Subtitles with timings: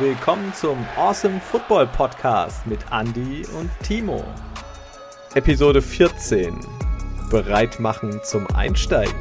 [0.00, 4.24] willkommen zum Awesome Football Podcast mit Andy und Timo.
[5.34, 6.58] Episode 14.
[7.30, 9.14] Bereit machen zum Einsteigen.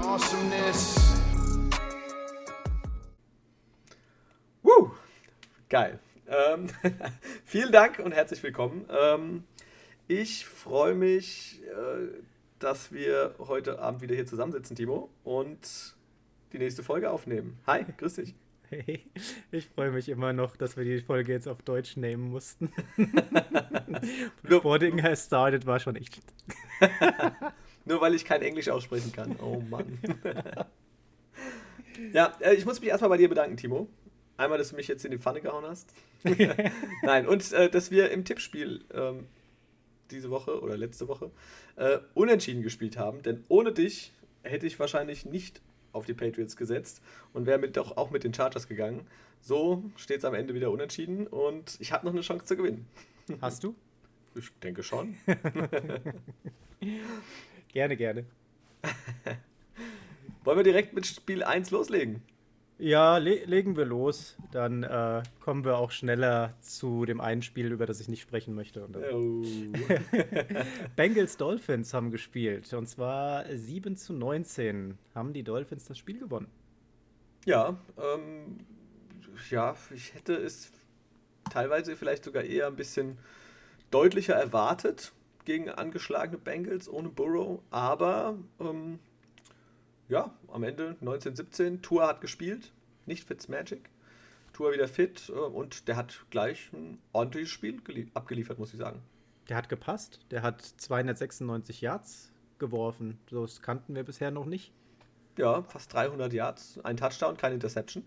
[0.00, 1.20] Awesomeness.
[4.62, 4.92] Woo!
[5.68, 5.98] Geil.
[6.26, 6.68] Ähm,
[7.44, 8.86] vielen Dank und herzlich willkommen.
[8.88, 9.44] Ähm,
[10.08, 12.08] ich freue mich, äh,
[12.60, 15.94] dass wir heute Abend wieder hier zusammensitzen, Timo, und
[16.52, 17.58] die nächste Folge aufnehmen.
[17.66, 18.34] Hi, grüß dich.
[18.68, 19.04] Hey,
[19.52, 22.72] ich freue mich immer noch, dass wir die Folge jetzt auf Deutsch nehmen mussten.
[24.42, 26.20] Boarding has started war schon echt.
[27.84, 29.36] Nur weil ich kein Englisch aussprechen kann.
[29.36, 29.98] Oh Mann.
[32.12, 33.88] ja, äh, ich muss mich erstmal bei dir bedanken, Timo.
[34.36, 35.94] Einmal, dass du mich jetzt in die Pfanne gehauen hast.
[37.02, 39.28] Nein, und äh, dass wir im Tippspiel ähm,
[40.10, 41.30] diese Woche oder letzte Woche
[41.76, 43.22] äh, unentschieden gespielt haben.
[43.22, 45.62] Denn ohne dich hätte ich wahrscheinlich nicht
[45.96, 47.02] auf die Patriots gesetzt
[47.32, 49.06] und wäre mit, doch auch mit den Chargers gegangen.
[49.40, 52.86] So steht es am Ende wieder unentschieden und ich habe noch eine Chance zu gewinnen.
[53.40, 53.74] Hast du?
[54.34, 55.16] Ich denke schon.
[57.68, 58.24] gerne, gerne.
[60.44, 62.22] Wollen wir direkt mit Spiel 1 loslegen?
[62.78, 64.36] Ja, le legen wir los.
[64.52, 68.54] Dann äh, kommen wir auch schneller zu dem einen Spiel, über das ich nicht sprechen
[68.54, 68.86] möchte.
[69.12, 69.42] Oh.
[70.96, 72.72] Bengals Dolphins haben gespielt.
[72.74, 76.48] Und zwar 7 zu 19 haben die Dolphins das Spiel gewonnen.
[77.46, 78.58] Ja, ähm,
[79.50, 80.70] ja, ich hätte es
[81.50, 83.16] teilweise vielleicht sogar eher ein bisschen
[83.90, 85.12] deutlicher erwartet
[85.46, 87.60] gegen angeschlagene Bengals ohne Burrow.
[87.70, 88.98] Aber ähm,
[90.08, 91.82] ja, am Ende 1917.
[91.82, 92.72] Tour hat gespielt,
[93.06, 93.90] nicht Fitzmagic.
[94.52, 97.80] Tour wieder fit äh, und der hat gleich ein ordentliches Spiel
[98.14, 99.02] abgeliefert, muss ich sagen.
[99.48, 100.20] Der hat gepasst.
[100.30, 103.18] Der hat 296 Yards geworfen.
[103.30, 104.72] Das kannten wir bisher noch nicht.
[105.36, 108.04] Ja, fast 300 Yards, ein Touchdown, keine Interception.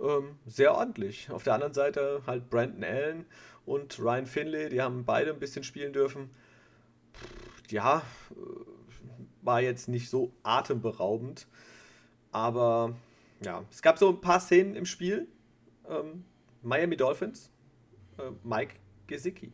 [0.00, 1.30] Ähm, sehr ordentlich.
[1.30, 3.26] Auf der anderen Seite halt Brandon Allen
[3.64, 6.30] und Ryan Finley, die haben beide ein bisschen spielen dürfen.
[7.70, 8.02] Ja,
[8.32, 8.73] äh,
[9.44, 11.46] war jetzt nicht so atemberaubend.
[12.32, 12.94] Aber
[13.40, 15.28] ja, es gab so ein paar Szenen im Spiel.
[15.88, 16.24] Ähm,
[16.62, 17.50] Miami Dolphins,
[18.18, 19.52] äh, Mike Gesicki.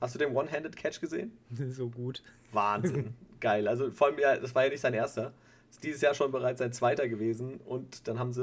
[0.00, 1.36] Hast du den One-Handed-Catch gesehen?
[1.70, 2.22] So gut.
[2.52, 3.14] Wahnsinn.
[3.40, 3.68] Geil.
[3.68, 5.32] Also vor allem, ja, das war ja nicht sein erster.
[5.70, 7.58] Ist dieses Jahr schon bereits sein zweiter gewesen.
[7.58, 8.42] Und dann haben sie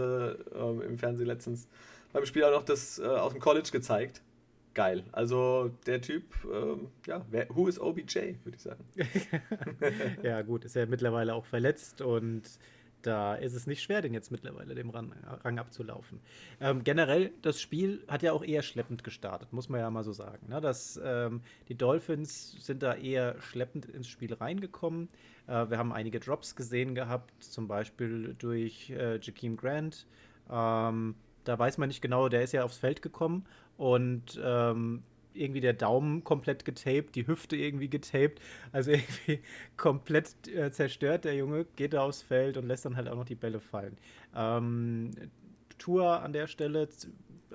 [0.53, 1.67] ähm, im Fernsehen letztens
[2.11, 4.21] beim Spiel auch noch das äh, aus dem College gezeigt
[4.73, 5.03] geil.
[5.11, 8.83] Also der Typ, ähm, ja, wer, who is OBJ, würde ich sagen.
[10.23, 12.43] ja, gut, ist ja mittlerweile auch verletzt und
[13.01, 15.13] da ist es nicht schwer, den jetzt mittlerweile dem Rang,
[15.43, 16.19] Rang abzulaufen.
[16.59, 20.11] Ähm, generell, das Spiel hat ja auch eher schleppend gestartet, muss man ja mal so
[20.11, 20.49] sagen.
[20.49, 20.59] Ne?
[20.59, 25.07] Das, ähm, die Dolphins sind da eher schleppend ins Spiel reingekommen.
[25.47, 30.05] Äh, wir haben einige Drops gesehen gehabt, zum Beispiel durch äh, Jakeem Grant.
[30.49, 31.15] Ähm,
[31.49, 33.45] da weiß man nicht genau, der ist ja aufs Feld gekommen
[33.75, 38.39] und ähm, irgendwie der Daumen komplett getaped, die Hüfte irgendwie getaped,
[38.71, 39.41] also irgendwie
[39.77, 41.25] komplett äh, zerstört.
[41.25, 43.97] Der Junge geht da aufs Feld und lässt dann halt auch noch die Bälle fallen.
[44.35, 45.11] Ähm,
[45.79, 46.87] Tour an der Stelle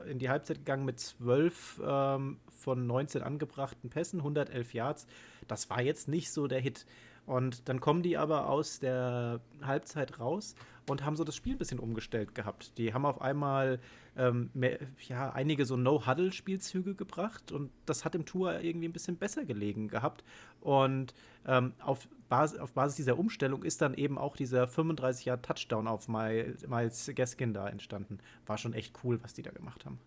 [0.07, 5.07] in die Halbzeit gegangen mit 12 ähm, von 19 angebrachten Pässen, 111 Yards.
[5.47, 6.85] Das war jetzt nicht so der Hit.
[7.27, 10.57] Und dann kommen die aber aus der Halbzeit raus
[10.89, 12.77] und haben so das Spiel ein bisschen umgestellt gehabt.
[12.79, 13.81] Die haben auf einmal
[14.17, 14.79] ähm, mehr,
[15.09, 19.89] ja, einige so No-Huddle-Spielzüge gebracht und das hat im Tour irgendwie ein bisschen besser gelegen
[19.89, 20.25] gehabt.
[20.61, 21.15] Und
[21.47, 27.11] ähm, auf, Basis, auf Basis dieser Umstellung ist dann eben auch dieser 35-Jahr-Touchdown auf Miles
[27.15, 28.19] Gaskin da entstanden.
[28.47, 29.99] War schon echt cool, was die da gemacht haben.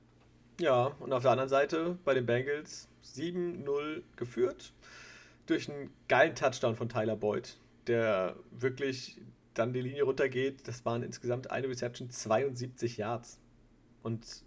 [0.59, 4.73] Ja, und auf der anderen Seite bei den Bengals 7-0 geführt
[5.45, 9.21] durch einen geilen Touchdown von Tyler Boyd, der wirklich
[9.57, 10.67] dann die Linie runtergeht.
[10.67, 13.39] Das waren insgesamt eine Reception, 72 Yards.
[14.03, 14.43] Und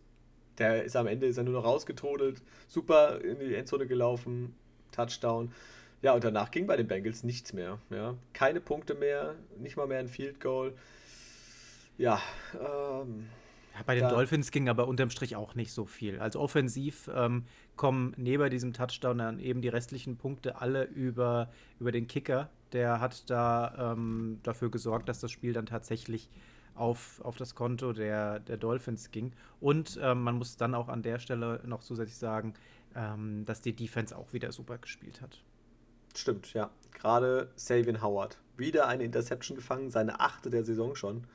[0.59, 4.54] der ist am Ende ist er nur noch rausgetodelt, super in die Endzone gelaufen,
[4.93, 5.53] Touchdown.
[6.02, 7.79] Ja, und danach ging bei den Bengals nichts mehr.
[7.90, 8.14] Ja.
[8.32, 10.75] Keine Punkte mehr, nicht mal mehr ein Field Goal.
[11.99, 12.20] Ja,
[12.55, 13.29] ähm,
[13.75, 14.11] ja, bei den da.
[14.11, 16.19] Dolphins ging aber unterm Strich auch nicht so viel.
[16.19, 17.44] Also offensiv ähm,
[17.76, 22.50] kommen neben diesem Touchdown dann eben die restlichen Punkte alle über, über den Kicker.
[22.72, 26.31] Der hat da ähm, dafür gesorgt, dass das Spiel dann tatsächlich
[26.75, 29.32] auf, auf das Konto der, der Dolphins ging.
[29.61, 32.55] Und ähm, man muss dann auch an der Stelle noch zusätzlich sagen,
[32.94, 35.43] ähm, dass die Defense auch wieder super gespielt hat.
[36.14, 36.70] Stimmt, ja.
[36.93, 38.38] Gerade Savian Howard.
[38.56, 41.26] Wieder eine Interception gefangen, seine achte der Saison schon.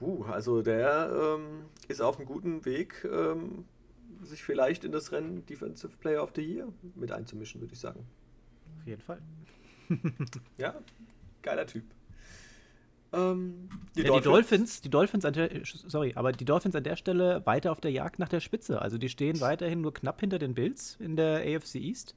[0.00, 3.64] Uh, also der ähm, ist auf einem guten Weg, ähm,
[4.22, 8.04] sich vielleicht in das Rennen Defensive Player of the Year mit einzumischen, würde ich sagen.
[8.80, 9.20] Auf jeden Fall.
[10.58, 10.74] ja,
[11.42, 11.84] geiler Typ.
[13.12, 14.22] Ähm, die, ja, Dolphins.
[14.22, 14.80] die, Dolphins.
[14.80, 18.18] die Dolphins, an der, sorry, aber die Dolphins an der Stelle weiter auf der Jagd
[18.18, 18.80] nach der Spitze.
[18.80, 22.14] Also die stehen weiterhin nur knapp hinter den Bills in der AFC East.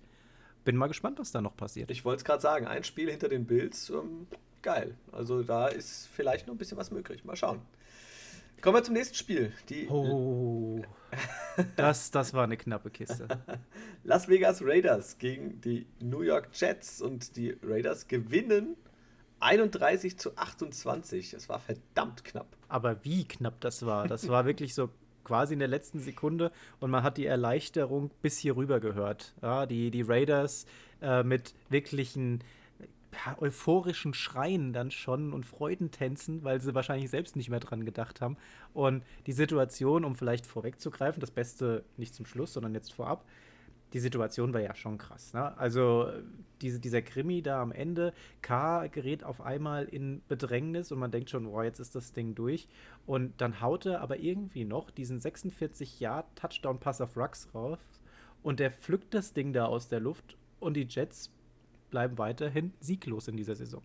[0.64, 1.92] Bin mal gespannt, was da noch passiert.
[1.92, 4.28] Ich wollte es gerade sagen, ein Spiel hinter den Bills, ähm,
[4.62, 4.96] geil.
[5.12, 7.24] Also da ist vielleicht noch ein bisschen was möglich.
[7.26, 7.62] Mal schauen.
[8.66, 9.54] Kommen wir zum nächsten Spiel.
[9.70, 10.82] Die oh,
[11.76, 13.28] das, das war eine knappe Kiste.
[14.04, 18.76] Las Vegas Raiders gegen die New York Jets und die Raiders gewinnen
[19.40, 21.30] 31 zu 28.
[21.30, 22.58] Das war verdammt knapp.
[22.68, 24.08] Aber wie knapp das war.
[24.08, 24.90] Das war wirklich so
[25.24, 29.36] quasi in der letzten Sekunde und man hat die Erleichterung bis hier rüber gehört.
[29.44, 30.66] Ja, die, die Raiders
[31.04, 32.44] äh, mit wirklichen
[33.40, 38.38] euphorischen Schreien dann schon und Freudentänzen, weil sie wahrscheinlich selbst nicht mehr dran gedacht haben.
[38.74, 43.26] Und die Situation, um vielleicht vorwegzugreifen, das Beste nicht zum Schluss, sondern jetzt vorab,
[43.94, 45.34] die Situation war ja schon krass.
[45.34, 45.58] Ne?
[45.58, 46.12] Also
[46.62, 51.30] diese, dieser Krimi da am Ende, K gerät auf einmal in Bedrängnis und man denkt
[51.30, 52.68] schon, boah, jetzt ist das Ding durch.
[53.06, 57.80] Und dann haut er aber irgendwie noch diesen 46 Jahr Touchdown-Pass auf Rux raus
[58.44, 61.32] und der pflückt das Ding da aus der Luft und die Jets
[61.90, 63.82] bleiben weiterhin sieglos in dieser Saison.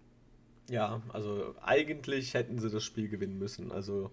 [0.69, 3.73] Ja, also eigentlich hätten sie das Spiel gewinnen müssen.
[3.73, 4.11] Also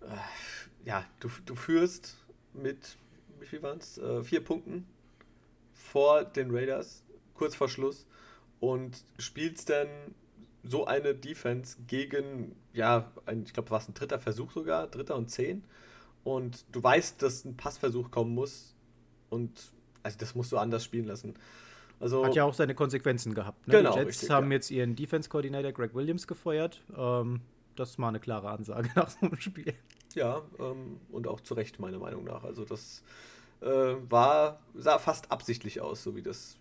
[0.00, 2.16] äh, ja, du, du führst
[2.54, 2.96] mit,
[3.40, 3.98] wie viel waren es?
[3.98, 4.86] Äh, vier Punkten
[5.74, 7.04] vor den Raiders,
[7.34, 8.06] kurz vor Schluss,
[8.60, 9.88] und spielst dann
[10.62, 15.16] so eine Defense gegen, ja, ein, ich glaube, war es ein dritter Versuch sogar, dritter
[15.16, 15.62] und zehn.
[16.24, 18.74] Und du weißt, dass ein Passversuch kommen muss.
[19.30, 19.72] Und
[20.02, 21.34] also das musst du anders spielen lassen.
[21.98, 23.66] Also, Hat ja auch seine Konsequenzen gehabt.
[23.66, 23.78] Ne?
[23.78, 24.56] Genau, die Jets richtig, haben ja.
[24.56, 26.82] jetzt ihren Defense-Coordinator Greg Williams gefeuert.
[26.96, 27.40] Ähm,
[27.74, 29.74] das ist mal eine klare Ansage nach so einem Spiel.
[30.14, 32.44] Ja, ähm, und auch zu Recht, meiner Meinung nach.
[32.44, 33.02] Also das
[33.60, 36.58] äh, war, sah fast absichtlich aus, so wie das,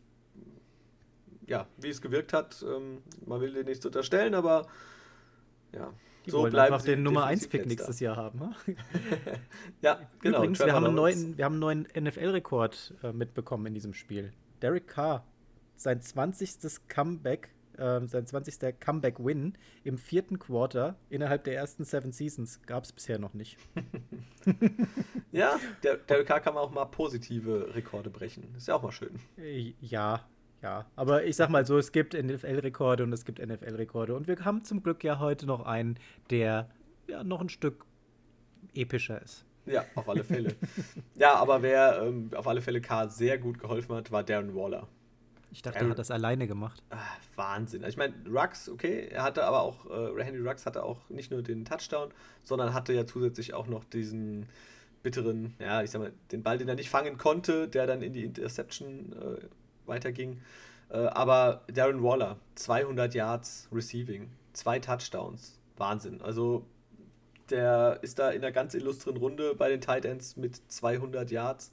[1.47, 2.63] ja, wie es gewirkt hat.
[2.67, 4.67] Ähm, man will dir nichts unterstellen, aber
[5.73, 5.93] ja.
[6.25, 8.39] Die so wollen einfach den Nummer 1 Pick nächstes Jahr haben.
[8.39, 8.55] Ne?
[9.81, 10.39] ja, genau.
[10.39, 14.33] Übrigens, wir haben, einen neuen, wir haben einen neuen NFL-Rekord äh, mitbekommen in diesem Spiel.
[14.65, 15.23] Derek Carr,
[15.75, 16.87] sein 20.
[16.87, 18.79] Comeback äh, sein 20.
[18.79, 22.63] Comeback-Win im vierten Quarter innerhalb der ersten Seven Seasons.
[22.63, 23.59] Gab es bisher noch nicht.
[25.31, 28.55] ja, der, der LK kann auch mal positive Rekorde brechen.
[28.57, 29.19] Ist ja auch mal schön.
[29.37, 30.25] Äh, ja,
[30.63, 30.87] ja.
[30.95, 34.15] Aber ich sag mal so, es gibt NFL-Rekorde und es gibt NFL-Rekorde.
[34.15, 35.99] Und wir haben zum Glück ja heute noch einen,
[36.31, 36.71] der
[37.07, 37.85] ja noch ein Stück
[38.73, 39.44] epischer ist.
[39.65, 40.55] Ja, auf alle Fälle.
[41.15, 44.87] ja, aber wer ähm, auf alle Fälle K sehr gut geholfen hat, war Darren Waller.
[45.51, 46.83] Ich dachte, er hat das alleine gemacht.
[46.89, 47.85] Ach, Wahnsinn.
[47.87, 51.43] Ich meine, Rux, okay, er hatte aber auch, äh, Henry Rux hatte auch nicht nur
[51.43, 52.09] den Touchdown,
[52.43, 54.47] sondern hatte ja zusätzlich auch noch diesen
[55.01, 58.11] bitteren, ja, ich sag mal, den Ball, den er nicht fangen konnte, der dann in
[58.11, 59.47] die Interception äh,
[59.85, 60.41] weiterging.
[60.89, 66.21] Äh, aber Darren Waller, 200 Yards Receiving, zwei Touchdowns, Wahnsinn.
[66.21, 66.65] Also
[67.49, 71.71] der ist da in einer ganz illustren Runde bei den Tight Ends mit 200 Yards,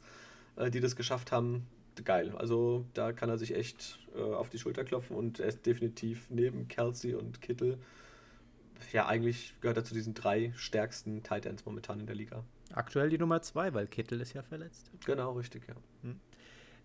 [0.57, 1.67] äh, die das geschafft haben
[2.05, 2.33] geil.
[2.37, 6.27] Also da kann er sich echt äh, auf die Schulter klopfen und er ist definitiv
[6.31, 7.79] neben Kelsey und Kittel,
[8.93, 12.43] ja, eigentlich gehört er zu diesen drei stärksten Tight Ends momentan in der Liga.
[12.73, 14.91] Aktuell die Nummer zwei, weil Kittel ist ja verletzt.
[15.05, 15.75] Genau, richtig, ja.
[16.03, 16.19] Hm.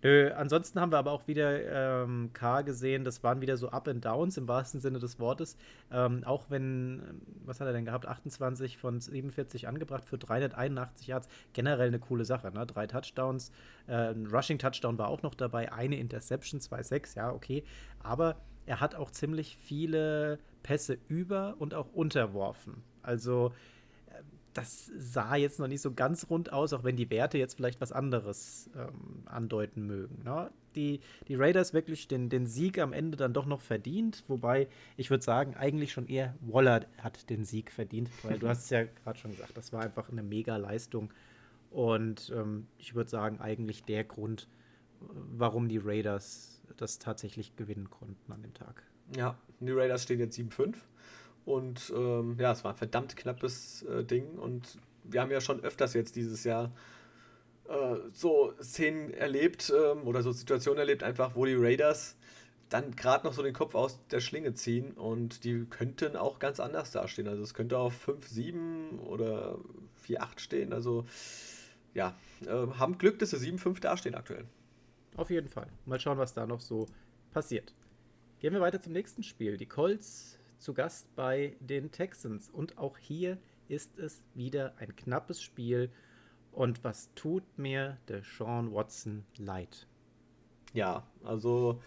[0.03, 3.87] Nö, ansonsten haben wir aber auch wieder ähm, K gesehen, das waren wieder so Up
[3.87, 5.57] and Downs im wahrsten Sinne des Wortes.
[5.91, 8.05] Ähm, auch wenn, ähm, was hat er denn gehabt?
[8.05, 11.27] 28 von 47 angebracht für 381 Yards.
[11.53, 12.65] Generell eine coole Sache, ne?
[12.67, 13.51] Drei Touchdowns,
[13.87, 17.63] äh, ein Rushing Touchdown war auch noch dabei, eine Interception, 2-6, ja, okay.
[17.99, 18.35] Aber
[18.67, 22.83] er hat auch ziemlich viele Pässe über und auch unterworfen.
[23.01, 23.53] Also
[24.53, 27.79] das sah jetzt noch nicht so ganz rund aus, auch wenn die Werte jetzt vielleicht
[27.79, 30.23] was anderes ähm, andeuten mögen.
[30.23, 30.49] Ne?
[30.75, 35.09] Die, die Raiders wirklich den, den Sieg am Ende dann doch noch verdient, wobei ich
[35.09, 38.83] würde sagen, eigentlich schon eher Waller hat den Sieg verdient, weil du hast es ja
[38.83, 41.13] gerade schon gesagt, das war einfach eine mega Leistung.
[41.69, 44.47] Und ähm, ich würde sagen, eigentlich der Grund,
[44.99, 48.83] warum die Raiders das tatsächlich gewinnen konnten an dem Tag.
[49.15, 50.75] Ja, die Raiders stehen jetzt 7-5
[51.47, 54.37] und ähm, ja, es war ein verdammt knappes äh, Ding.
[54.37, 56.73] Und wir haben ja schon öfters jetzt dieses Jahr
[57.69, 62.17] äh, so Szenen erlebt ähm, oder so Situationen erlebt, einfach wo die Raiders
[62.67, 66.59] dann gerade noch so den Kopf aus der Schlinge ziehen und die könnten auch ganz
[66.59, 67.29] anders dastehen.
[67.29, 69.57] Also es könnte auf 5-7 oder
[70.05, 70.73] 4-8 stehen.
[70.73, 71.05] Also
[71.93, 72.13] ja,
[72.45, 74.43] äh, haben Glück, dass sie 7-5 dastehen aktuell.
[75.15, 75.67] Auf jeden Fall.
[75.85, 76.87] Mal schauen, was da noch so
[77.31, 77.73] passiert.
[78.41, 79.55] Gehen wir weiter zum nächsten Spiel.
[79.55, 82.49] Die Colts zu Gast bei den Texans.
[82.49, 83.37] Und auch hier
[83.67, 85.91] ist es wieder ein knappes Spiel.
[86.51, 89.87] Und was tut mir der Sean Watson leid?
[90.73, 91.81] Ja, also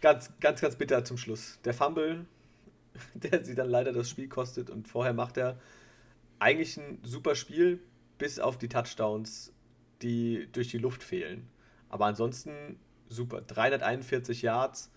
[0.00, 1.58] ganz, ganz, ganz bitter zum Schluss.
[1.64, 2.26] Der Fumble
[3.14, 4.70] der sie dann leider das Spiel kostet.
[4.70, 5.58] Und vorher macht er
[6.38, 7.80] eigentlich ein super Spiel,
[8.18, 9.52] bis auf die Touchdowns,
[10.02, 11.48] die durch die Luft fehlen.
[11.88, 13.40] Aber ansonsten super.
[13.40, 14.90] 341 Yards.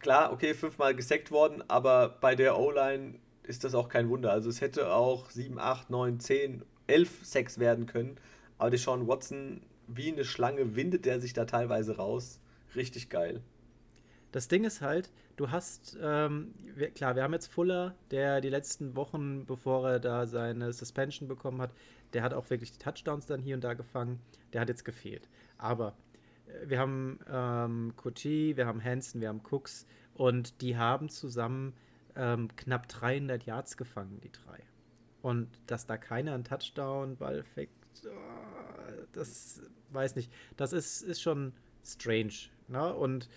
[0.00, 4.32] Klar, okay, fünfmal gesackt worden, aber bei der O-Line ist das auch kein Wunder.
[4.32, 8.16] Also es hätte auch 7, 8, 9, 10, 11 Sacks werden können.
[8.56, 12.40] Aber Deshaun Watson, wie eine Schlange, windet er sich da teilweise raus.
[12.74, 13.42] Richtig geil.
[14.32, 18.48] Das Ding ist halt, du hast, ähm, wir, klar, wir haben jetzt Fuller, der die
[18.48, 21.72] letzten Wochen, bevor er da seine Suspension bekommen hat,
[22.12, 24.20] der hat auch wirklich die Touchdowns dann hier und da gefangen.
[24.52, 25.28] Der hat jetzt gefehlt.
[25.58, 25.94] Aber
[26.64, 31.74] wir haben ähm, Kuti, wir haben Hansen, wir haben Cooks und die haben zusammen
[32.16, 34.58] ähm, knapp 300 Yards gefangen, die drei.
[35.22, 37.70] Und dass da keiner einen Touchdown-Ball fängt,
[38.06, 40.32] oh, das weiß nicht.
[40.56, 41.52] Das ist, ist schon
[41.84, 42.32] strange.
[42.68, 42.94] Ne?
[42.94, 43.28] Und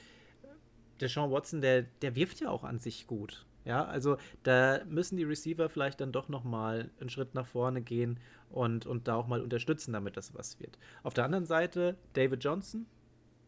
[0.99, 3.45] der Sean Watson, der, der wirft ja auch an sich gut.
[3.65, 7.81] Ja, also da müssen die Receiver vielleicht dann doch noch mal einen Schritt nach vorne
[7.81, 10.77] gehen und, und da auch mal unterstützen, damit das was wird.
[11.01, 12.85] Auf der anderen Seite, David Johnson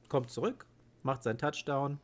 [0.10, 0.66] kommt zurück,
[1.04, 2.00] macht seinen Touchdown.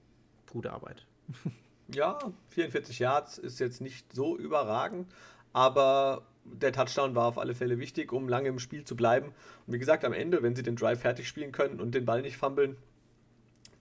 [0.51, 1.05] Gute Arbeit.
[1.93, 2.19] Ja,
[2.51, 5.11] 44 Yards ist jetzt nicht so überragend,
[5.51, 9.33] aber der Touchdown war auf alle Fälle wichtig, um lange im Spiel zu bleiben.
[9.67, 12.21] Und wie gesagt, am Ende, wenn sie den Drive fertig spielen können und den Ball
[12.21, 12.77] nicht fummeln,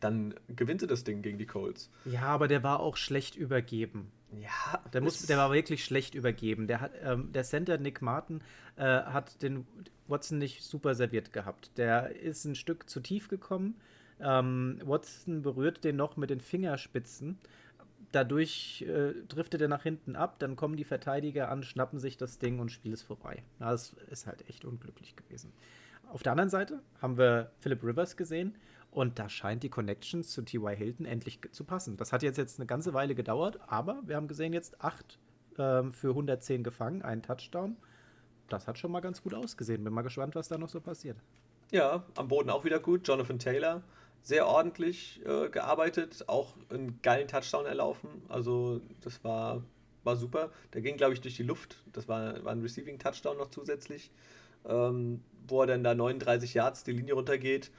[0.00, 1.90] dann gewinnt sie das Ding gegen die Colts.
[2.04, 4.10] Ja, aber der war auch schlecht übergeben.
[4.32, 6.66] Ja, der, muss, der war wirklich schlecht übergeben.
[6.66, 8.42] Der, hat, ähm, der Center Nick Martin
[8.76, 9.66] äh, hat den
[10.06, 11.76] Watson nicht super serviert gehabt.
[11.76, 13.80] Der ist ein Stück zu tief gekommen.
[14.22, 17.38] Ähm, Watson berührt den noch mit den Fingerspitzen.
[18.12, 22.38] Dadurch äh, driftet er nach hinten ab, dann kommen die Verteidiger an, schnappen sich das
[22.38, 23.42] Ding und Spiel ist vorbei.
[23.58, 25.52] das ist halt echt unglücklich gewesen.
[26.08, 28.56] Auf der anderen Seite haben wir Philip Rivers gesehen
[28.90, 30.76] und da scheint die Connection zu T.Y.
[30.76, 31.96] Hilton endlich zu passen.
[31.96, 35.18] Das hat jetzt, jetzt eine ganze Weile gedauert, aber wir haben gesehen, jetzt 8
[35.58, 37.76] ähm, für 110 gefangen, einen Touchdown.
[38.48, 39.84] Das hat schon mal ganz gut ausgesehen.
[39.84, 41.16] Bin mal gespannt, was da noch so passiert.
[41.70, 43.06] Ja, am Boden auch wieder gut.
[43.06, 43.82] Jonathan Taylor,
[44.22, 48.22] sehr ordentlich äh, gearbeitet, auch einen geilen Touchdown erlaufen.
[48.28, 49.62] Also, das war,
[50.04, 50.50] war super.
[50.74, 51.76] Der ging, glaube ich, durch die Luft.
[51.92, 54.10] Das war, war ein Receiving Touchdown noch zusätzlich,
[54.68, 57.70] ähm, wo er dann da 39 Yards die Linie runtergeht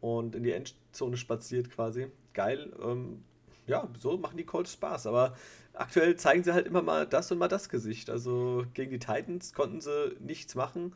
[0.00, 2.08] und in die Endzone spaziert quasi.
[2.32, 2.72] Geil.
[2.82, 3.24] Ähm,
[3.66, 5.06] ja, so machen die Colts Spaß.
[5.06, 5.36] Aber
[5.74, 8.10] aktuell zeigen sie halt immer mal das und mal das Gesicht.
[8.10, 10.94] Also gegen die Titans konnten sie nichts machen.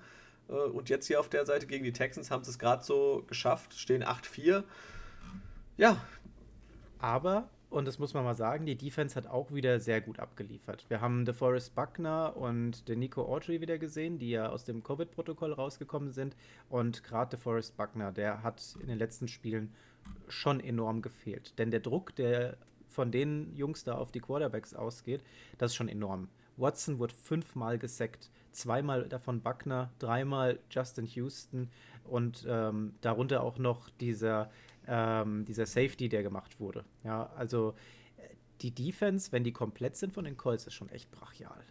[0.48, 3.24] Äh, und jetzt hier auf der Seite gegen die Texans haben sie es gerade so
[3.26, 4.64] geschafft, stehen 8-4.
[5.76, 5.96] Ja.
[6.98, 10.84] Aber und das muss man mal sagen, die Defense hat auch wieder sehr gut abgeliefert.
[10.88, 15.54] Wir haben DeForest Buckner und den Nico Autry wieder gesehen, die ja aus dem Covid-Protokoll
[15.54, 16.36] rausgekommen sind.
[16.68, 19.72] Und gerade DeForest Buckner, der hat in den letzten Spielen
[20.28, 21.58] schon enorm gefehlt.
[21.58, 22.58] Denn der Druck, der
[22.90, 25.24] von den Jungs da auf die Quarterbacks ausgeht,
[25.56, 26.28] das ist schon enorm.
[26.58, 31.70] Watson wurde fünfmal gesackt, zweimal davon Buckner, dreimal Justin Houston
[32.04, 34.50] und ähm, darunter auch noch dieser
[34.86, 36.84] ähm, dieser Safety, der gemacht wurde.
[37.04, 37.74] Ja, also
[38.62, 41.62] die Defense, wenn die komplett sind von den Colts, ist schon echt brachial.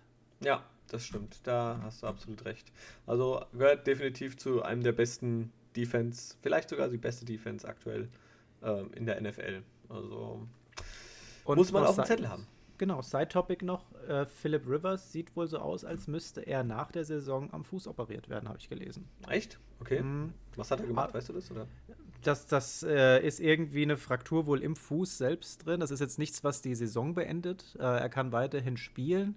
[0.43, 1.39] Ja, das stimmt.
[1.43, 2.71] Da hast du absolut recht.
[3.05, 8.09] Also gehört definitiv zu einem der besten Defense, vielleicht sogar die beste Defense aktuell
[8.61, 9.63] ähm, in der NFL.
[9.87, 10.47] Also
[11.45, 12.47] Und muss man auf dem Zettel haben.
[12.77, 13.93] Genau, Side-Topic noch.
[14.07, 17.87] Äh, Philip Rivers sieht wohl so aus, als müsste er nach der Saison am Fuß
[17.87, 19.07] operiert werden, habe ich gelesen.
[19.29, 19.59] Echt?
[19.79, 20.01] Okay.
[20.01, 20.33] Mhm.
[20.55, 21.51] Was hat er gemacht, ah, weißt du das?
[21.51, 21.67] Oder?
[22.23, 25.79] Das, das äh, ist irgendwie eine Fraktur wohl im Fuß selbst drin.
[25.79, 27.75] Das ist jetzt nichts, was die Saison beendet.
[27.79, 29.35] Äh, er kann weiterhin spielen.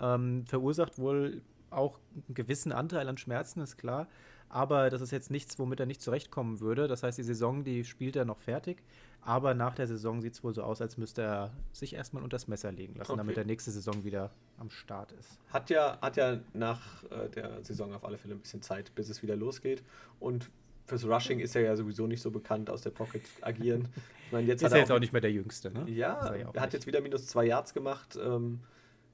[0.00, 4.08] Ähm, verursacht wohl auch einen gewissen Anteil an Schmerzen, ist klar.
[4.48, 6.86] Aber das ist jetzt nichts, womit er nicht zurechtkommen würde.
[6.86, 8.82] Das heißt, die Saison, die spielt er noch fertig.
[9.22, 12.34] Aber nach der Saison sieht es wohl so aus, als müsste er sich erstmal unter
[12.34, 13.18] das Messer legen lassen, okay.
[13.18, 15.38] damit der nächste Saison wieder am Start ist.
[15.52, 19.08] Hat ja, hat ja nach äh, der Saison auf alle Fälle ein bisschen Zeit, bis
[19.08, 19.82] es wieder losgeht.
[20.18, 20.50] Und
[20.98, 23.88] fürs Rushing ist er ja sowieso nicht so bekannt, aus der Pocket agieren.
[24.26, 25.84] Ich meine, jetzt ist er jetzt auch nicht mehr der Jüngste, ne?
[25.90, 28.18] Ja, er, er hat jetzt wieder minus zwei Yards gemacht.
[28.22, 28.60] Ähm,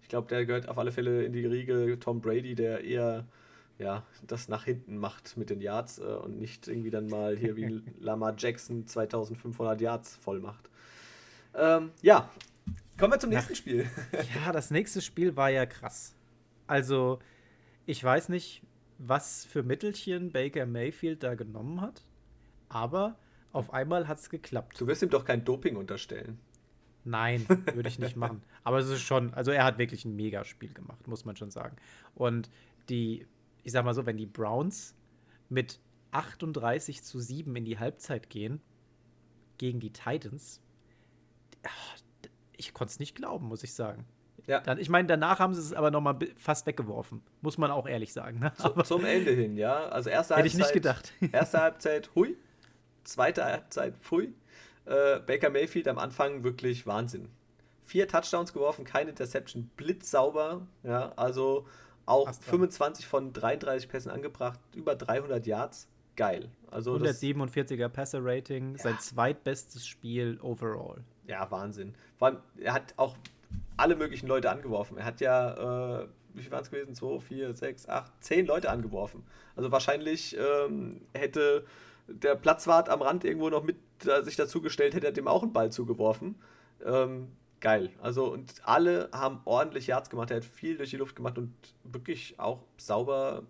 [0.02, 3.26] ich glaube, der gehört auf alle Fälle in die Riege Tom Brady, der eher
[3.78, 7.56] ja, das nach hinten macht mit den Yards äh, und nicht irgendwie dann mal hier
[7.56, 10.68] wie Lamar Jackson 2500 Yards voll macht.
[11.54, 12.28] Ähm, ja,
[12.98, 13.86] kommen wir zum nächsten nach, Spiel.
[14.44, 16.14] ja, das nächste Spiel war ja krass.
[16.66, 17.20] Also,
[17.86, 18.62] ich weiß nicht,
[18.98, 22.02] was für Mittelchen Baker Mayfield da genommen hat,
[22.68, 23.16] aber
[23.52, 24.80] auf einmal hat es geklappt.
[24.80, 26.38] Du wirst ihm doch kein Doping unterstellen.
[27.04, 28.42] Nein, würde ich nicht machen.
[28.64, 31.76] Aber es ist schon, also er hat wirklich ein Megaspiel gemacht, muss man schon sagen.
[32.14, 32.50] Und
[32.88, 33.26] die,
[33.62, 34.94] ich sag mal so, wenn die Browns
[35.48, 38.60] mit 38 zu 7 in die Halbzeit gehen
[39.56, 40.60] gegen die Titans,
[42.56, 44.04] ich konnte es nicht glauben, muss ich sagen.
[44.48, 44.60] Ja.
[44.60, 47.22] Dann, ich meine, danach haben sie es aber noch mal fast weggeworfen.
[47.42, 48.38] Muss man auch ehrlich sagen.
[48.38, 48.52] Ne?
[48.54, 49.88] Zu, zum Ende hin, ja.
[49.88, 51.12] Also erste Hätte ich nicht gedacht.
[51.32, 52.34] erste Halbzeit, hui.
[53.04, 54.32] Zweite Halbzeit, pfui.
[54.86, 57.28] Äh, Baker Mayfield am Anfang wirklich Wahnsinn.
[57.84, 60.66] Vier Touchdowns geworfen, keine Interception, blitzsauber.
[60.82, 61.66] Ja, also
[62.06, 62.34] auch dann.
[62.34, 65.88] 25 von 33 Pässen angebracht, über 300 Yards.
[66.16, 66.48] Geil.
[66.70, 71.04] Also das, 147er Passer-Rating, sein zweitbestes Spiel overall.
[71.26, 71.94] ja, Wahnsinn.
[72.16, 73.16] Vor allem, er hat auch
[73.76, 74.98] alle möglichen Leute angeworfen.
[74.98, 76.94] Er hat ja, äh, wie viel waren es gewesen?
[76.94, 79.24] 2, 4, 6, 8, 10 Leute angeworfen.
[79.56, 81.64] Also wahrscheinlich ähm, hätte
[82.08, 83.76] der Platzwart am Rand irgendwo noch mit
[84.06, 86.36] äh, sich dazugestellt, hätte er dem auch einen Ball zugeworfen.
[86.84, 87.28] Ähm,
[87.60, 87.90] geil.
[88.00, 90.30] Also und alle haben ordentlich Yards gemacht.
[90.30, 91.52] Er hat viel durch die Luft gemacht und
[91.84, 93.42] wirklich auch sauber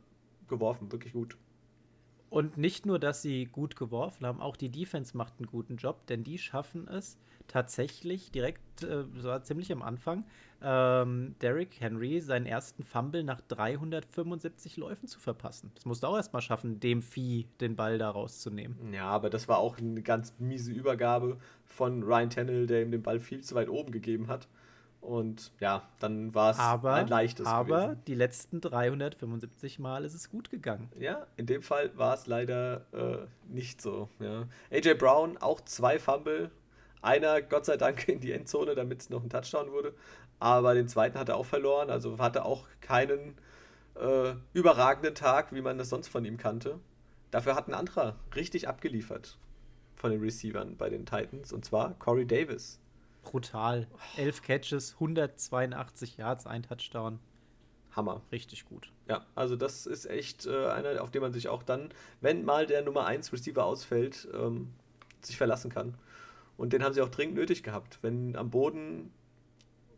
[0.48, 0.90] geworfen.
[0.92, 1.36] Wirklich gut.
[2.30, 6.06] Und nicht nur, dass sie gut geworfen haben, auch die Defense macht einen guten Job,
[6.06, 7.16] denn die schaffen es
[7.46, 10.24] tatsächlich direkt, äh, so ziemlich am Anfang,
[10.62, 15.70] ähm, Derrick Henry seinen ersten Fumble nach 375 Läufen zu verpassen.
[15.74, 18.92] Das musst du auch erstmal schaffen, dem Vieh den Ball da rauszunehmen.
[18.92, 23.02] Ja, aber das war auch eine ganz miese Übergabe von Ryan Tannehill, der ihm den
[23.02, 24.48] Ball viel zu weit oben gegeben hat.
[25.00, 28.02] Und ja, dann war es ein leichtes aber gewesen.
[28.06, 30.90] die letzten 375 Mal ist es gut gegangen.
[30.98, 34.08] Ja, in dem Fall war es leider äh, nicht so.
[34.18, 34.48] Ja.
[34.70, 36.50] AJ Brown auch zwei Fumble.
[37.00, 39.94] Einer, Gott sei Dank, in die Endzone, damit es noch ein Touchdown wurde.
[40.40, 41.90] Aber den zweiten hat er auch verloren.
[41.90, 43.36] Also hatte auch keinen
[43.94, 46.78] äh, überragenden Tag, wie man das sonst von ihm kannte.
[47.30, 49.38] Dafür hat ein anderer richtig abgeliefert
[49.96, 51.52] von den Receivern bei den Titans.
[51.52, 52.80] Und zwar Corey Davis.
[53.30, 53.86] Brutal.
[54.16, 57.18] Elf Catches, 182 Yards, ein Touchdown.
[57.92, 58.22] Hammer.
[58.32, 58.90] Richtig gut.
[59.08, 62.66] Ja, also das ist echt äh, einer, auf den man sich auch dann, wenn mal
[62.66, 64.72] der Nummer 1 Receiver ausfällt, ähm,
[65.20, 65.94] sich verlassen kann.
[66.56, 67.98] Und den haben sie auch dringend nötig gehabt.
[68.02, 69.12] Wenn am Boden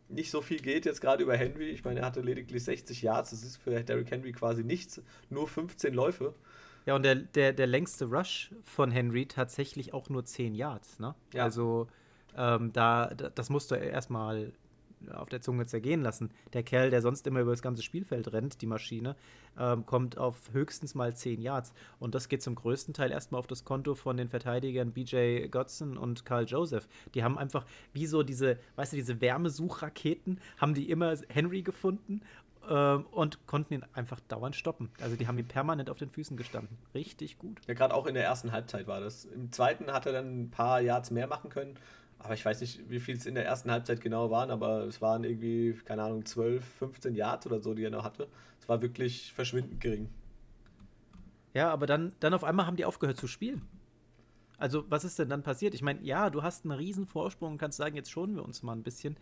[0.09, 3.31] nicht so viel geht, jetzt gerade über Henry, ich meine, er hatte lediglich 60 Yards,
[3.31, 6.35] das ist für Derrick Henry quasi nichts, nur 15 Läufe.
[6.87, 10.98] Ja, und der, der, der längste Rush von Henry tatsächlich auch nur 10 Yards.
[10.98, 11.14] Ne?
[11.33, 11.44] Ja.
[11.44, 11.87] Also
[12.36, 14.52] ähm, da, da, das musst du erstmal
[15.12, 16.30] auf der Zunge zergehen lassen.
[16.52, 19.16] Der Kerl, der sonst immer über das ganze Spielfeld rennt, die Maschine,
[19.58, 21.72] ähm, kommt auf höchstens mal 10 Yards.
[21.98, 25.96] Und das geht zum größten Teil erstmal auf das Konto von den Verteidigern BJ Godson
[25.96, 26.88] und Carl Joseph.
[27.14, 32.22] Die haben einfach, wie so diese, weißt du, diese Wärmesuchraketen, haben die immer Henry gefunden
[32.68, 34.90] ähm, und konnten ihn einfach dauernd stoppen.
[35.00, 36.76] Also die haben ihn permanent auf den Füßen gestanden.
[36.94, 37.60] Richtig gut.
[37.66, 39.24] Ja, gerade auch in der ersten Halbzeit war das.
[39.24, 41.76] Im zweiten hat er dann ein paar Yards mehr machen können.
[42.22, 45.00] Aber ich weiß nicht, wie viel es in der ersten Halbzeit genau waren, aber es
[45.00, 48.28] waren irgendwie, keine Ahnung, 12, 15 Yards oder so, die er noch hatte.
[48.61, 50.09] Es war wirklich verschwindend gering.
[51.54, 53.62] Ja, aber dann, dann auf einmal haben die aufgehört zu spielen.
[54.59, 55.72] Also, was ist denn dann passiert?
[55.72, 58.62] Ich meine, ja, du hast einen riesen Vorsprung und kannst sagen, jetzt schonen wir uns
[58.62, 59.16] mal ein bisschen.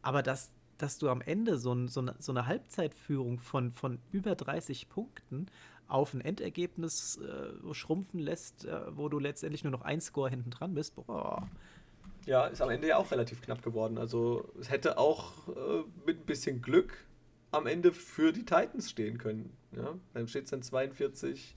[0.00, 3.98] Aber dass, dass du am Ende so, ein, so, eine, so eine Halbzeitführung von, von
[4.12, 5.46] über 30 Punkten
[5.88, 10.50] auf ein Endergebnis äh, schrumpfen lässt, äh, wo du letztendlich nur noch ein Score hinten
[10.50, 11.48] dran bist, boah.
[12.26, 13.98] Ja, ist am Ende ja auch relativ knapp geworden.
[13.98, 17.04] Also es hätte auch äh, mit ein bisschen Glück
[17.50, 19.56] am Ende für die Titans stehen können.
[19.72, 19.94] Ja?
[20.12, 21.56] Dann steht es dann 42,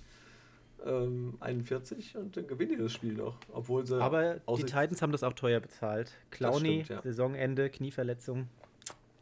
[0.86, 3.38] ähm, 41 und dann gewinnen die das Spiel noch.
[3.52, 6.12] Obwohl sie Aber die Titans haben das auch teuer bezahlt.
[6.32, 7.02] Clowny, ja.
[7.02, 8.48] Saisonende, Knieverletzung,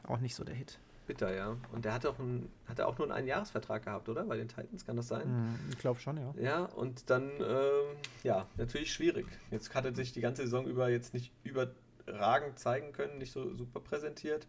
[0.03, 0.79] auch nicht so der Hit.
[1.05, 1.55] Bitter, ja.
[1.71, 4.23] Und der hat auch, einen, hat er auch nur einen Einjahresvertrag gehabt, oder?
[4.25, 5.23] Bei den Titans, kann das sein?
[5.23, 6.33] Hm, ich glaube schon, ja.
[6.37, 9.27] Ja, und dann, ähm, ja, natürlich schwierig.
[9.51, 13.55] Jetzt hat er sich die ganze Saison über jetzt nicht überragend zeigen können, nicht so
[13.55, 14.47] super präsentiert.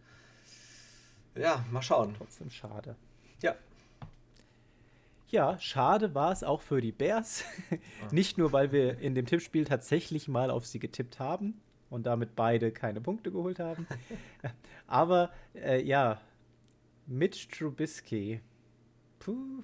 [1.35, 2.15] Ja, mal schauen.
[2.17, 2.97] Trotzdem schade.
[3.43, 3.55] Ja,
[5.29, 7.45] Ja, schade war es auch für die Bears.
[8.11, 12.37] Nicht nur, weil wir in dem Tippspiel tatsächlich mal auf sie getippt haben und damit
[12.37, 13.87] beide keine Punkte geholt haben.
[14.87, 16.21] Aber äh, ja,
[17.07, 18.41] Mitch Trubisky.
[19.19, 19.63] Puh.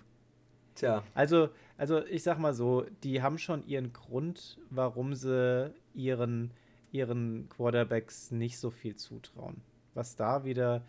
[0.74, 6.52] tja, Also, also ich sag mal so, die haben schon ihren Grund, warum sie ihren,
[6.90, 9.60] ihren Quarterbacks nicht so viel zutrauen.
[9.94, 10.84] Was da wieder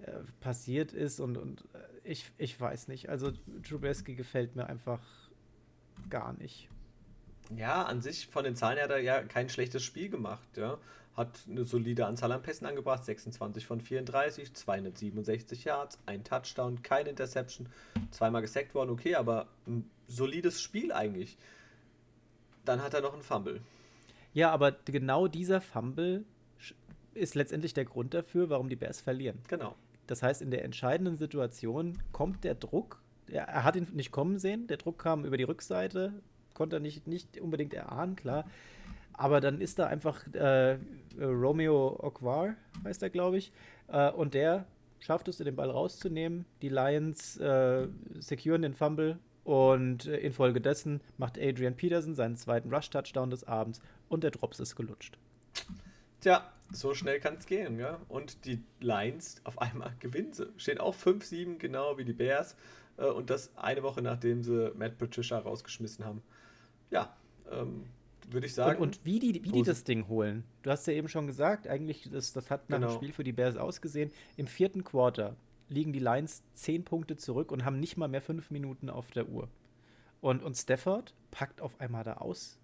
[0.00, 3.08] äh, passiert ist und, und äh, ich, ich weiß nicht.
[3.08, 3.32] Also
[3.68, 5.00] Trubisky gefällt mir einfach
[6.10, 6.68] gar nicht.
[7.54, 10.78] ja, an sich von den Zahlen her hat er ja kein schlechtes Spiel gemacht, ja.
[11.16, 17.08] Hat eine solide Anzahl an Pässen angebracht, 26 von 34, 267 Yards, ein Touchdown, keine
[17.08, 17.68] Interception,
[18.10, 21.38] zweimal gesackt worden, okay, aber ein solides Spiel eigentlich.
[22.66, 23.60] Dann hat er noch einen Fumble.
[24.34, 26.24] Ja, aber genau dieser Fumble
[27.14, 29.38] ist letztendlich der Grund dafür, warum die Bears verlieren.
[29.48, 29.74] Genau.
[30.06, 34.66] Das heißt, in der entscheidenden Situation kommt der Druck, er, hat ihn nicht kommen sehen,
[34.66, 36.12] der Druck kam über die Rückseite,
[36.54, 38.44] konnte er nicht, nicht unbedingt erahnen, klar.
[39.16, 40.78] Aber dann ist da einfach äh,
[41.18, 43.52] Romeo Okwar, heißt er, glaube ich,
[43.88, 44.66] äh, und der
[44.98, 46.46] schafft es, den Ball rauszunehmen.
[46.62, 53.30] Die Lions äh, securen den Fumble und äh, infolgedessen macht Adrian Peterson seinen zweiten Rush-Touchdown
[53.30, 55.18] des Abends und der Drops ist gelutscht.
[56.20, 58.00] Tja, so schnell kann es gehen, ja.
[58.08, 60.52] Und die Lions auf einmal gewinnen sie.
[60.56, 62.56] Stehen auch 5-7, genau wie die Bears.
[62.96, 66.22] Äh, und das eine Woche nachdem sie Matt Patricia rausgeschmissen haben.
[66.90, 67.16] Ja,
[67.50, 67.84] ähm,
[68.32, 68.80] würde ich sagen.
[68.80, 70.44] Und, und, wie, die, wie die das Ding holen.
[70.62, 72.92] Du hast ja eben schon gesagt, eigentlich, das, das hat nach genau.
[72.92, 74.10] dem Spiel für die Bears ausgesehen.
[74.36, 75.36] Im vierten Quarter
[75.68, 79.28] liegen die Lions 10 Punkte zurück und haben nicht mal mehr 5 Minuten auf der
[79.28, 79.48] Uhr.
[80.20, 82.58] Und, und Stafford packt auf einmal da aus.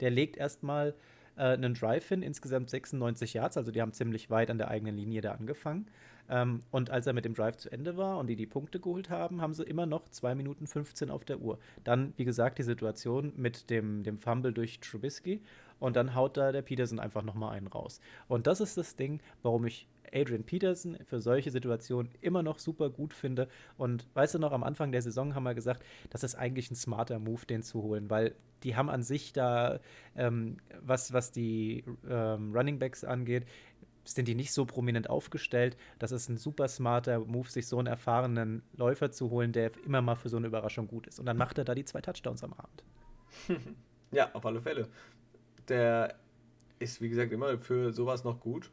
[0.00, 0.94] Der legt erstmal
[1.36, 4.96] äh, einen Drive hin, insgesamt 96 Yards, also die haben ziemlich weit an der eigenen
[4.96, 5.86] Linie da angefangen.
[6.28, 9.10] Ähm, und als er mit dem Drive zu Ende war und die die Punkte geholt
[9.10, 11.58] haben, haben sie immer noch 2 Minuten 15 auf der Uhr.
[11.84, 15.42] Dann, wie gesagt, die Situation mit dem, dem Fumble durch Trubisky
[15.78, 18.00] und dann haut da der Peterson einfach nochmal einen raus.
[18.28, 22.88] Und das ist das Ding, warum ich Adrian Peterson für solche Situationen immer noch super
[22.88, 23.48] gut finde.
[23.76, 26.76] Und weißt du noch, am Anfang der Saison haben wir gesagt, das ist eigentlich ein
[26.76, 29.80] smarter Move, den zu holen, weil die haben an sich da,
[30.16, 33.46] ähm, was, was die ähm, Running Backs angeht,
[34.04, 35.76] sind die nicht so prominent aufgestellt.
[35.98, 40.02] Das ist ein super smarter Move, sich so einen erfahrenen Läufer zu holen, der immer
[40.02, 41.18] mal für so eine Überraschung gut ist.
[41.18, 42.84] Und dann macht er da die zwei Touchdowns am Abend.
[44.12, 44.88] ja, auf alle Fälle.
[45.68, 46.14] Der
[46.78, 48.70] ist, wie gesagt, immer für sowas noch gut.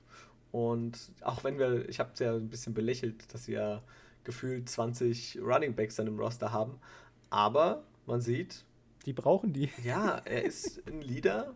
[0.51, 3.81] Und auch wenn wir, ich habe es ja ein bisschen belächelt, dass sie ja
[4.23, 6.79] gefühlt 20 Running Backs dann im Roster haben.
[7.29, 8.65] Aber man sieht.
[9.05, 9.69] Die brauchen die.
[9.83, 11.55] Ja, er ist ein Leader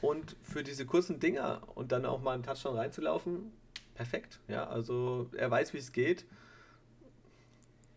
[0.00, 3.52] und für diese kurzen Dinger und dann auch mal einen Touchdown reinzulaufen,
[3.94, 4.38] perfekt.
[4.48, 6.24] Ja, also er weiß, wie es geht.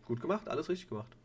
[0.06, 1.16] Gut gemacht, alles richtig gemacht.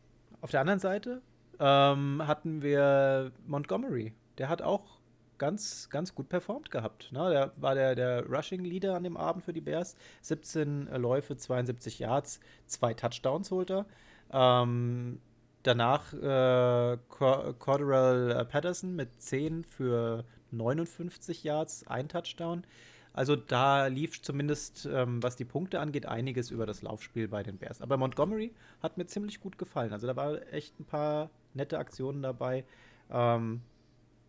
[0.41, 1.21] Auf der anderen Seite
[1.59, 4.13] ähm, hatten wir Montgomery.
[4.37, 4.96] Der hat auch
[5.37, 7.11] ganz, ganz gut performt gehabt.
[7.11, 7.29] Ne?
[7.29, 9.95] Der war der, der Rushing-Leader an dem Abend für die Bears.
[10.21, 13.85] 17 äh, Läufe, 72 Yards, zwei Touchdowns holt er.
[14.31, 15.19] Ähm,
[15.63, 22.63] danach äh, Corderell äh, Patterson mit 10 für 59 Yards, ein Touchdown.
[23.13, 27.57] Also da lief zumindest, ähm, was die Punkte angeht, einiges über das Laufspiel bei den
[27.57, 27.81] Bears.
[27.81, 29.91] Aber Montgomery hat mir ziemlich gut gefallen.
[29.91, 32.63] Also da war echt ein paar nette Aktionen dabei.
[33.09, 33.61] Ähm,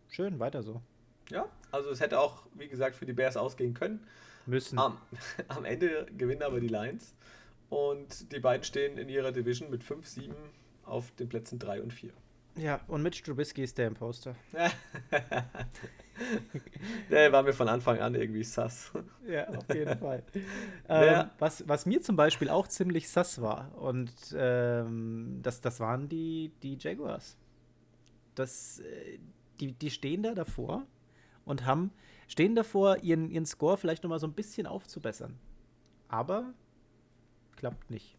[0.09, 0.81] schön, weiter so.
[1.31, 4.05] Ja, also es hätte auch, wie gesagt, für die Bears ausgehen können.
[4.45, 4.79] Müssen.
[4.79, 4.97] Am,
[5.47, 7.13] am Ende gewinnen aber die Lions.
[7.69, 10.31] Und die beiden stehen in ihrer Division mit 5-7
[10.85, 12.11] auf den Plätzen 3 und 4.
[12.55, 14.35] Ja, und Mitch Trubisky ist der Imposter.
[17.09, 18.91] der war mir von Anfang an irgendwie sass.
[19.27, 20.23] Ja, auf jeden Fall.
[20.89, 26.09] ähm, was, was mir zum Beispiel auch ziemlich sass war, und ähm, das, das waren
[26.09, 27.37] die, die Jaguars.
[28.33, 29.19] Das, äh,
[29.59, 30.87] die, die stehen da davor
[31.45, 31.91] und haben,
[32.27, 35.37] stehen davor, ihren, ihren Score vielleicht nochmal so ein bisschen aufzubessern.
[36.07, 36.53] Aber
[37.55, 38.17] klappt nicht.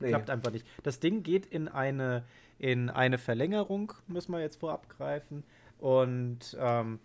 [0.00, 0.08] Nee.
[0.08, 0.66] Klappt einfach nicht.
[0.82, 2.24] Das Ding geht in eine,
[2.58, 5.44] in eine Verlängerung, müssen wir jetzt vorab greifen.
[5.78, 6.98] Und ähm,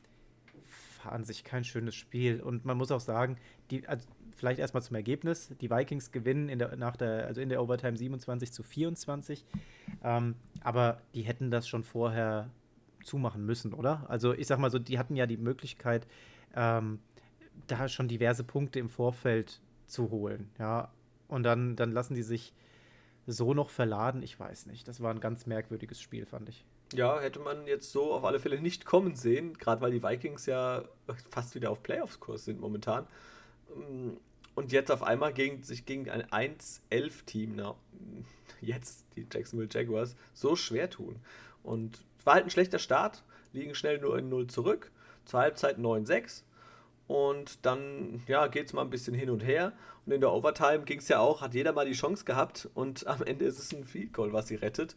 [1.06, 2.42] an sich kein schönes Spiel.
[2.42, 3.38] Und man muss auch sagen,
[3.72, 5.52] die, also vielleicht erstmal zum Ergebnis.
[5.62, 9.46] Die Vikings gewinnen in der, nach der, also in der Overtime 27 zu 24.
[10.04, 12.50] Ähm, aber die hätten das schon vorher
[13.08, 14.06] zumachen müssen, oder?
[14.10, 16.06] Also ich sag mal so, die hatten ja die Möglichkeit,
[16.56, 17.00] ähm,
[17.68, 20.92] da schon diverse Punkte im Vorfeld zu holen, ja.
[21.28, 22.54] Und dann, dann lassen die sich
[23.26, 24.88] so noch verladen, ich weiß nicht.
[24.88, 26.66] Das war ein ganz merkwürdiges Spiel, fand ich.
[26.94, 30.46] Ja, hätte man jetzt so auf alle Fälle nicht kommen sehen, gerade weil die Vikings
[30.46, 30.84] ja
[31.30, 33.06] fast wieder auf Playoffs-Kurs sind momentan.
[34.56, 37.62] Und jetzt auf einmal gegen, sich gegen ein 1-11-Team,
[38.62, 41.18] jetzt die Jacksonville Jaguars, so schwer tun.
[41.64, 44.92] Und war halt ein schlechter Start, liegen schnell nur in 0 zurück,
[45.26, 46.44] zur Halbzeit 9-6
[47.08, 49.74] und dann ja, geht es mal ein bisschen hin und her.
[50.06, 53.08] Und in der Overtime ging es ja auch, hat jeder mal die Chance gehabt und
[53.08, 54.96] am Ende ist es ein Field Goal, was sie rettet.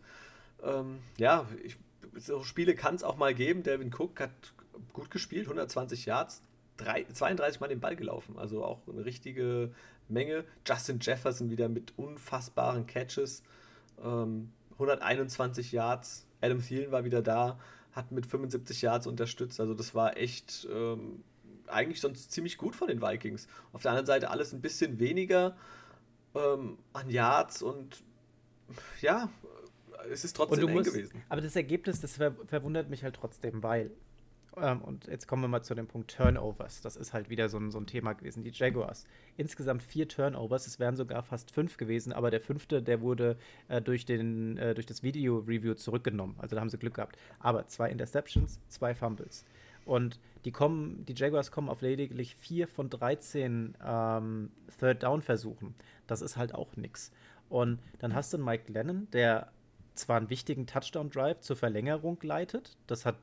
[0.62, 1.76] Ähm, ja, ich,
[2.16, 3.62] so Spiele kann es auch mal geben.
[3.62, 4.30] Devin Cook hat
[4.92, 6.42] gut gespielt, 120 Yards,
[6.76, 8.38] drei, 32 Mal den Ball gelaufen.
[8.38, 9.72] Also auch eine richtige
[10.08, 10.44] Menge.
[10.66, 13.44] Justin Jefferson wieder mit unfassbaren Catches,
[14.02, 16.26] ähm, 121 Yards.
[16.40, 17.58] Adam Thielen war wieder da,
[17.92, 19.60] hat mit 75 Yards unterstützt.
[19.60, 21.22] Also das war echt ähm,
[21.66, 23.46] eigentlich sonst ziemlich gut von den Vikings.
[23.72, 25.56] Auf der anderen Seite alles ein bisschen weniger
[26.34, 28.02] ähm, an Yards und
[29.00, 29.28] ja,
[30.10, 31.22] es ist trotzdem eng musst, gewesen.
[31.28, 33.90] Aber das Ergebnis, das ver verwundert mich halt trotzdem, weil,
[34.56, 36.80] ähm, und jetzt kommen wir mal zu dem Punkt Turnovers.
[36.80, 38.42] Das ist halt wieder so ein, so ein Thema gewesen.
[38.42, 39.04] Die Jaguars.
[39.36, 43.36] Insgesamt vier Turnovers, es wären sogar fast fünf gewesen, aber der fünfte, der wurde
[43.68, 46.34] äh, durch, den, äh, durch das Video-Review zurückgenommen.
[46.38, 47.16] Also da haben sie Glück gehabt.
[47.38, 49.44] Aber zwei Interceptions, zwei Fumbles.
[49.84, 55.74] Und die kommen, die Jaguars kommen auf lediglich 4 von 13 ähm, Third-Down-Versuchen.
[56.06, 57.12] Das ist halt auch nix.
[57.48, 59.50] Und dann hast du Mike Lennon, der
[59.94, 63.16] zwar einen wichtigen Touchdown-Drive zur Verlängerung leitet, das hat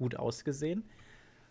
[0.00, 0.82] gut ausgesehen,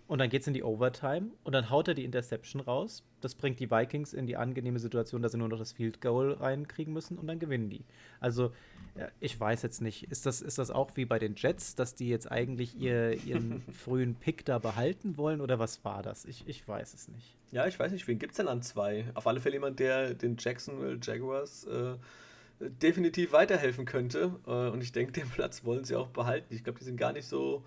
[0.09, 3.03] und dann geht es in die Overtime und dann haut er die Interception raus.
[3.21, 6.33] Das bringt die Vikings in die angenehme Situation, dass sie nur noch das Field Goal
[6.33, 7.85] reinkriegen müssen und dann gewinnen die.
[8.19, 8.51] Also,
[9.19, 12.09] ich weiß jetzt nicht, ist das, ist das auch wie bei den Jets, dass die
[12.09, 16.25] jetzt eigentlich ihr, ihren frühen Pick da behalten wollen oder was war das?
[16.25, 17.37] Ich, ich weiß es nicht.
[17.51, 19.05] Ja, ich weiß nicht, wen gibt es denn an zwei?
[19.13, 21.97] Auf alle Fälle jemand, der den Jacksonville Jaguars äh,
[22.59, 24.31] definitiv weiterhelfen könnte.
[24.47, 26.51] Äh, und ich denke, den Platz wollen sie auch behalten.
[26.51, 27.63] Ich glaube, die sind gar nicht so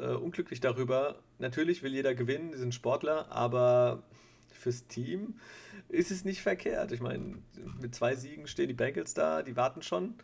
[0.00, 1.22] äh, unglücklich darüber.
[1.38, 4.02] Natürlich will jeder gewinnen, die sind Sportler, aber
[4.48, 5.38] fürs Team
[5.88, 6.92] ist es nicht verkehrt.
[6.92, 7.38] Ich meine,
[7.80, 10.14] mit zwei Siegen stehen die Bengals da, die warten schon.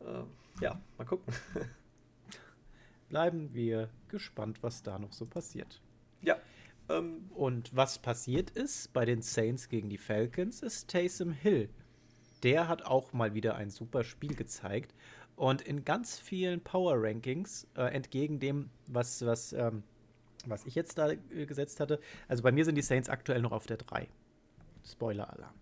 [0.00, 1.32] Äh, ja, mal gucken.
[3.08, 5.80] Bleiben wir gespannt, was da noch so passiert.
[6.22, 6.36] Ja.
[6.88, 11.68] Ähm, Und was passiert ist bei den Saints gegen die Falcons, ist Taysom Hill.
[12.42, 14.94] Der hat auch mal wieder ein super Spiel gezeigt
[15.40, 19.84] und in ganz vielen Power Rankings, äh, entgegen dem, was, was, ähm,
[20.44, 21.98] was ich jetzt da äh, gesetzt hatte,
[22.28, 24.06] also bei mir sind die Saints aktuell noch auf der 3.
[24.84, 25.54] Spoiler-Alarm.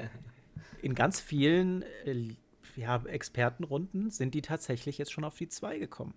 [0.82, 2.36] in ganz vielen äh,
[2.74, 6.14] ja, Expertenrunden sind die tatsächlich jetzt schon auf die 2 gekommen.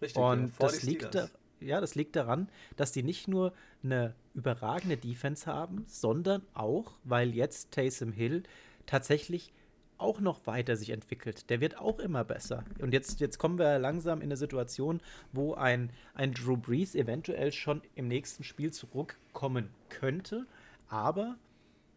[0.00, 0.22] Richtig.
[0.22, 1.28] Und ja, das liegt da,
[1.60, 7.34] ja, das liegt daran, dass die nicht nur eine überragende Defense haben, sondern auch, weil
[7.34, 8.42] jetzt Taysom Hill
[8.86, 9.52] tatsächlich
[9.98, 11.48] auch noch weiter sich entwickelt.
[11.50, 12.64] Der wird auch immer besser.
[12.80, 15.00] Und jetzt, jetzt kommen wir langsam in eine Situation,
[15.32, 20.46] wo ein, ein Drew Brees eventuell schon im nächsten Spiel zurückkommen könnte.
[20.88, 21.36] Aber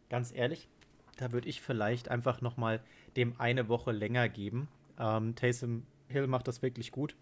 [0.09, 0.69] ganz ehrlich,
[1.17, 2.81] da würde ich vielleicht einfach noch mal
[3.15, 4.67] dem eine Woche länger geben.
[4.99, 7.15] Ähm, Taysom Hill macht das wirklich gut.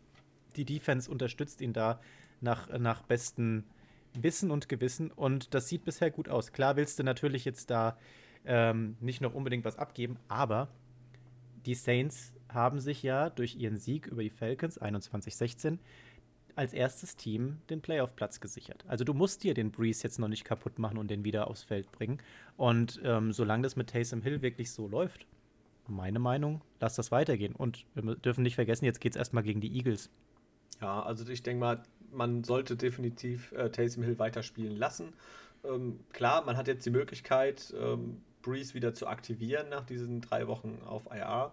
[0.56, 2.00] Die Defense unterstützt ihn da
[2.42, 3.64] nach, nach bestem
[4.14, 5.12] Wissen und Gewissen.
[5.12, 6.52] Und das sieht bisher gut aus.
[6.52, 7.98] Klar willst du natürlich jetzt da
[8.46, 10.70] ähm, nicht noch unbedingt was abgeben, aber
[11.66, 15.80] die Saints haben sich ja durch ihren Sieg über die Falcons 21-16
[16.56, 18.86] als erstes Team den Playoff-Platz gesichert.
[18.88, 21.64] Also du musst dir den Breeze jetzt noch nicht kaputt machen und den wieder aufs
[21.64, 22.20] Feld bringen.
[22.56, 25.28] Und ähm, solange das mit Taysom Hill wirklich so läuft,
[25.88, 27.54] meine Meinung, lass das weitergehen.
[27.54, 30.10] Und wir dürfen nicht vergessen, jetzt geht es erstmal gegen die Eagles.
[30.82, 35.14] Ja, also ich denke mal, man sollte definitiv äh, Taysom Hill weiterspielen lassen.
[35.64, 40.48] Ähm, klar, man hat jetzt die Möglichkeit, ähm, Breeze wieder zu aktivieren nach diesen drei
[40.48, 41.52] Wochen auf IR.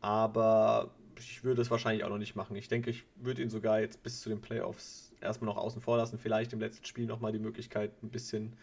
[0.00, 2.56] Aber ich würde es wahrscheinlich auch noch nicht machen.
[2.56, 5.98] Ich denke, ich würde ihn sogar jetzt bis zu den Playoffs erstmal noch außen vor
[5.98, 6.18] lassen.
[6.18, 8.54] Vielleicht im letzten Spiel nochmal die Möglichkeit, ein bisschen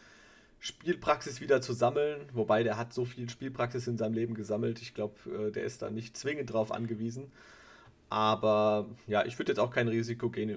[0.59, 2.27] Spielpraxis wieder zu sammeln.
[2.33, 4.81] Wobei der hat so viel Spielpraxis in seinem Leben gesammelt.
[4.81, 7.31] Ich glaube, äh, der ist da nicht zwingend drauf angewiesen.
[8.09, 10.49] Aber ja, ich würde jetzt auch kein Risiko gehen,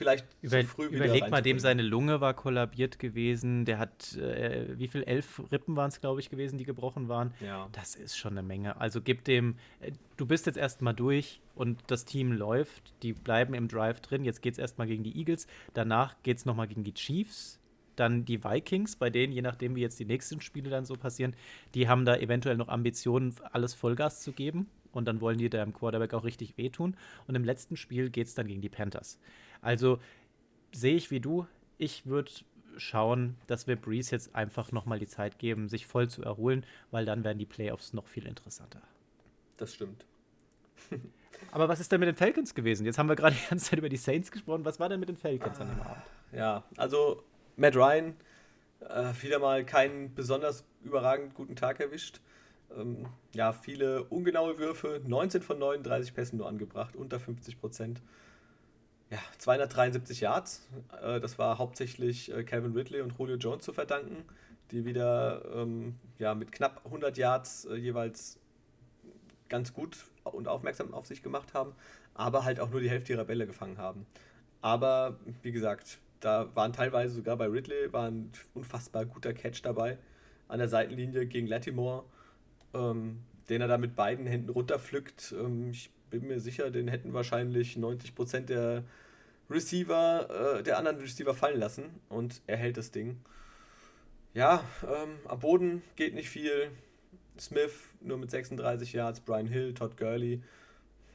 [0.00, 3.66] vielleicht Über, zu früh wieder Überleg mal, dem seine Lunge war kollabiert gewesen.
[3.66, 5.02] Der hat, äh, wie viel?
[5.02, 7.34] Elf Rippen waren es, glaube ich, gewesen, die gebrochen waren.
[7.40, 7.68] Ja.
[7.72, 8.80] Das ist schon eine Menge.
[8.80, 12.94] Also gib dem, äh, du bist jetzt erstmal durch und das Team läuft.
[13.02, 14.24] Die bleiben im Drive drin.
[14.24, 15.46] Jetzt geht es erstmal gegen die Eagles.
[15.74, 17.60] Danach geht es nochmal gegen die Chiefs
[17.96, 21.36] dann die Vikings, bei denen, je nachdem, wie jetzt die nächsten Spiele dann so passieren,
[21.74, 24.70] die haben da eventuell noch Ambitionen, alles Vollgas zu geben.
[24.92, 26.96] Und dann wollen die dem Quarterback auch richtig wehtun.
[27.26, 29.20] Und im letzten Spiel geht es dann gegen die Panthers.
[29.62, 29.98] Also
[30.72, 31.46] sehe ich wie du.
[31.78, 32.30] Ich würde
[32.76, 37.04] schauen, dass wir Breeze jetzt einfach nochmal die Zeit geben, sich voll zu erholen, weil
[37.04, 38.80] dann werden die Playoffs noch viel interessanter.
[39.56, 40.04] Das stimmt.
[41.52, 42.86] Aber was ist denn mit den Falcons gewesen?
[42.86, 44.64] Jetzt haben wir gerade die ganze Zeit über die Saints gesprochen.
[44.64, 46.02] Was war denn mit den Falcons ah, an dem Abend?
[46.32, 47.22] Ja, also
[47.56, 48.14] Matt Ryan
[48.80, 52.20] äh, wieder mal keinen besonders überragend guten Tag erwischt.
[52.76, 58.00] Ähm, ja, viele ungenaue Würfe, 19 von 39 Pässen nur angebracht, unter 50 Prozent.
[59.10, 60.68] Ja, 273 Yards.
[61.02, 64.24] Äh, das war hauptsächlich äh, Calvin Ridley und Julio Jones zu verdanken,
[64.70, 68.38] die wieder ähm, ja, mit knapp 100 Yards äh, jeweils
[69.48, 71.74] ganz gut und aufmerksam auf sich gemacht haben,
[72.14, 74.06] aber halt auch nur die Hälfte ihrer Bälle gefangen haben.
[74.62, 79.98] Aber wie gesagt, da waren teilweise sogar bei Ridley war ein unfassbar guter Catch dabei
[80.46, 82.04] an der Seitenlinie gegen Latimore,
[82.74, 85.34] ähm, den er da mit beiden Händen runterpflückt.
[85.36, 88.84] Ähm, ich bin mir sicher, den hätten wahrscheinlich 90% der
[89.48, 93.20] Receiver, äh, der anderen Receiver fallen lassen und er hält das Ding.
[94.32, 96.70] Ja, ähm, am Boden geht nicht viel.
[97.38, 100.42] Smith nur mit 36 Yards, Brian Hill, Todd Gurley.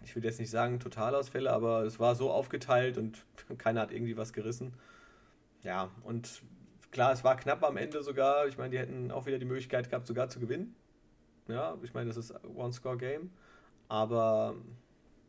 [0.04, 3.26] Ich will jetzt nicht sagen Totalausfälle, aber es war so aufgeteilt und
[3.58, 4.74] keiner hat irgendwie was gerissen.
[5.64, 6.44] Ja, und
[6.92, 8.48] klar, es war knapp am Ende sogar.
[8.48, 10.76] Ich meine, die hätten auch wieder die Möglichkeit gehabt, sogar zu gewinnen.
[11.48, 13.32] Ja, ich meine, das ist One-Score-Game.
[13.88, 14.56] Aber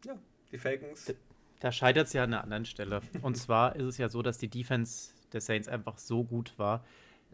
[0.06, 0.18] ja,
[0.52, 1.14] die Falcons.
[1.60, 3.00] Da scheitert es ja an einer anderen Stelle.
[3.22, 6.84] Und zwar ist es ja so, dass die Defense der Saints einfach so gut war,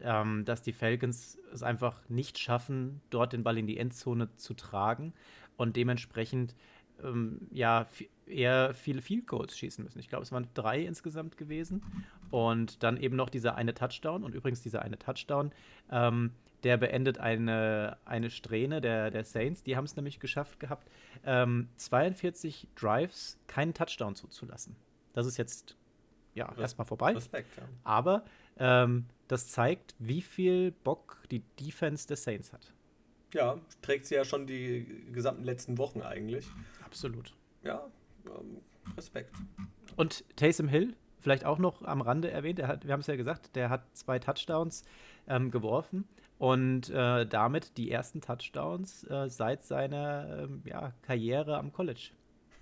[0.00, 4.54] ähm, dass die Falcons es einfach nicht schaffen, dort den Ball in die Endzone zu
[4.54, 5.12] tragen
[5.56, 6.54] und dementsprechend
[7.02, 7.86] ähm, ja
[8.26, 9.98] eher viele Field Goals schießen müssen.
[9.98, 11.82] Ich glaube, es waren drei insgesamt gewesen
[12.30, 15.52] und dann eben noch dieser eine Touchdown und übrigens dieser eine Touchdown,
[15.90, 16.30] ähm,
[16.62, 19.62] der beendet eine, eine Strähne der, der Saints.
[19.62, 20.88] Die haben es nämlich geschafft gehabt,
[21.24, 24.76] ähm, 42 Drives keinen Touchdown zuzulassen.
[25.12, 25.76] Das ist jetzt
[26.34, 27.12] ja erstmal vorbei.
[27.12, 27.64] Respekt, ja.
[27.84, 28.24] Aber
[28.58, 32.72] ähm, das zeigt, wie viel Bock die Defense der Saints hat.
[33.34, 36.46] Ja, trägt sie ja schon die gesamten letzten Wochen eigentlich.
[36.84, 37.34] Absolut.
[37.62, 37.90] Ja,
[38.26, 38.60] ähm,
[38.96, 39.34] Respekt.
[39.96, 43.56] Und Taysom Hill, vielleicht auch noch am Rande erwähnt, hat, wir haben es ja gesagt,
[43.56, 44.84] der hat zwei Touchdowns
[45.26, 46.06] ähm, geworfen
[46.42, 52.10] und äh, damit die ersten Touchdowns äh, seit seiner ähm, ja, Karriere am College.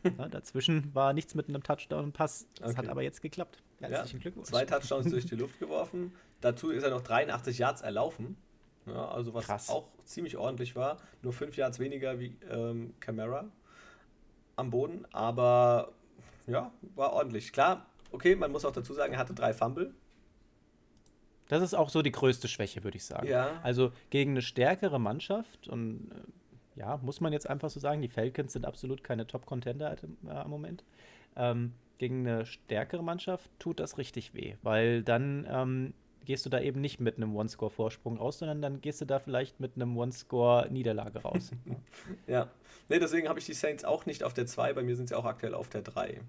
[0.03, 2.47] Ja, dazwischen war nichts mit einem Touchdown und Pass.
[2.57, 2.77] Das okay.
[2.77, 3.63] hat aber jetzt geklappt.
[3.81, 4.49] Herzlichen ja, Glückwunsch.
[4.49, 6.13] Zwei Touchdowns durch die Luft geworfen.
[6.43, 8.37] Dazu ist er noch 83 Yards erlaufen.
[8.85, 9.71] Ja, also was Krass.
[9.71, 10.99] auch ziemlich ordentlich war.
[11.23, 13.49] Nur fünf Yards weniger wie ähm, Camara
[14.57, 15.07] am Boden.
[15.11, 15.93] Aber
[16.47, 17.51] ja, war ordentlich.
[17.51, 19.95] Klar, okay, man muss auch dazu sagen, er hatte drei Fumble.
[21.51, 23.27] Das ist auch so die größte Schwäche, würde ich sagen.
[23.27, 23.59] Ja.
[23.65, 28.09] Also gegen eine stärkere Mannschaft und äh, ja, muss man jetzt einfach so sagen, die
[28.09, 30.85] Falcons sind absolut keine Top-Contender äh, im Moment.
[31.35, 36.61] Ähm, gegen eine stärkere Mannschaft tut das richtig weh, weil dann ähm, gehst du da
[36.61, 41.23] eben nicht mit einem One-Score-Vorsprung raus, sondern dann gehst du da vielleicht mit einem One-Score-Niederlage
[41.23, 41.51] raus.
[42.29, 42.49] ja,
[42.89, 45.17] nee, deswegen habe ich die Saints auch nicht auf der 2, bei mir sind sie
[45.17, 46.21] auch aktuell auf der 3.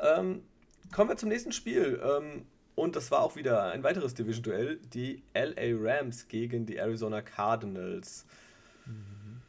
[0.00, 0.44] Ähm,
[0.92, 2.00] kommen wir zum nächsten Spiel.
[2.02, 7.22] Ähm, und das war auch wieder ein weiteres Division-Duell, die LA Rams gegen die Arizona
[7.22, 8.26] Cardinals.
[8.84, 9.42] Mhm.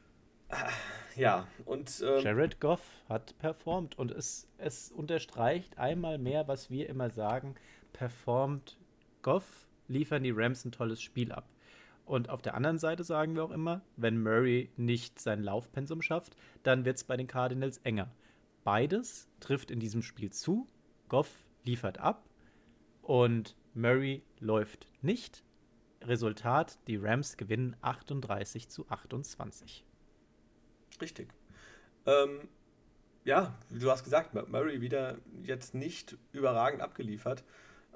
[1.17, 2.01] Ja, und.
[2.05, 7.55] Ähm, Jared Goff hat performt und es, es unterstreicht einmal mehr, was wir immer sagen:
[7.91, 8.77] performt
[9.23, 11.49] Goff, liefern die Rams ein tolles Spiel ab.
[12.05, 16.37] Und auf der anderen Seite sagen wir auch immer, wenn Murray nicht sein Laufpensum schafft,
[16.63, 18.09] dann wird es bei den Cardinals enger.
[18.63, 20.67] Beides trifft in diesem Spiel zu.
[21.09, 22.23] Goff liefert ab
[23.07, 25.43] und Murray läuft nicht.
[26.01, 29.85] Resultat, die Rams gewinnen 38 zu 28.
[31.01, 31.33] Richtig.
[32.05, 32.49] Ähm,
[33.23, 37.43] ja, du hast gesagt, Murray wieder jetzt nicht überragend abgeliefert.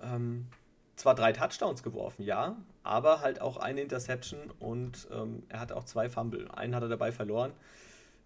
[0.02, 0.48] Ähm,
[0.96, 5.84] zwar drei Touchdowns geworfen, ja, aber halt auch eine Interception und ähm, er hatte auch
[5.84, 6.50] zwei Fumble.
[6.52, 7.52] Einen hat er dabei verloren.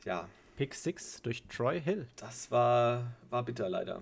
[0.04, 0.30] Ja.
[0.56, 2.08] Pick 6 durch Troy Hill.
[2.16, 4.02] Das war, war bitter leider.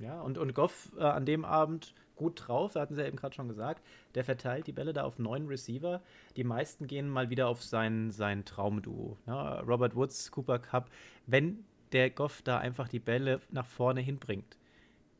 [0.00, 3.34] Ja, und, und Goff äh, an dem Abend gut drauf, hatten sie ja eben gerade
[3.34, 3.82] schon gesagt.
[4.14, 6.02] Der verteilt die Bälle da auf neun Receiver.
[6.36, 9.16] Die meisten gehen mal wieder auf sein, sein Traumduo.
[9.26, 10.90] Ja, Robert Woods, Cooper Cup.
[11.26, 14.58] Wenn der Goff da einfach die Bälle nach vorne hinbringt,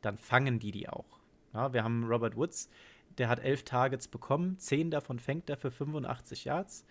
[0.01, 1.19] dann fangen die die auch.
[1.53, 2.69] Ja, wir haben Robert Woods,
[3.17, 6.85] der hat elf Targets bekommen, zehn davon fängt er für 85 Yards.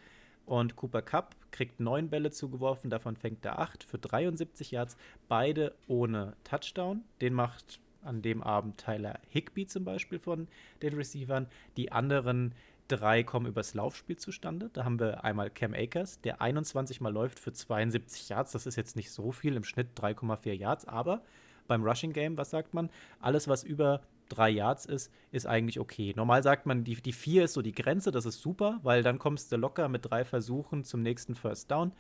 [0.45, 4.97] Und Cooper Cup kriegt neun Bälle zugeworfen, davon fängt er acht für 73 Yards,
[5.29, 7.03] beide ohne Touchdown.
[7.21, 10.49] Den macht an dem Abend Tyler Higby zum Beispiel von
[10.83, 11.47] den Receivern.
[11.77, 12.55] Die anderen
[12.89, 14.71] drei kommen übers Laufspiel zustande.
[14.73, 18.53] Da haben wir einmal Cam Akers, der 21 Mal läuft für 72 Yards.
[18.53, 21.23] Das ist jetzt nicht so viel, im Schnitt 3,4 Yards, aber
[21.69, 22.91] beim Rushing Game, was sagt man?
[23.21, 26.13] Alles, was über drei Yards ist, ist eigentlich okay.
[26.17, 29.19] Normal sagt man, die, die vier ist so die Grenze, das ist super, weil dann
[29.19, 31.93] kommst du locker mit drei Versuchen zum nächsten First Down.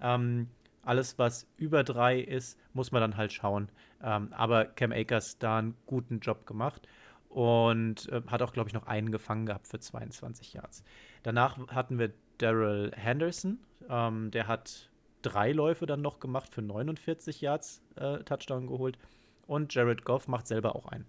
[0.00, 0.48] Ähm,
[0.82, 3.68] alles, was über drei ist, muss man dann halt schauen.
[4.02, 6.86] Ähm, aber Cam Akers da einen guten Job gemacht
[7.28, 10.84] und äh, hat auch, glaube ich, noch einen gefangen gehabt für 22 Yards.
[11.22, 14.90] Danach hatten wir Daryl Henderson, ähm, der hat
[15.22, 18.98] drei Läufe dann noch gemacht für 49 Yards äh, Touchdown geholt.
[19.46, 21.06] Und Jared Goff macht selber auch einen.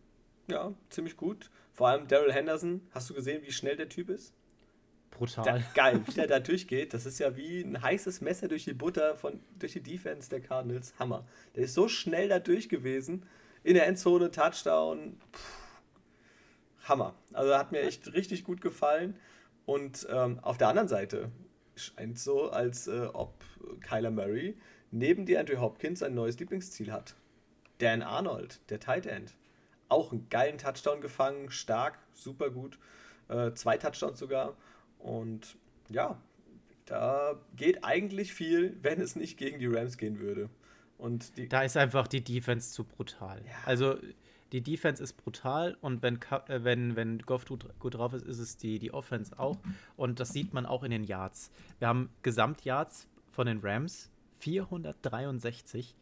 [0.48, 1.50] Ja, ziemlich gut.
[1.74, 2.82] Vor allem Daryl Henderson.
[2.92, 4.34] Hast du gesehen, wie schnell der Typ ist?
[5.12, 5.44] Brutal.
[5.44, 6.94] Der, geil, wie der da durchgeht.
[6.94, 10.41] Das ist ja wie ein heißes Messer durch die Butter von, durch die Defense der
[10.41, 10.93] Cardinals.
[11.00, 11.28] Hammer.
[11.56, 13.26] Der ist so schnell da durch gewesen.
[13.64, 15.20] In der Endzone, Touchdown.
[15.32, 17.16] Puh, Hammer.
[17.34, 19.20] Also hat mir echt richtig gut gefallen.
[19.66, 21.30] Und ähm, auf der anderen Seite
[21.76, 23.43] scheint so, als äh, ob
[23.82, 24.58] Kyler Murray
[24.91, 27.16] neben die Andrew Hopkins ein neues Lieblingsziel hat.
[27.80, 29.34] Dan Arnold, der Tight End
[29.90, 32.78] auch einen geilen Touchdown gefangen, stark, super gut.
[33.30, 34.56] Äh, zwei Touchdowns sogar.
[35.00, 35.58] Und
[35.90, 36.20] ja,
[36.86, 40.50] da geht eigentlich viel, wenn es nicht gegen die Rams gehen würde.
[40.98, 43.44] Und da ist einfach die Defense zu brutal.
[43.46, 43.52] Ja.
[43.66, 43.98] Also
[44.52, 48.58] die Defense ist brutal und wenn, äh, wenn, wenn Goff gut drauf ist, ist es
[48.58, 49.58] die, die Offense auch.
[49.96, 51.52] Und das sieht man auch in den Yards.
[51.80, 54.10] Wir haben Gesamtyards von den Rams
[54.40, 55.96] 463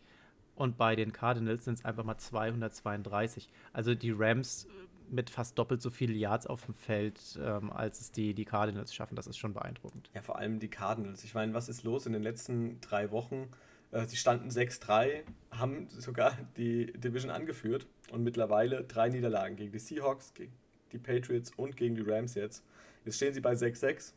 [0.55, 3.49] und bei den Cardinals sind es einfach mal 232.
[3.73, 4.67] Also die Rams
[5.09, 8.93] mit fast doppelt so viele Yards auf dem Feld, ähm, als es die, die Cardinals
[8.93, 9.15] schaffen.
[9.15, 10.09] Das ist schon beeindruckend.
[10.13, 11.23] Ja, vor allem die Cardinals.
[11.23, 13.49] Ich meine, was ist los in den letzten drei Wochen?
[13.91, 19.79] Äh, sie standen 6-3, haben sogar die Division angeführt und mittlerweile drei Niederlagen gegen die
[19.79, 20.53] Seahawks, gegen
[20.91, 22.63] die Patriots und gegen die Rams jetzt.
[23.05, 24.13] Jetzt stehen sie bei 6-6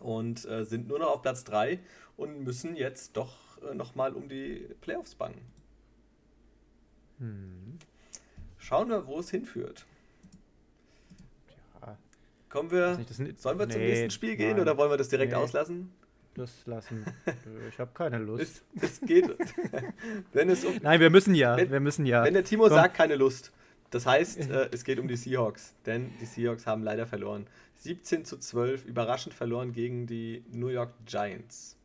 [0.00, 1.78] und äh, sind nur noch auf Platz 3
[2.16, 3.36] und müssen jetzt doch
[3.72, 5.40] nochmal um die Playoffs bangen.
[7.18, 7.78] Hm.
[8.58, 9.86] Schauen wir, wo es hinführt.
[11.80, 11.96] Ja.
[12.48, 12.98] Kommen wir.
[12.98, 15.38] Nicht, sollen wir nee, zum nächsten Spiel gehen nein, oder wollen wir das direkt nee.
[15.38, 15.92] auslassen?
[16.34, 17.04] Das lassen.
[17.68, 18.64] Ich habe keine Lust.
[18.74, 19.36] Es, es geht.
[20.32, 21.56] wenn es um, Nein, wir müssen ja.
[21.56, 22.24] Wenn, wir müssen ja.
[22.24, 22.72] Wenn der Timo Komm.
[22.72, 23.52] sagt, keine Lust.
[23.90, 25.74] Das heißt, äh, es geht um die Seahawks.
[25.86, 27.46] Denn die Seahawks haben leider verloren.
[27.76, 31.76] 17 zu 12, überraschend verloren gegen die New York Giants.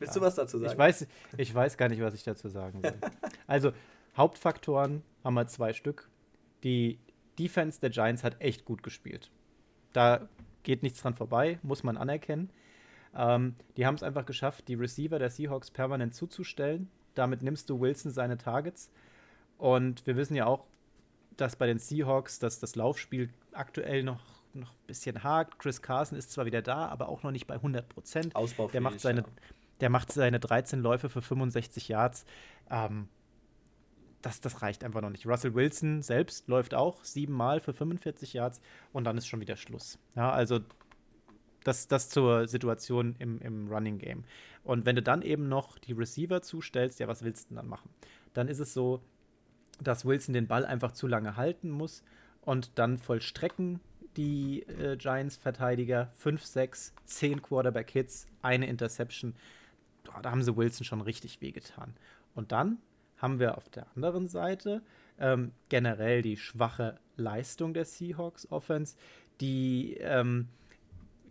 [0.00, 0.72] Willst du was dazu sagen?
[0.72, 2.94] Ich weiß, ich weiß gar nicht, was ich dazu sagen will.
[3.46, 3.72] also,
[4.16, 6.08] Hauptfaktoren haben wir zwei Stück.
[6.64, 6.98] Die
[7.38, 9.30] Defense der Giants hat echt gut gespielt.
[9.92, 10.28] Da
[10.62, 12.50] geht nichts dran vorbei, muss man anerkennen.
[13.14, 16.90] Ähm, die haben es einfach geschafft, die Receiver der Seahawks permanent zuzustellen.
[17.14, 18.90] Damit nimmst du Wilson seine Targets.
[19.58, 20.64] Und wir wissen ja auch,
[21.36, 24.22] dass bei den Seahawks dass das Laufspiel aktuell noch,
[24.54, 25.58] noch ein bisschen hakt.
[25.58, 28.36] Chris Carson ist zwar wieder da, aber auch noch nicht bei 100 Prozent.
[28.72, 29.26] Der macht seine, ja.
[29.80, 32.24] Der macht seine 13 Läufe für 65 Yards.
[32.70, 33.08] Ähm,
[34.22, 35.26] das, das reicht einfach noch nicht.
[35.26, 38.60] Russell Wilson selbst läuft auch siebenmal für 45 Yards
[38.92, 39.98] und dann ist schon wieder Schluss.
[40.14, 40.60] Ja, also
[41.64, 44.24] das, das zur Situation im, im Running Game.
[44.62, 47.68] Und wenn du dann eben noch die Receiver zustellst, ja, was willst du denn dann
[47.68, 47.90] machen?
[48.34, 49.00] Dann ist es so,
[49.82, 52.02] dass Wilson den Ball einfach zu lange halten muss
[52.42, 53.80] und dann vollstrecken
[54.16, 59.34] die äh, Giants-Verteidiger 5, 6, 10 Quarterback-Hits, eine Interception.
[60.22, 61.94] Da haben sie Wilson schon richtig wehgetan.
[62.34, 62.78] Und dann
[63.18, 64.82] haben wir auf der anderen Seite
[65.18, 68.96] ähm, generell die schwache Leistung der Seahawks Offense,
[69.40, 70.48] die ähm,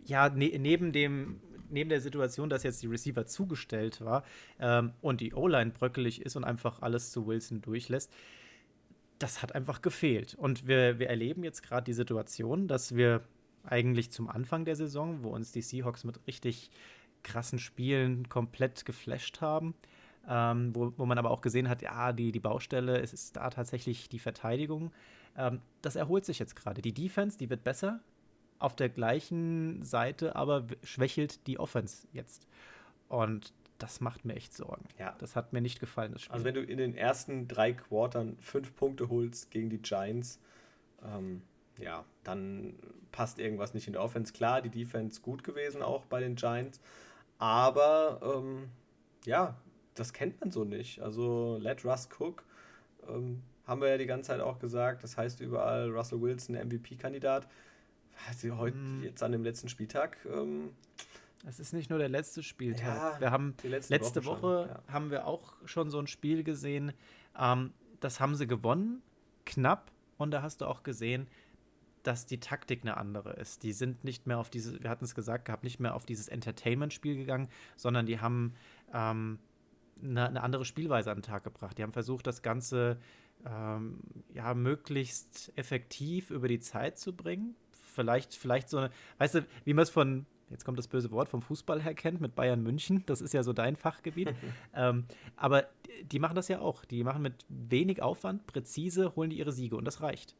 [0.04, 4.24] ja ne neben dem neben der Situation, dass jetzt die Receiver zugestellt war
[4.58, 8.12] ähm, und die O-Line bröckelig ist und einfach alles zu Wilson durchlässt,
[9.20, 10.34] das hat einfach gefehlt.
[10.34, 13.22] Und wir, wir erleben jetzt gerade die Situation, dass wir
[13.62, 16.70] eigentlich zum Anfang der Saison, wo uns die Seahawks mit richtig
[17.22, 19.74] krassen Spielen komplett geflasht haben,
[20.28, 23.50] ähm, wo, wo man aber auch gesehen hat, ja, die, die Baustelle, es ist da
[23.50, 24.92] tatsächlich die Verteidigung.
[25.36, 26.82] Ähm, das erholt sich jetzt gerade.
[26.82, 28.00] Die Defense, die wird besser.
[28.58, 32.46] Auf der gleichen Seite aber schwächelt die Offense jetzt.
[33.08, 34.84] Und das macht mir echt Sorgen.
[34.98, 35.16] Ja.
[35.18, 36.34] Das hat mir nicht gefallen, das Spiel.
[36.34, 40.38] Also wenn du in den ersten drei Quartern fünf Punkte holst gegen die Giants,
[41.02, 41.42] ähm,
[41.78, 42.74] ja, dann
[43.10, 44.32] passt irgendwas nicht in der Offense.
[44.32, 46.80] Klar, die Defense gut gewesen auch bei den Giants,
[47.40, 48.68] aber ähm,
[49.24, 49.56] ja,
[49.94, 51.00] das kennt man so nicht.
[51.00, 52.44] Also let Russ cook,
[53.08, 55.02] ähm, haben wir ja die ganze Zeit auch gesagt.
[55.02, 57.48] Das heißt überall Russell Wilson, MVP-Kandidat.
[58.28, 59.02] Also heute, mm.
[59.02, 60.18] jetzt an dem letzten Spieltag.
[60.30, 60.70] Ähm,
[61.46, 63.14] es ist nicht nur der letzte Spieltag.
[63.14, 64.92] Ja, wir haben letzte Woche, Woche ja.
[64.92, 66.92] haben wir auch schon so ein Spiel gesehen.
[67.38, 69.02] Ähm, das haben sie gewonnen,
[69.46, 69.90] knapp.
[70.18, 71.26] Und da hast du auch gesehen,
[72.02, 73.62] dass die Taktik eine andere ist.
[73.62, 76.28] Die sind nicht mehr auf diese, wir hatten es gesagt gehabt, nicht mehr auf dieses
[76.28, 78.54] Entertainment-Spiel gegangen, sondern die haben
[78.92, 79.38] ähm,
[80.02, 81.78] eine, eine, andere Spielweise an den Tag gebracht.
[81.78, 82.98] Die haben versucht, das Ganze
[83.44, 83.98] ähm,
[84.32, 87.54] ja möglichst effektiv über die Zeit zu bringen.
[87.70, 91.28] Vielleicht, vielleicht so eine, weißt du, wie man es von, jetzt kommt das böse Wort,
[91.28, 94.34] vom Fußball her kennt, mit Bayern München, das ist ja so dein Fachgebiet.
[94.74, 95.04] ähm,
[95.36, 95.66] aber
[96.02, 96.84] die machen das ja auch.
[96.84, 100.34] Die machen mit wenig Aufwand, präzise, holen die ihre Siege und das reicht.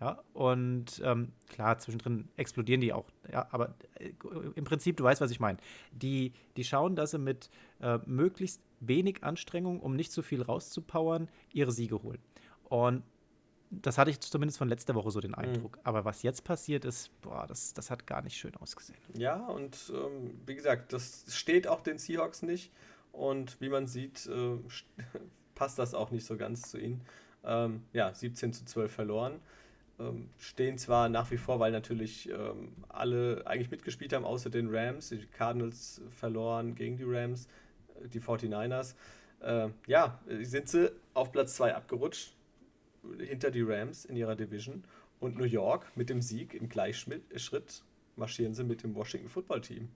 [0.00, 3.06] Ja, und ähm, klar, zwischendrin explodieren die auch.
[3.32, 4.12] Ja, aber äh,
[4.54, 5.58] im Prinzip, du weißt, was ich meine.
[5.90, 11.28] Die, die schauen, dass sie mit äh, möglichst wenig Anstrengung, um nicht zu viel rauszupowern,
[11.52, 12.20] ihre Siege holen.
[12.68, 13.02] Und
[13.70, 15.38] das hatte ich zumindest von letzter Woche so den mhm.
[15.38, 15.76] Eindruck.
[15.76, 15.82] Mhm.
[15.84, 18.98] Aber was jetzt passiert ist, boah, das, das hat gar nicht schön ausgesehen.
[19.14, 22.72] Ja, und ähm, wie gesagt, das steht auch den Seahawks nicht.
[23.12, 24.58] Und wie man sieht, äh,
[25.54, 27.02] passt das auch nicht so ganz zu ihnen.
[27.44, 29.40] Ähm, ja, 17 zu 12 verloren.
[29.98, 34.68] Ähm, stehen zwar nach wie vor, weil natürlich ähm, alle eigentlich mitgespielt haben, außer den
[34.70, 35.08] Rams.
[35.08, 37.48] Die Cardinals verloren gegen die Rams
[38.04, 38.94] die 49ers.
[39.40, 42.34] Äh, ja, sind sie auf Platz 2 abgerutscht,
[43.18, 44.84] hinter die Rams in ihrer Division.
[45.20, 47.82] Und New York mit dem Sieg im Gleichschritt
[48.16, 49.88] marschieren sie mit dem Washington Football Team.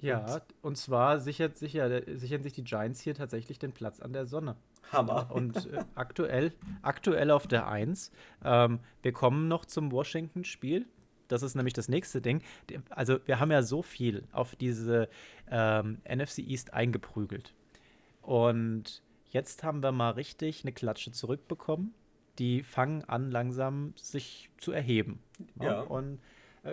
[0.00, 4.26] Ja, und, zwar sichert, sicher, sichern sich die Giants hier tatsächlich den Platz an der
[4.26, 4.56] Sonne.
[4.92, 5.28] Hammer.
[5.30, 8.12] Und äh, aktuell, aktuell auf der 1.
[8.44, 10.86] Ähm, wir kommen noch zum Washington-Spiel.
[11.28, 12.42] Das ist nämlich das nächste Ding.
[12.90, 15.08] Also, wir haben ja so viel auf diese
[15.50, 17.54] ähm, NFC East eingeprügelt.
[18.22, 21.94] Und jetzt haben wir mal richtig eine Klatsche zurückbekommen.
[22.38, 25.20] die fangen an, langsam sich zu erheben.
[25.58, 25.64] Ja.
[25.64, 25.80] ja.
[25.80, 26.20] Und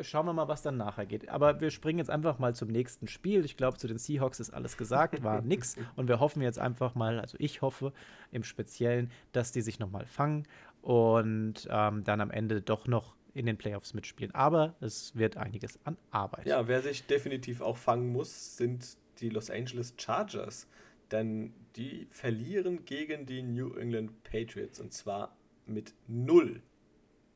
[0.01, 1.29] schauen wir mal, was dann nachher geht.
[1.29, 3.45] Aber wir springen jetzt einfach mal zum nächsten Spiel.
[3.45, 5.75] Ich glaube, zu den Seahawks ist alles gesagt, war nix.
[5.95, 7.93] Und wir hoffen jetzt einfach mal, also ich hoffe
[8.31, 10.47] im Speziellen, dass die sich nochmal fangen
[10.81, 14.33] und ähm, dann am Ende doch noch in den Playoffs mitspielen.
[14.33, 16.45] Aber es wird einiges an Arbeit.
[16.45, 20.67] Ja, wer sich definitiv auch fangen muss, sind die Los Angeles Chargers.
[21.11, 25.35] Denn die verlieren gegen die New England Patriots und zwar
[25.65, 26.61] mit 0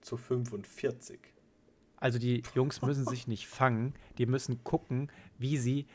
[0.02, 1.20] zu 45.
[1.98, 5.88] Also die Jungs müssen sich nicht fangen, die müssen gucken, wie sie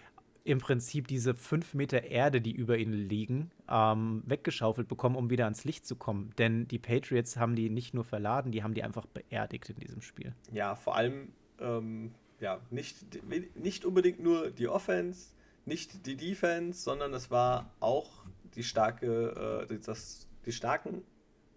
[0.45, 5.45] im Prinzip diese fünf Meter Erde, die über ihnen liegen, ähm, weggeschaufelt bekommen, um wieder
[5.45, 6.33] ans Licht zu kommen.
[6.37, 10.03] Denn die Patriots haben die nicht nur verladen, die haben die einfach beerdigt in diesem
[10.03, 10.35] Spiel.
[10.53, 13.25] Ja, vor allem ähm, ja, nicht,
[13.57, 15.31] nicht unbedingt nur die Offense,
[15.65, 18.25] nicht die Defense, sondern es war auch
[18.57, 21.03] die starke, äh, das, die starken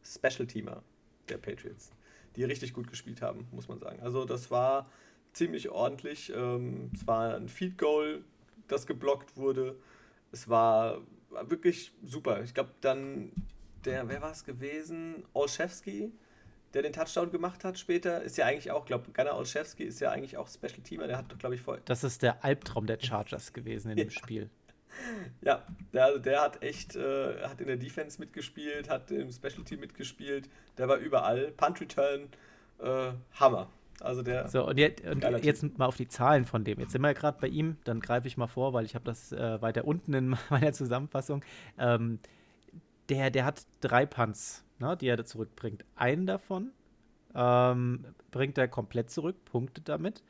[0.03, 0.83] Special-Teamer
[1.27, 1.91] der Patriots
[2.35, 3.99] die richtig gut gespielt haben, muss man sagen.
[4.01, 4.89] Also das war
[5.33, 6.31] ziemlich ordentlich.
[6.35, 8.23] Ähm, es war ein Feed Goal,
[8.67, 9.75] das geblockt wurde.
[10.31, 12.43] Es war, war wirklich super.
[12.43, 13.31] Ich glaube dann
[13.85, 15.23] der, wer war es gewesen?
[15.33, 16.11] Olszewski,
[16.73, 20.11] der den Touchdown gemacht hat später, ist ja eigentlich auch, glaube Gunnar Olszewski ist ja
[20.11, 21.83] eigentlich auch Special Teamer, der hat, glaube ich, vorher.
[21.85, 24.49] Das ist der Albtraum der Chargers gewesen in dem Spiel.
[25.41, 29.79] Ja, der, der hat echt, äh, hat in der Defense mitgespielt, hat im Special Team
[29.79, 31.51] mitgespielt, der war überall.
[31.57, 32.29] Punt Return,
[32.79, 33.69] äh, Hammer.
[34.01, 34.47] Also der.
[34.49, 36.79] So, und, jetzt, und jetzt mal auf die Zahlen von dem.
[36.79, 39.05] Jetzt sind wir ja gerade bei ihm, dann greife ich mal vor, weil ich habe
[39.05, 41.43] das äh, weiter unten in meiner Zusammenfassung.
[41.77, 42.19] Ähm,
[43.09, 45.85] der, der hat drei Punts, ne, die er da zurückbringt.
[45.95, 46.71] Einen davon
[47.33, 50.23] ähm, bringt er komplett zurück, punktet damit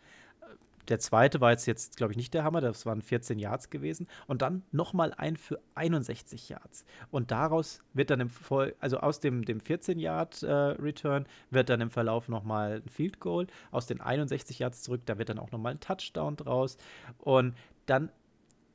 [0.89, 4.07] der zweite war jetzt, jetzt glaube ich, nicht der Hammer, das waren 14 Yards gewesen.
[4.27, 6.85] Und dann nochmal ein für 61 Yards.
[7.11, 11.89] Und daraus wird dann im Voll, also aus dem, dem 14-Yard-Return äh, wird dann im
[11.89, 13.47] Verlauf nochmal ein Field Goal.
[13.71, 16.77] Aus den 61 Yards zurück, da wird dann auch nochmal ein Touchdown draus.
[17.19, 17.55] Und
[17.85, 18.11] dann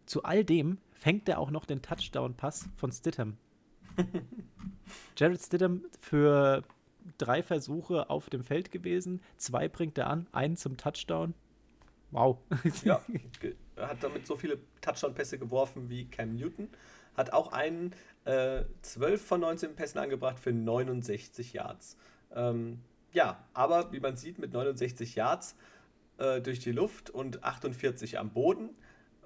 [0.06, 3.36] zu all dem fängt er auch noch den Touchdown-Pass von Stidham.
[5.16, 6.62] Jared Stidham für
[7.18, 9.20] drei Versuche auf dem Feld gewesen.
[9.36, 11.34] Zwei bringt er an, einen zum Touchdown.
[12.10, 12.38] Wow.
[12.84, 13.00] ja,
[13.76, 16.68] hat damit so viele Touchdown-Pässe geworfen wie Cam Newton.
[17.16, 17.92] Hat auch einen
[18.24, 21.96] äh, 12 von 19 Pässen angebracht für 69 Yards.
[22.34, 22.80] Ähm,
[23.12, 25.56] ja, aber wie man sieht, mit 69 Yards
[26.18, 28.70] äh, durch die Luft und 48 am Boden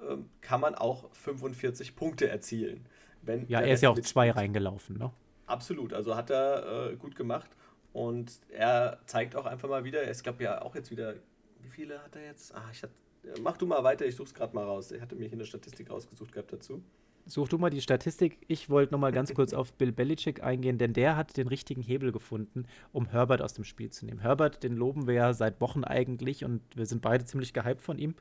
[0.00, 2.86] äh, kann man auch 45 Punkte erzielen.
[3.22, 5.10] Wenn ja, er ist ja auch zwei reingelaufen, ne?
[5.46, 7.50] Absolut, also hat er äh, gut gemacht.
[7.92, 11.33] Und er zeigt auch einfach mal wieder, es gab ja auch jetzt wieder wie
[11.74, 12.54] viele hat er jetzt?
[12.54, 12.94] Ah, ich hatte,
[13.42, 14.92] mach du mal weiter, ich such's gerade mal raus.
[14.92, 16.82] Ich hatte mir hier eine Statistik rausgesucht gehabt dazu.
[17.26, 18.38] Such du mal die Statistik.
[18.48, 21.80] Ich wollte noch mal ganz kurz auf Bill Belichick eingehen, denn der hat den richtigen
[21.80, 24.20] Hebel gefunden, um Herbert aus dem Spiel zu nehmen.
[24.20, 27.98] Herbert, den loben wir ja seit Wochen eigentlich und wir sind beide ziemlich gehypt von
[27.98, 28.14] ihm.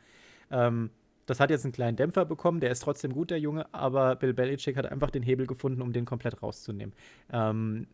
[0.51, 0.89] Ähm,
[1.25, 4.33] das hat jetzt einen kleinen Dämpfer bekommen, der ist trotzdem gut, der Junge, aber Bill
[4.33, 6.93] Belichick hat einfach den Hebel gefunden, um den komplett rauszunehmen.
[7.31, 7.87] Ähm,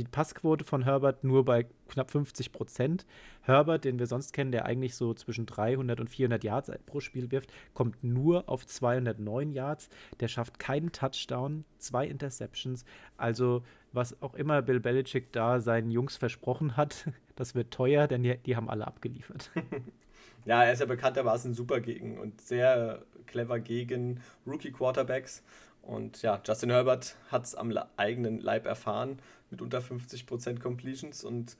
[0.00, 3.06] die Passquote von Herbert nur bei knapp 50 Prozent.
[3.42, 7.30] Herbert, den wir sonst kennen, der eigentlich so zwischen 300 und 400 Yards pro Spiel
[7.30, 9.90] wirft, kommt nur auf 209 Yards.
[10.20, 12.84] Der schafft keinen Touchdown, zwei Interceptions.
[13.18, 18.22] Also, was auch immer Bill Belichick da seinen Jungs versprochen hat, das wird teuer, denn
[18.22, 19.50] die, die haben alle abgeliefert.
[20.46, 25.42] Ja, er ist ja bekanntermaßen super gegen und sehr clever gegen Rookie-Quarterbacks.
[25.82, 29.18] Und ja, Justin Herbert hat es am eigenen Leib erfahren
[29.50, 31.56] mit unter 50% Completions und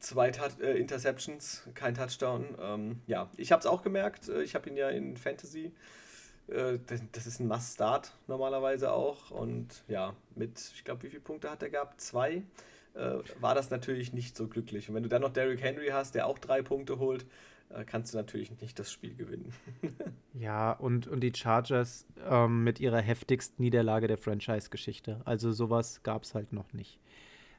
[0.00, 2.56] zwei Tat äh, Interceptions, kein Touchdown.
[2.60, 4.28] Ähm, ja, ich habe es auch gemerkt.
[4.28, 5.72] Äh, ich habe ihn ja in Fantasy.
[6.48, 6.78] Äh,
[7.12, 9.30] das ist ein Must-Start normalerweise auch.
[9.30, 12.00] Und ja, mit, ich glaube, wie viele Punkte hat er gehabt?
[12.00, 12.42] Zwei.
[12.94, 14.88] Äh, war das natürlich nicht so glücklich.
[14.88, 17.24] Und wenn du dann noch Derrick Henry hast, der auch drei Punkte holt,
[17.86, 19.52] kannst du natürlich nicht das Spiel gewinnen.
[20.34, 25.20] ja, und, und die Chargers ähm, mit ihrer heftigsten Niederlage der Franchise-Geschichte.
[25.24, 26.98] Also sowas gab es halt noch nicht.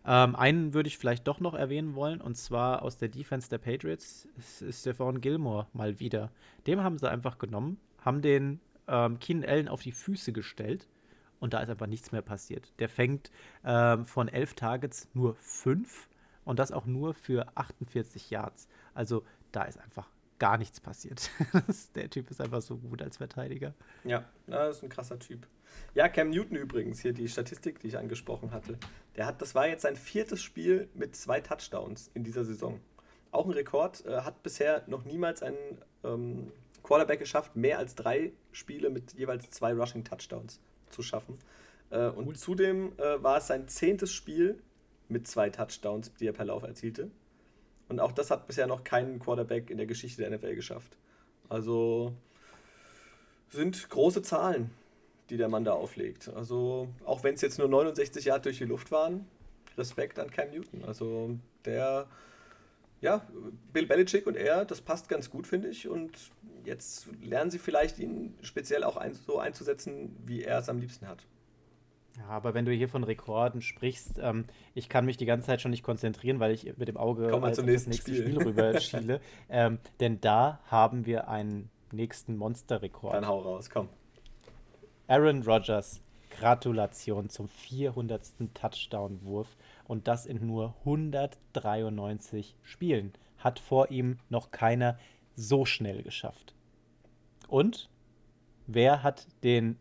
[0.06, 3.60] Ähm, einen würde ich vielleicht doch noch erwähnen wollen, und zwar aus der Defense der
[3.60, 6.32] Patriots ist Stephon Gilmore mal wieder.
[6.66, 10.88] Dem haben sie einfach genommen, haben den ähm, Keenan Allen auf die Füße gestellt
[11.40, 12.74] und da ist einfach nichts mehr passiert.
[12.80, 13.32] Der fängt
[13.64, 16.10] ähm, von elf Targets nur fünf
[16.46, 18.68] und das auch nur für 48 Yards.
[18.96, 21.30] Also da ist einfach gar nichts passiert.
[21.96, 23.76] der Typ ist einfach so gut als Verteidiger.
[24.04, 25.46] Ja, das ist ein krasser Typ.
[25.94, 28.78] Ja, Cam Newton übrigens, hier die Statistik, die ich angesprochen hatte.
[29.16, 32.80] Der hat, das war jetzt sein viertes Spiel mit zwei Touchdowns in dieser Saison.
[33.30, 35.54] Auch ein Rekord, äh, hat bisher noch niemals ein
[36.04, 41.38] ähm, Quarterback geschafft, mehr als drei Spiele mit jeweils zwei Rushing Touchdowns zu schaffen.
[41.92, 42.36] Äh, und cool.
[42.36, 44.60] zudem äh, war es sein zehntes Spiel
[45.08, 47.12] mit zwei Touchdowns, die er per Lauf erzielte.
[47.92, 50.96] Und auch das hat bisher noch kein Quarterback in der Geschichte der NFL geschafft.
[51.50, 52.14] Also
[53.50, 54.72] sind große Zahlen,
[55.30, 56.30] die der Mann da auflegt.
[56.30, 59.26] Also auch wenn es jetzt nur 69 Jahre durch die Luft waren,
[59.78, 60.86] Respekt an Cam Newton.
[60.86, 62.08] Also der,
[63.02, 63.28] ja,
[63.74, 65.90] Bill Belichick und er, das passt ganz gut, finde ich.
[65.90, 66.18] Und
[66.64, 71.10] jetzt lernen sie vielleicht, ihn speziell auch ein, so einzusetzen, wie er es am liebsten
[71.10, 71.26] hat.
[72.18, 75.62] Ja, aber wenn du hier von Rekorden sprichst, ähm, ich kann mich die ganze Zeit
[75.62, 78.34] schon nicht konzentrieren, weil ich mit dem Auge Komm mal zum nächsten das nächste Spiel,
[78.34, 79.22] Spiel rüber schiele.
[79.50, 83.14] ähm, denn da haben wir einen nächsten Monsterrekord.
[83.14, 83.90] Dann hau raus, komm.
[85.08, 88.54] Aaron Rodgers, Gratulation zum 400.
[88.54, 93.14] Touchdown-Wurf und das in nur 193 Spielen.
[93.38, 94.98] Hat vor ihm noch keiner
[95.36, 96.54] so schnell geschafft.
[97.48, 97.90] Und
[98.68, 99.80] wer hat den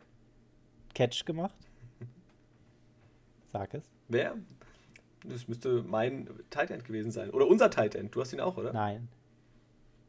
[0.95, 1.70] Catch gemacht?
[3.53, 3.85] Sag es.
[4.09, 4.37] Wer?
[5.27, 7.31] Das müsste mein Tight End gewesen sein.
[7.31, 8.15] Oder unser Tight End.
[8.15, 8.73] Du hast ihn auch, oder?
[8.73, 9.09] Nein.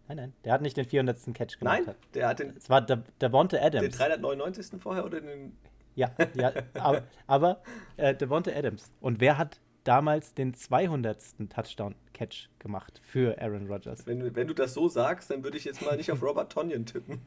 [0.07, 0.33] Nein, nein.
[0.45, 1.33] Der hat nicht den 400.
[1.33, 1.81] Catch gemacht.
[1.85, 3.97] Nein, der hat den, Es war De Devonta den Adams.
[3.97, 4.81] 399.
[4.81, 5.57] vorher oder den.
[5.95, 7.61] Ja, ja, aber, aber
[7.97, 8.91] äh, Devonta Adams.
[9.01, 11.49] Und wer hat damals den 200.
[11.49, 14.05] Touchdown-Catch gemacht für Aaron Rodgers?
[14.07, 16.51] Wenn, du- wenn du das so sagst, dann würde ich jetzt mal nicht auf Robert
[16.51, 17.19] Tonyan tippen.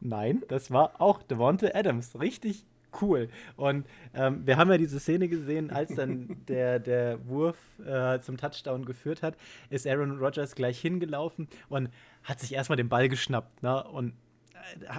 [0.00, 2.18] Nein, das war auch Devonta Adams.
[2.18, 2.64] Richtig
[3.00, 3.28] cool.
[3.56, 8.36] Und ähm, wir haben ja diese Szene gesehen, als dann der, der Wurf äh, zum
[8.36, 9.36] Touchdown geführt hat,
[9.70, 11.90] ist Aaron Rodgers gleich hingelaufen und
[12.24, 13.62] hat sich erstmal den Ball geschnappt.
[13.62, 13.82] Ne?
[13.84, 14.12] Und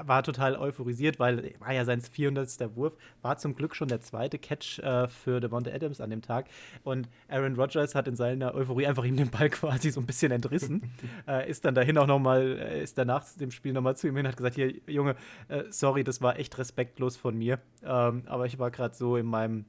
[0.06, 2.76] war total euphorisiert, weil war ja sein 400.
[2.76, 6.48] Wurf, war zum Glück schon der zweite Catch äh, für Devonta Adams an dem Tag.
[6.84, 10.32] Und Aaron Rodgers hat in seiner Euphorie einfach ihm den Ball quasi so ein bisschen
[10.32, 10.92] entrissen.
[11.28, 14.26] äh, ist dann dahin auch nochmal, äh, ist danach dem Spiel nochmal zu ihm hin
[14.26, 15.16] und hat gesagt: Hier, Junge,
[15.48, 17.60] äh, sorry, das war echt respektlos von mir.
[17.84, 19.66] Ähm, aber ich war gerade so in meinem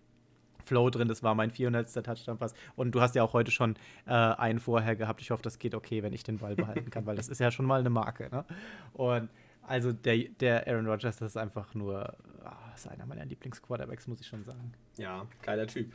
[0.70, 2.04] Flow drin, das war mein 400.
[2.04, 2.54] Touchdown-Pass.
[2.76, 3.74] Und du hast ja auch heute schon
[4.06, 5.20] äh, einen vorher gehabt.
[5.20, 7.50] Ich hoffe, das geht okay, wenn ich den Ball behalten kann, weil das ist ja
[7.50, 8.28] schon mal eine Marke.
[8.30, 8.44] Ne?
[8.92, 9.28] Und
[9.62, 14.20] also der, der Aaron Rodgers, das ist einfach nur, ah, ist einer meiner Lieblingsquarterbacks, muss
[14.20, 14.72] ich schon sagen.
[14.96, 15.92] Ja, geiler Typ.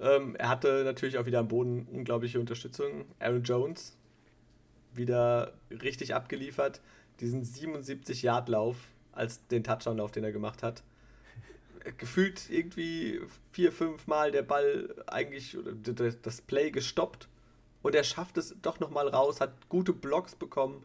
[0.00, 3.06] Ähm, er hatte natürlich auch wieder am Boden unglaubliche Unterstützung.
[3.18, 3.96] Aaron Jones
[4.92, 6.80] wieder richtig abgeliefert.
[7.20, 8.76] Diesen 77-Yard-Lauf
[9.12, 10.82] als den Touchdown-Lauf, den er gemacht hat.
[11.96, 13.20] Gefühlt irgendwie
[13.52, 15.56] vier, fünf Mal der Ball eigentlich,
[16.22, 17.28] das Play gestoppt.
[17.82, 20.84] Und er schafft es doch nochmal raus, hat gute Blocks bekommen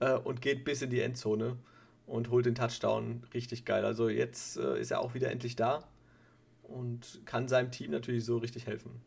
[0.00, 1.56] äh, und geht bis in die Endzone
[2.06, 3.24] und holt den Touchdown.
[3.32, 3.84] Richtig geil.
[3.84, 5.84] Also jetzt äh, ist er auch wieder endlich da
[6.62, 9.02] und kann seinem Team natürlich so richtig helfen.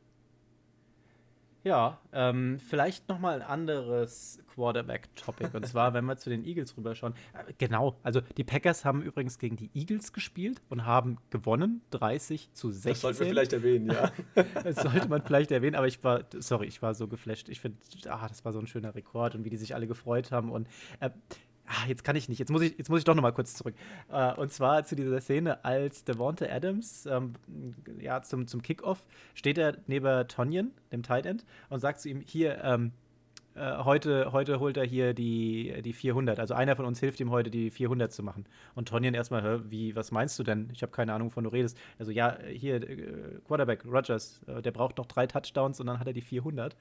[1.67, 5.49] Ja, ähm, vielleicht nochmal ein anderes Quarterback-Topic.
[5.53, 7.13] Und zwar, wenn wir zu den Eagles rüberschauen.
[7.33, 12.53] Äh, genau, also die Packers haben übrigens gegen die Eagles gespielt und haben gewonnen, 30
[12.53, 12.91] zu 16.
[12.91, 14.13] Das sollten wir vielleicht erwähnen, ja.
[14.63, 17.49] Das sollte man vielleicht erwähnen, aber ich war, sorry, ich war so geflasht.
[17.49, 20.31] Ich finde, ah, das war so ein schöner Rekord und wie die sich alle gefreut
[20.31, 20.49] haben.
[20.49, 20.69] Und
[21.01, 21.09] äh,
[21.67, 23.53] ah, jetzt kann ich nicht, jetzt muss ich, jetzt muss ich doch noch mal kurz
[23.53, 23.75] zurück.
[24.09, 27.33] Äh, und zwar zu dieser Szene, als Devonta Adams ähm,
[27.99, 29.03] ja, zum, zum Kickoff
[29.33, 32.91] steht er neben Tonyan, dem Tight End, und sagt zu ihm: Hier, ähm,
[33.57, 36.39] äh, heute, heute holt er hier die, die 400.
[36.39, 38.45] Also einer von uns hilft ihm heute, die 400 zu machen.
[38.75, 40.69] Und Tonyan erstmal, "Hä, wie, was meinst du denn?
[40.73, 41.77] Ich habe keine Ahnung, wovon du redest.
[41.99, 46.07] Also ja, hier, äh, Quarterback, Rogers, äh, der braucht noch drei Touchdowns und dann hat
[46.07, 46.75] er die 400.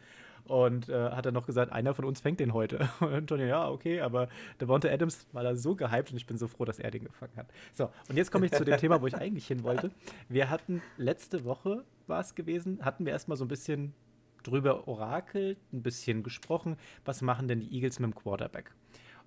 [0.44, 2.88] Und äh, hat er noch gesagt, einer von uns fängt den heute.
[3.00, 4.28] Und Tonyan, ja, okay, aber
[4.60, 7.32] Devonta Adams war da so gehypt und ich bin so froh, dass er den gefangen
[7.36, 7.48] hat.
[7.72, 9.90] So, und jetzt komme ich zu dem Thema, wo ich eigentlich hin wollte.
[10.28, 13.92] Wir hatten letzte Woche, war es gewesen, hatten wir erstmal so ein bisschen
[14.46, 18.72] drüber orakelt, ein bisschen gesprochen, was machen denn die Eagles mit dem Quarterback?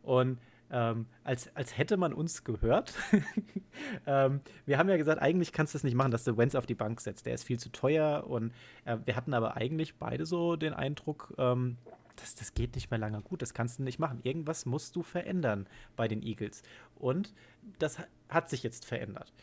[0.02, 0.40] Und
[0.72, 2.94] ähm, als, als hätte man uns gehört.
[4.06, 6.66] ähm, wir haben ja gesagt, eigentlich kannst du das nicht machen, dass du Wenz auf
[6.66, 7.26] die Bank setzt.
[7.26, 8.54] Der ist viel zu teuer und
[8.86, 11.78] äh, wir hatten aber eigentlich beide so den Eindruck, ähm,
[12.18, 14.20] das, das geht nicht mehr lange gut, das kannst du nicht machen.
[14.24, 16.62] Irgendwas musst du verändern bei den Eagles.
[16.96, 17.34] Und
[17.80, 19.34] das ha- hat sich jetzt verändert.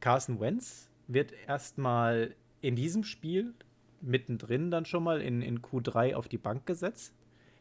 [0.00, 3.54] Carson Wentz wird erstmal in diesem Spiel
[4.00, 7.14] mittendrin dann schon mal in, in Q3 auf die Bank gesetzt.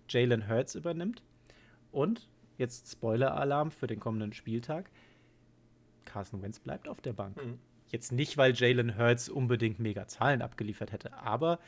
[0.09, 1.23] Jalen Hurts übernimmt.
[1.91, 4.89] Und jetzt Spoiler-Alarm für den kommenden Spieltag.
[6.05, 7.37] Carson Wentz bleibt auf der Bank.
[7.43, 7.59] Mhm.
[7.89, 11.59] Jetzt nicht, weil Jalen Hurts unbedingt mega Zahlen abgeliefert hätte, aber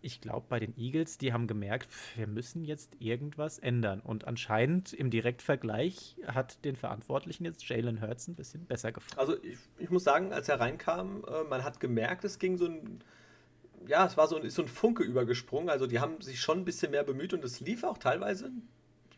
[0.00, 4.00] ich glaube, bei den Eagles, die haben gemerkt, wir müssen jetzt irgendwas ändern.
[4.00, 9.18] Und anscheinend im Direktvergleich hat den Verantwortlichen jetzt Jalen Hurts ein bisschen besser gefallen.
[9.18, 12.66] Also ich, ich muss sagen, als er reinkam, äh, man hat gemerkt, es ging so
[12.66, 13.02] ein,
[13.86, 15.70] ja, es war so ein, ist so ein Funke übergesprungen.
[15.70, 18.50] Also die haben sich schon ein bisschen mehr bemüht und es lief auch teilweise,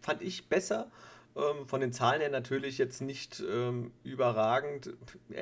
[0.01, 0.91] fand ich, besser.
[1.37, 4.95] Ähm, von den Zahlen her natürlich jetzt nicht ähm, überragend,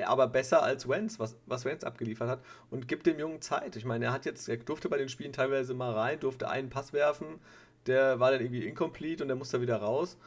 [0.05, 2.41] aber besser als Wenz, was, was Wenz abgeliefert hat.
[2.69, 3.75] Und gibt dem Jungen Zeit.
[3.75, 6.69] Ich meine, er hat jetzt, er durfte bei den Spielen teilweise mal rein, durfte einen
[6.69, 7.39] Pass werfen,
[7.87, 10.17] der war dann irgendwie incomplete und der musste wieder raus.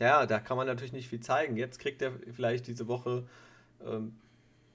[0.00, 1.56] Ja, da kann man natürlich nicht viel zeigen.
[1.56, 3.24] Jetzt kriegt er vielleicht diese Woche
[3.84, 4.16] ähm,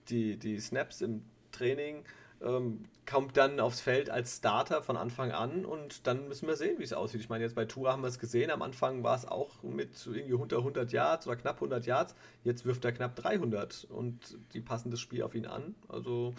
[0.10, 2.06] die, die Snaps im Training
[2.42, 6.80] ähm, kommt dann aufs Feld als Starter von Anfang an und dann müssen wir sehen,
[6.80, 7.22] wie es aussieht.
[7.22, 10.06] Ich meine, jetzt bei Tour haben wir es gesehen, am Anfang war es auch mit
[10.06, 14.62] irgendwie unter 100 Yards oder knapp 100 Yards, jetzt wirft er knapp 300 und die
[14.62, 15.76] passen das Spiel auf ihn an.
[15.88, 16.34] Also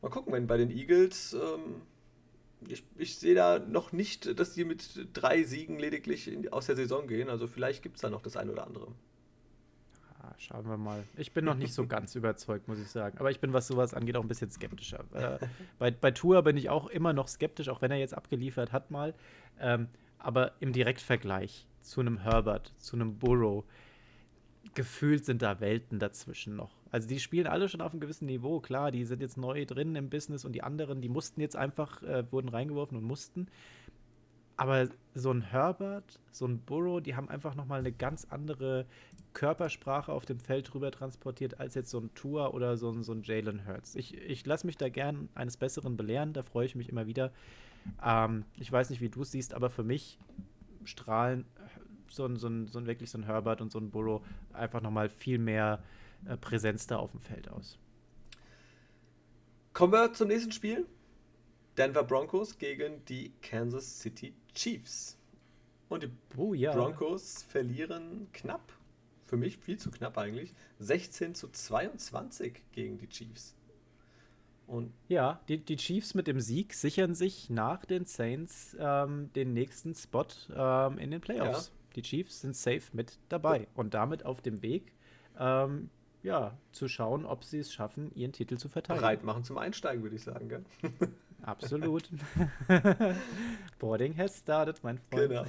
[0.00, 1.82] mal gucken, wenn bei den Eagles, ähm,
[2.66, 6.76] ich, ich sehe da noch nicht, dass die mit drei Siegen lediglich in, aus der
[6.76, 8.88] Saison gehen, also vielleicht gibt es da noch das ein oder andere.
[10.24, 11.02] Ah, schauen wir mal.
[11.16, 13.18] Ich bin noch nicht so ganz überzeugt, muss ich sagen.
[13.18, 15.04] Aber ich bin, was sowas angeht, auch ein bisschen skeptischer.
[15.12, 15.38] Äh,
[15.78, 18.90] bei, bei Tour bin ich auch immer noch skeptisch, auch wenn er jetzt abgeliefert hat
[18.90, 19.14] mal.
[19.60, 23.64] Ähm, aber im Direktvergleich zu einem Herbert, zu einem Burrow,
[24.72, 26.70] gefühlt sind da Welten dazwischen noch.
[26.90, 29.94] Also die spielen alle schon auf einem gewissen Niveau, klar, die sind jetzt neu drin
[29.94, 33.48] im Business und die anderen, die mussten jetzt einfach, äh, wurden reingeworfen und mussten.
[34.56, 38.86] Aber so ein Herbert, so ein Burrow, die haben einfach nochmal eine ganz andere
[39.32, 43.12] Körpersprache auf dem Feld rüber transportiert, als jetzt so ein Tour oder so ein, so
[43.12, 43.96] ein Jalen Hurts.
[43.96, 47.32] Ich, ich lasse mich da gern eines Besseren belehren, da freue ich mich immer wieder.
[48.04, 50.18] Ähm, ich weiß nicht, wie du es siehst, aber für mich
[50.84, 51.44] strahlen
[52.08, 54.80] so ein, so, ein, so ein wirklich so ein Herbert und so ein Burrow einfach
[54.80, 55.82] nochmal viel mehr
[56.26, 57.78] äh, Präsenz da auf dem Feld aus.
[59.72, 60.86] Kommen wir zum nächsten Spiel.
[61.76, 65.18] Denver Broncos gegen die Kansas City Chiefs.
[65.88, 66.72] Und die oh, ja.
[66.72, 68.72] Broncos verlieren knapp,
[69.26, 73.54] für mich viel zu knapp eigentlich, 16 zu 22 gegen die Chiefs.
[74.66, 79.52] Und ja, die, die Chiefs mit dem Sieg sichern sich nach den Saints ähm, den
[79.52, 81.68] nächsten Spot ähm, in den Playoffs.
[81.68, 81.92] Ja.
[81.96, 83.66] Die Chiefs sind safe mit dabei ja.
[83.74, 84.92] und damit auf dem Weg,
[85.38, 85.90] ähm,
[86.22, 89.02] ja, zu schauen, ob sie es schaffen, ihren Titel zu verteidigen.
[89.02, 90.64] Bereit machen zum Einsteigen, würde ich sagen, gell?
[91.42, 92.08] Absolut.
[93.78, 95.28] Boarding has started, mein Freund.
[95.28, 95.44] Genau.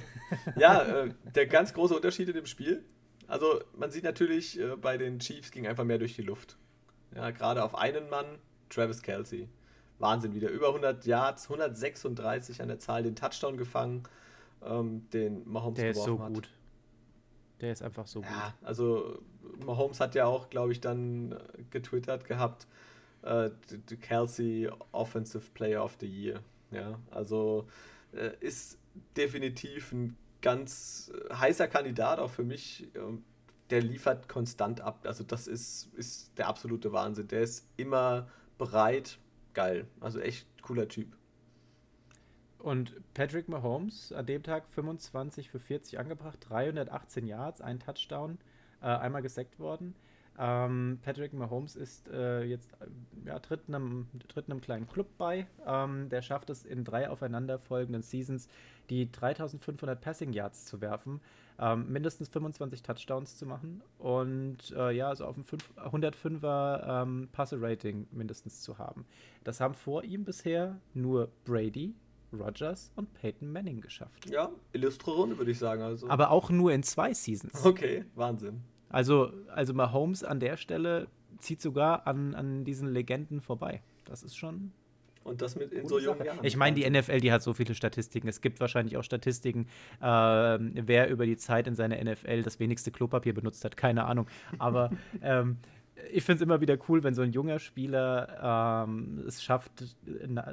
[0.56, 2.84] Ja, äh, der ganz große Unterschied in dem Spiel.
[3.26, 6.56] Also, man sieht natürlich, äh, bei den Chiefs ging einfach mehr durch die Luft.
[7.14, 8.26] Ja, gerade auf einen Mann,
[8.68, 9.48] Travis Kelsey.
[9.98, 10.50] Wahnsinn wieder.
[10.50, 14.02] Über 100 Yards, 136 an der Zahl, den Touchdown gefangen,
[14.64, 16.34] ähm, den Mahomes Der ist so hat.
[16.34, 16.48] gut.
[17.60, 18.68] Der ist einfach so ja, gut.
[18.68, 19.18] Also,
[19.64, 21.36] Mahomes hat ja auch, glaube ich, dann äh,
[21.70, 22.66] getwittert gehabt,
[23.22, 23.50] äh,
[24.00, 26.40] Kelsey Offensive Player of the Year.
[26.70, 27.66] Ja, also
[28.12, 28.78] äh, ist
[29.16, 32.88] definitiv ein ganz äh, heißer Kandidat auch für mich.
[33.70, 35.00] Der liefert konstant ab.
[35.04, 37.28] Also das ist, ist der absolute Wahnsinn.
[37.28, 39.18] Der ist immer bereit.
[39.54, 39.86] Geil.
[40.00, 41.16] Also echt cooler Typ.
[42.58, 48.38] Und Patrick Mahomes an dem Tag 25 für 40 angebracht, 318 Yards, ein Touchdown,
[48.80, 49.94] äh, einmal gesackt worden.
[50.38, 52.70] Ähm, Patrick Mahomes ist äh, jetzt
[53.24, 55.46] ja, tritt, einem, tritt einem kleinen Club bei.
[55.66, 58.48] Ähm, der schafft es in drei aufeinanderfolgenden Seasons,
[58.90, 61.20] die 3500 Passing Yards zu werfen,
[61.58, 68.06] ähm, mindestens 25 Touchdowns zu machen und äh, ja, also auf ein 105er ähm, Passer-Rating
[68.12, 69.06] mindestens zu haben.
[69.44, 71.94] Das haben vor ihm bisher nur Brady,
[72.32, 74.28] Rogers und Peyton Manning geschafft.
[74.28, 75.82] Ja, illustre Runde, würde ich sagen.
[75.82, 76.08] Also.
[76.10, 77.64] Aber auch nur in zwei Seasons.
[77.64, 78.62] Okay, Wahnsinn.
[78.88, 81.08] Also, also Mahomes an der Stelle
[81.38, 83.82] zieht sogar an, an diesen Legenden vorbei.
[84.04, 84.72] Das ist schon.
[85.24, 86.38] Und das mit in so jungen Jahren.
[86.44, 88.28] Ich meine, die NFL, die hat so viele Statistiken.
[88.28, 89.66] Es gibt wahrscheinlich auch Statistiken,
[90.00, 93.76] äh, wer über die Zeit in seiner NFL das wenigste Klopapier benutzt hat.
[93.76, 94.28] Keine Ahnung.
[94.58, 94.90] Aber
[95.22, 95.56] ähm,
[96.12, 99.72] ich finde es immer wieder cool, wenn so ein junger Spieler ähm, es schafft,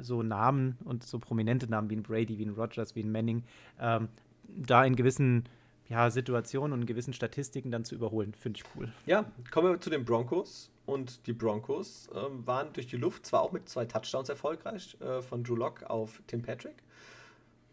[0.00, 3.44] so Namen und so prominente Namen wie ein Brady, wie ein Rogers, wie ein Manning,
[3.80, 4.08] ähm,
[4.48, 5.44] da in gewissen
[5.88, 8.34] ja, Situationen und gewissen Statistiken dann zu überholen.
[8.34, 8.92] Finde ich cool.
[9.06, 10.70] Ja, kommen wir zu den Broncos.
[10.86, 15.22] Und die Broncos ähm, waren durch die Luft zwar auch mit zwei Touchdowns erfolgreich, äh,
[15.22, 16.76] von Drew Lock auf Tim Patrick,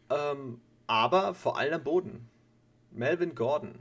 [0.09, 2.29] ähm, aber vor allem am Boden.
[2.91, 3.79] Melvin Gordon,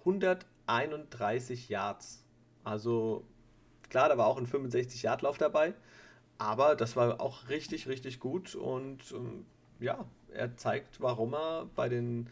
[0.00, 2.24] 131 Yards.
[2.64, 3.24] Also
[3.88, 5.74] klar, da war auch ein 65-Yard-Lauf dabei,
[6.38, 8.54] aber das war auch richtig, richtig gut.
[8.54, 9.44] Und ähm,
[9.78, 12.28] ja, er zeigt, warum er bei den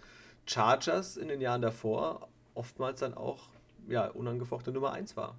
[0.46, 3.48] Chargers in den Jahren davor oftmals dann auch
[3.88, 5.36] ja, unangefochte Nummer 1 war.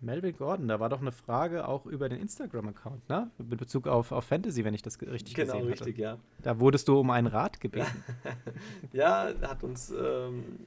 [0.00, 3.30] Melvin Gordon, da war doch eine Frage auch über den Instagram-Account, ne?
[3.38, 6.18] Mit Bezug auf, auf Fantasy, wenn ich das richtig genau, gesehen richtig, ja.
[6.42, 8.04] Da wurdest du um einen Rat gebeten.
[8.92, 10.58] ja, hat uns ähm,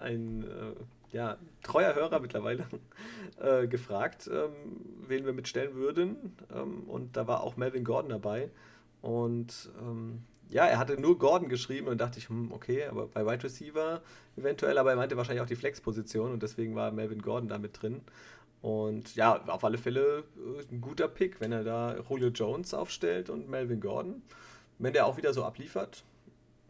[0.00, 2.66] ein äh, ja, treuer Hörer mittlerweile
[3.40, 4.50] äh, gefragt, ähm,
[5.06, 6.34] wen wir mitstellen würden.
[6.54, 8.50] Ähm, und da war auch Melvin Gordon dabei.
[9.02, 13.24] Und ähm, ja, er hatte nur Gordon geschrieben und dachte ich, hm, okay, aber bei
[13.24, 14.02] Wide Receiver
[14.36, 17.80] eventuell, aber er meinte wahrscheinlich auch die Flex-Position und deswegen war Melvin Gordon da mit
[17.80, 18.00] drin.
[18.62, 23.30] Und ja, auf alle Fälle äh, ein guter Pick, wenn er da Julio Jones aufstellt
[23.30, 24.22] und Melvin Gordon.
[24.78, 26.04] Wenn der auch wieder so abliefert,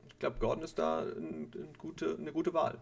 [0.08, 2.78] ich glaube, Gordon ist da ein, ein gute, eine gute Wahl.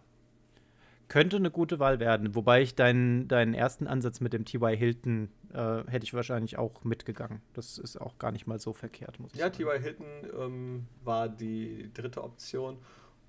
[1.09, 4.77] Könnte eine gute Wahl werden, wobei ich deinen, deinen ersten Ansatz mit dem T.Y.
[4.77, 7.41] Hilton äh, hätte ich wahrscheinlich auch mitgegangen.
[7.55, 9.63] Das ist auch gar nicht mal so verkehrt, muss ich ja, sagen.
[9.63, 9.83] Ja, T.Y.
[9.83, 10.07] Hilton
[10.39, 12.79] ähm, war die dritte Option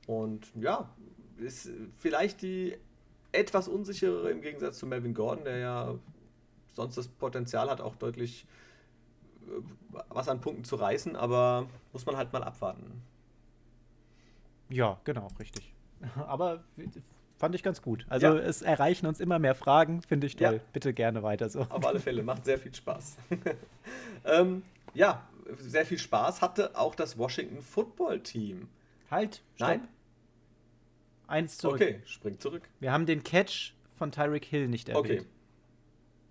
[0.07, 0.89] und ja,
[1.37, 2.77] ist vielleicht die
[3.31, 5.95] etwas unsicherere im Gegensatz zu Melvin Gordon, der ja
[6.73, 8.45] sonst das Potenzial hat, auch deutlich
[9.47, 9.61] äh,
[10.09, 13.01] was an Punkten zu reißen, aber muss man halt mal abwarten.
[14.69, 15.73] Ja, genau, richtig.
[16.15, 16.63] Aber
[17.39, 18.05] fand ich ganz gut.
[18.09, 18.37] Also ja.
[18.37, 20.55] es erreichen uns immer mehr Fragen, finde ich toll.
[20.55, 20.61] Ja.
[20.73, 21.61] Bitte gerne weiter so.
[21.61, 23.17] Auf alle Fälle, macht sehr viel Spaß.
[24.25, 24.61] ähm,
[24.93, 25.27] ja,
[25.57, 28.67] sehr viel Spaß hatte auch das Washington Football Team.
[29.09, 29.69] Halt, stopp.
[29.69, 29.87] Nein.
[31.27, 31.75] Eins zurück.
[31.75, 32.63] Okay, spring zurück.
[32.79, 35.21] Wir haben den Catch von Tyreek Hill nicht erwähnt.
[35.21, 35.25] Okay.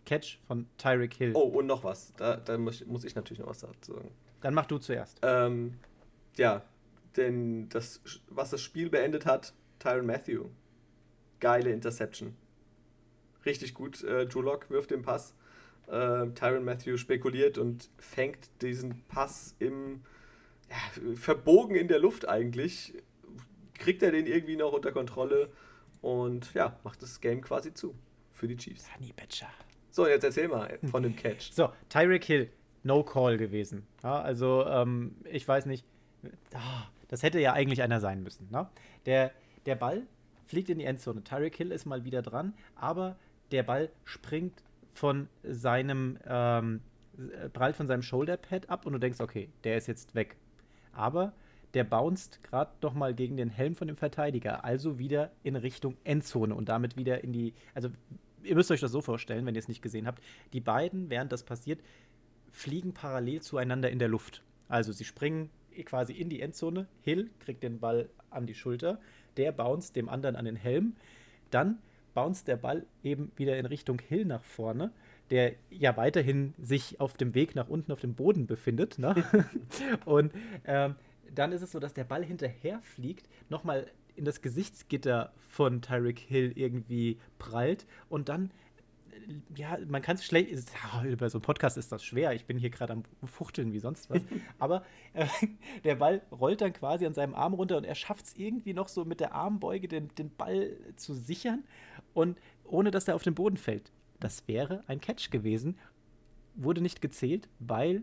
[0.04, 1.32] Catch von Tyreek Hill.
[1.34, 2.12] Oh, und noch was.
[2.16, 4.10] Da, da muss, ich natürlich noch was dazu sagen.
[4.40, 5.18] Dann mach du zuerst.
[5.22, 5.78] Ähm,
[6.36, 6.62] ja,
[7.16, 10.46] denn das, was das Spiel beendet hat, Tyron Matthew.
[11.40, 12.36] Geile Interception.
[13.44, 14.02] Richtig gut.
[14.04, 15.34] Äh, Drew Lock wirft den Pass.
[15.86, 20.02] Äh, Tyron Matthew spekuliert und fängt diesen Pass im
[20.68, 22.94] ja, verbogen in der Luft eigentlich
[23.78, 25.48] kriegt er den irgendwie noch unter Kontrolle
[26.02, 27.94] und ja, macht das Game quasi zu
[28.32, 28.86] für die Chiefs.
[28.94, 29.48] Honey Badger.
[29.90, 31.50] So, jetzt erzähl mal von dem Catch.
[31.52, 32.50] So, Tyreek Hill,
[32.82, 33.86] no call gewesen.
[34.02, 35.84] Ja, also, ähm, ich weiß nicht,
[36.54, 38.48] ah, das hätte ja eigentlich einer sein müssen.
[38.50, 38.68] Ne?
[39.06, 39.32] Der,
[39.66, 40.06] der Ball
[40.48, 41.22] fliegt in die Endzone.
[41.22, 43.16] Tyreek Hill ist mal wieder dran, aber
[43.52, 46.80] der Ball springt von seinem, ähm,
[47.52, 50.36] prallt von seinem Shoulderpad ab und du denkst, okay, der ist jetzt weg.
[50.92, 51.32] Aber
[51.74, 55.96] der bounced gerade noch mal gegen den Helm von dem Verteidiger, also wieder in Richtung
[56.04, 57.90] Endzone und damit wieder in die, also
[58.42, 60.22] ihr müsst euch das so vorstellen, wenn ihr es nicht gesehen habt,
[60.52, 61.80] die beiden, während das passiert,
[62.50, 64.42] fliegen parallel zueinander in der Luft.
[64.68, 65.50] Also sie springen
[65.84, 68.98] quasi in die Endzone, Hill kriegt den Ball an die Schulter,
[69.36, 70.94] der bounced dem anderen an den Helm,
[71.50, 71.78] dann
[72.14, 74.92] bounced der Ball eben wieder in Richtung Hill nach vorne
[75.30, 78.98] der ja weiterhin sich auf dem Weg nach unten auf dem Boden befindet.
[78.98, 79.24] Ne?
[80.04, 80.32] und
[80.64, 80.96] ähm,
[81.34, 86.18] dann ist es so, dass der Ball hinterher fliegt, nochmal in das Gesichtsgitter von Tyreek
[86.18, 88.50] Hill irgendwie prallt und dann
[89.54, 90.50] ja, man kann es schlecht.
[91.18, 92.32] Bei so einem Podcast ist das schwer.
[92.32, 94.22] Ich bin hier gerade am Fuchteln wie sonst was.
[94.58, 95.26] Aber äh,
[95.84, 98.88] der Ball rollt dann quasi an seinem Arm runter und er schafft es irgendwie noch
[98.88, 101.64] so mit der Armbeuge den, den Ball zu sichern
[102.14, 103.92] und ohne dass er auf den Boden fällt.
[104.20, 105.78] Das wäre ein Catch gewesen.
[106.54, 108.02] Wurde nicht gezählt, weil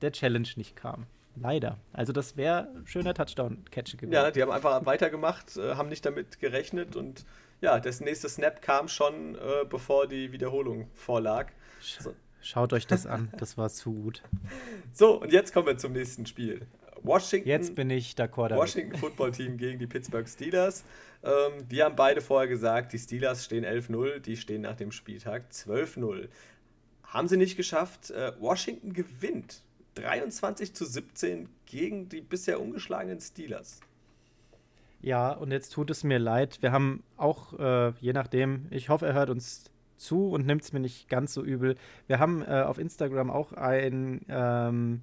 [0.00, 1.06] der Challenge nicht kam.
[1.36, 1.78] Leider.
[1.92, 4.12] Also das wäre ein schöner Touchdown-Catch gewesen.
[4.12, 7.26] Ja, die haben einfach weitergemacht, äh, haben nicht damit gerechnet und
[7.60, 11.50] ja, das nächste Snap kam schon, äh, bevor die Wiederholung vorlag.
[11.80, 12.14] So.
[12.40, 14.22] Schaut euch das an, das war zu gut.
[14.92, 16.66] So, und jetzt kommen wir zum nächsten Spiel.
[17.02, 18.62] Washington, jetzt bin ich d'accord damit.
[18.62, 20.84] Washington Football Team gegen die Pittsburgh Steelers.
[21.22, 25.50] Ähm, die haben beide vorher gesagt, die Steelers stehen 11-0, die stehen nach dem Spieltag
[25.50, 26.28] 12-0.
[27.04, 28.10] Haben sie nicht geschafft.
[28.10, 29.62] Äh, Washington gewinnt
[29.94, 33.80] 23 zu 17 gegen die bisher ungeschlagenen Steelers.
[35.06, 36.58] Ja, und jetzt tut es mir leid.
[36.62, 40.72] Wir haben auch, äh, je nachdem, ich hoffe, er hört uns zu und nimmt es
[40.72, 41.76] mir nicht ganz so übel.
[42.08, 45.02] Wir haben äh, auf Instagram auch einen ähm,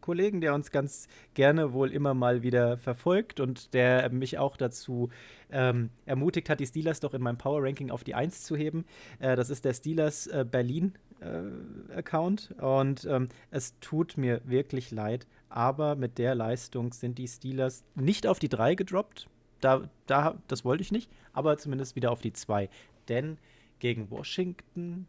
[0.00, 5.10] Kollegen, der uns ganz gerne wohl immer mal wieder verfolgt und der mich auch dazu
[5.52, 8.86] ähm, ermutigt hat, die Steelers doch in meinem Power Ranking auf die 1 zu heben.
[9.18, 14.90] Äh, das ist der Steelers äh, Berlin äh, Account und ähm, es tut mir wirklich
[14.90, 19.28] leid, aber mit der Leistung sind die Steelers nicht auf die 3 gedroppt.
[19.64, 22.68] Da, da, das wollte ich nicht, aber zumindest wieder auf die 2.
[23.08, 23.38] Denn
[23.78, 25.06] gegen Washington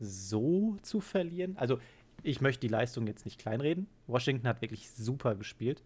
[0.00, 1.78] so zu verlieren, also
[2.22, 3.86] ich möchte die Leistung jetzt nicht kleinreden.
[4.06, 5.82] Washington hat wirklich super gespielt,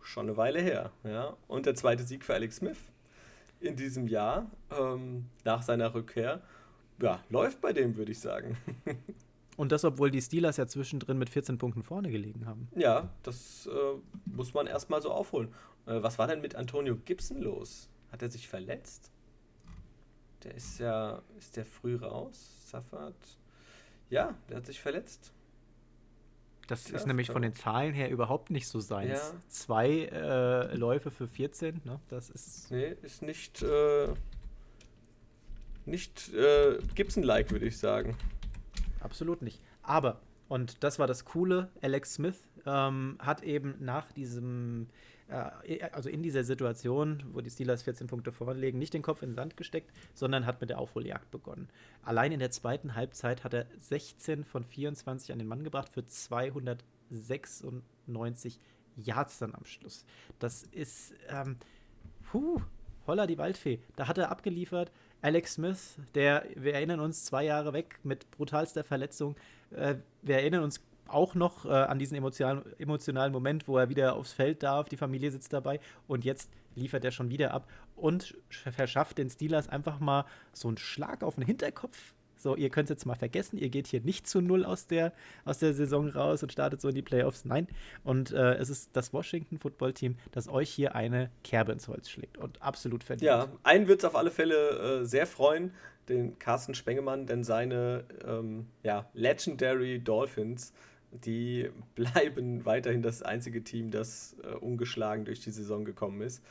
[0.00, 1.36] Schon eine Weile her, ja.
[1.48, 2.78] Und der zweite Sieg für Alex Smith
[3.60, 6.42] in diesem Jahr, ähm, nach seiner Rückkehr.
[7.00, 8.56] Ja, läuft bei dem, würde ich sagen.
[9.56, 12.68] Und das, obwohl die Steelers ja zwischendrin mit 14 Punkten vorne gelegen haben.
[12.76, 15.48] Ja, das äh, muss man erstmal so aufholen.
[15.86, 17.88] Äh, was war denn mit Antonio Gibson los?
[18.12, 19.10] Hat er sich verletzt?
[20.44, 22.70] Der ist ja, ist der früh raus?
[22.70, 23.14] Safat?
[24.10, 25.32] Ja, der hat sich verletzt.
[26.66, 29.10] Das ist nämlich von den Zahlen her überhaupt nicht so seins.
[29.10, 29.40] Ja.
[29.48, 32.00] Zwei äh, Läufe für 14, ne?
[32.08, 32.70] Das ist.
[32.70, 33.62] Nee, ist nicht.
[33.62, 34.08] Äh,
[35.84, 38.16] nicht äh, Gibson-like, würde ich sagen.
[39.00, 39.60] Absolut nicht.
[39.82, 42.36] Aber, und das war das Coole, Alex Smith
[42.66, 44.88] ähm, hat eben nach diesem
[45.28, 49.56] also in dieser Situation, wo die Steelers 14 Punkte vorlegen, nicht den Kopf ins Sand
[49.56, 51.68] gesteckt, sondern hat mit der Aufholjagd begonnen.
[52.02, 56.06] Allein in der zweiten Halbzeit hat er 16 von 24 an den Mann gebracht für
[56.06, 58.60] 296
[58.96, 60.04] Yards dann am Schluss.
[60.38, 61.56] Das ist, ähm,
[62.30, 62.60] puh,
[63.06, 63.80] holla die Waldfee.
[63.96, 64.92] Da hat er abgeliefert.
[65.22, 69.34] Alex Smith, der, wir erinnern uns, zwei Jahre weg mit brutalster Verletzung.
[69.70, 74.16] Äh, wir erinnern uns auch noch äh, an diesen emotionalen, emotionalen Moment, wo er wieder
[74.16, 78.36] aufs Feld darf, die Familie sitzt dabei und jetzt liefert er schon wieder ab und
[78.50, 82.14] verschafft den Steelers einfach mal so einen Schlag auf den Hinterkopf.
[82.38, 85.12] So, ihr könnt es jetzt mal vergessen, ihr geht hier nicht zu null aus der,
[85.44, 87.44] aus der Saison raus und startet so in die Playoffs.
[87.44, 87.66] Nein.
[88.04, 92.10] Und äh, es ist das Washington Football Team, das euch hier eine Kerbe ins Holz
[92.10, 93.26] schlägt und absolut verdient.
[93.26, 95.72] Ja, einen wird es auf alle Fälle äh, sehr freuen,
[96.08, 100.72] den Carsten Spengemann, denn seine ähm, ja, Legendary Dolphins
[101.24, 106.42] die bleiben weiterhin das einzige Team, das äh, ungeschlagen durch die Saison gekommen ist.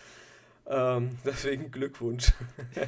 [0.68, 2.34] Ähm, deswegen Glückwunsch.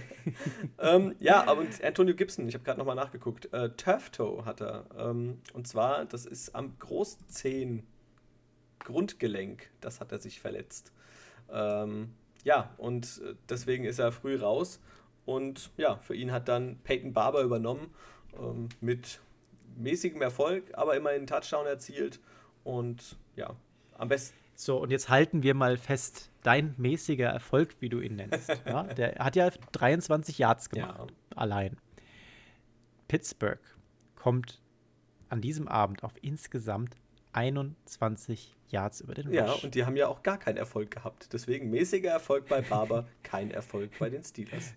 [0.79, 4.85] ähm, ja, aber Antonio Gibson, ich habe gerade nochmal nachgeguckt, äh, Turf Toe hat er.
[4.97, 7.83] Ähm, und zwar, das ist am Großzehen
[8.79, 10.91] Grundgelenk, das hat er sich verletzt.
[11.51, 12.13] Ähm,
[12.43, 14.79] ja, und äh, deswegen ist er früh raus.
[15.25, 17.93] Und ja, für ihn hat dann Peyton Barber übernommen
[18.39, 19.19] ähm, mit
[19.77, 22.19] mäßigem Erfolg, aber immerhin einen Touchdown erzielt.
[22.63, 23.55] Und ja,
[23.97, 24.37] am besten.
[24.55, 28.49] So, und jetzt halten wir mal fest, dein mäßiger Erfolg, wie du ihn nennst.
[28.65, 31.37] ja, der hat ja 23 Yards gemacht, ja.
[31.37, 31.77] allein.
[33.07, 33.59] Pittsburgh
[34.15, 34.61] kommt
[35.29, 36.97] an diesem Abend auf insgesamt
[37.33, 39.35] 21 Yards über den Rush.
[39.35, 41.31] Ja, und die haben ja auch gar keinen Erfolg gehabt.
[41.33, 44.73] Deswegen mäßiger Erfolg bei Barber, kein Erfolg bei den Steelers.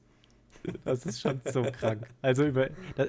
[0.85, 2.09] Das ist schon so krank.
[2.23, 2.69] Also über.
[2.97, 3.09] Das,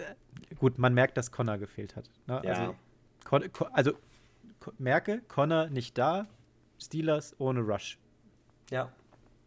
[0.60, 2.10] gut, man merkt, dass Connor gefehlt hat.
[2.28, 2.42] Ne?
[2.44, 2.54] Ja.
[2.54, 2.76] Also,
[3.24, 3.44] Con,
[3.74, 3.94] also
[4.78, 6.28] merke, Connor nicht da,
[6.80, 7.98] Steelers ohne Rush.
[8.70, 8.92] Ja.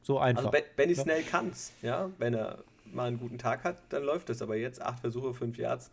[0.03, 0.53] So einfach.
[0.53, 2.11] Also Benny Snell kann's, ja.
[2.19, 4.43] Wenn er mal einen guten Tag hat, dann läuft es.
[4.43, 5.91] Aber jetzt acht Versuche, fünf Yards.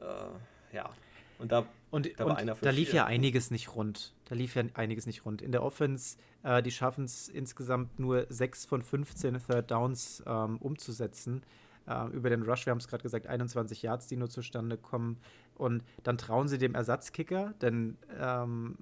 [0.00, 0.90] Äh, ja.
[1.38, 2.96] Und da, und, da, und da lief vier.
[2.96, 4.14] ja einiges nicht rund.
[4.24, 5.42] Da lief ja einiges nicht rund.
[5.42, 10.56] In der Offense, äh, die schaffen es insgesamt nur 6 von 15 Third Downs ähm,
[10.56, 11.42] umzusetzen.
[11.86, 15.18] Äh, über den Rush, wir haben es gerade gesagt, 21 Yards, die nur zustande kommen.
[15.54, 18.78] Und dann trauen sie dem Ersatzkicker, denn ähm,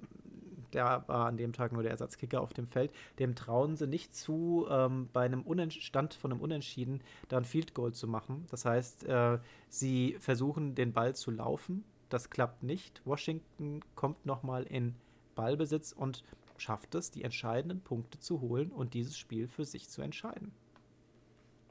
[0.71, 2.91] der war an dem Tag nur der Ersatzkicker auf dem Feld.
[3.19, 7.73] Dem trauen sie nicht zu, ähm, bei einem Stand von einem Unentschieden da ein Field
[7.73, 8.45] Goal zu machen.
[8.49, 11.83] Das heißt, äh, sie versuchen den Ball zu laufen.
[12.11, 13.01] Das klappt nicht.
[13.05, 14.95] Washington kommt nochmal in
[15.33, 16.25] Ballbesitz und
[16.57, 20.51] schafft es, die entscheidenden Punkte zu holen und dieses Spiel für sich zu entscheiden.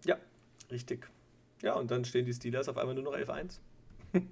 [0.06, 0.16] Ja,
[0.70, 1.10] richtig.
[1.60, 3.60] Ja, und dann stehen die Steelers auf einmal nur noch 11-1.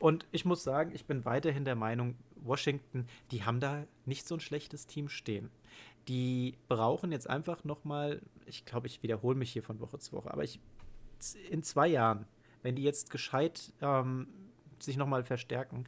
[0.00, 4.34] und ich muss sagen, ich bin weiterhin der Meinung, Washington, die haben da nicht so
[4.34, 5.48] ein schlechtes Team stehen.
[6.08, 10.10] Die brauchen jetzt einfach noch mal, ich glaube, ich wiederhole mich hier von Woche zu
[10.10, 10.58] Woche, aber ich
[11.50, 12.26] in zwei Jahren,
[12.62, 14.26] wenn die jetzt gescheit ähm,
[14.82, 15.84] sich noch mal verstärken,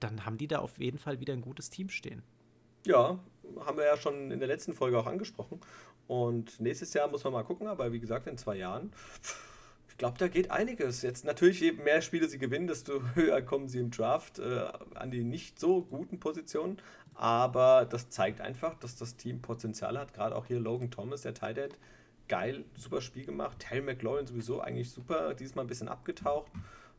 [0.00, 2.22] dann haben die da auf jeden Fall wieder ein gutes Team stehen.
[2.84, 3.18] Ja,
[3.64, 5.60] haben wir ja schon in der letzten Folge auch angesprochen.
[6.06, 8.92] Und nächstes Jahr muss man mal gucken, aber wie gesagt, in zwei Jahren,
[9.88, 11.02] ich glaube, da geht einiges.
[11.02, 15.10] Jetzt natürlich, je mehr Spiele sie gewinnen, desto höher kommen sie im Draft äh, an
[15.10, 16.76] die nicht so guten Positionen.
[17.14, 20.12] Aber das zeigt einfach, dass das Team Potenzial hat.
[20.12, 21.78] Gerade auch hier Logan Thomas, der Tight End,
[22.28, 23.58] geil, super Spiel gemacht.
[23.58, 26.52] Terry McLaurin sowieso eigentlich super, diesmal ein bisschen abgetaucht.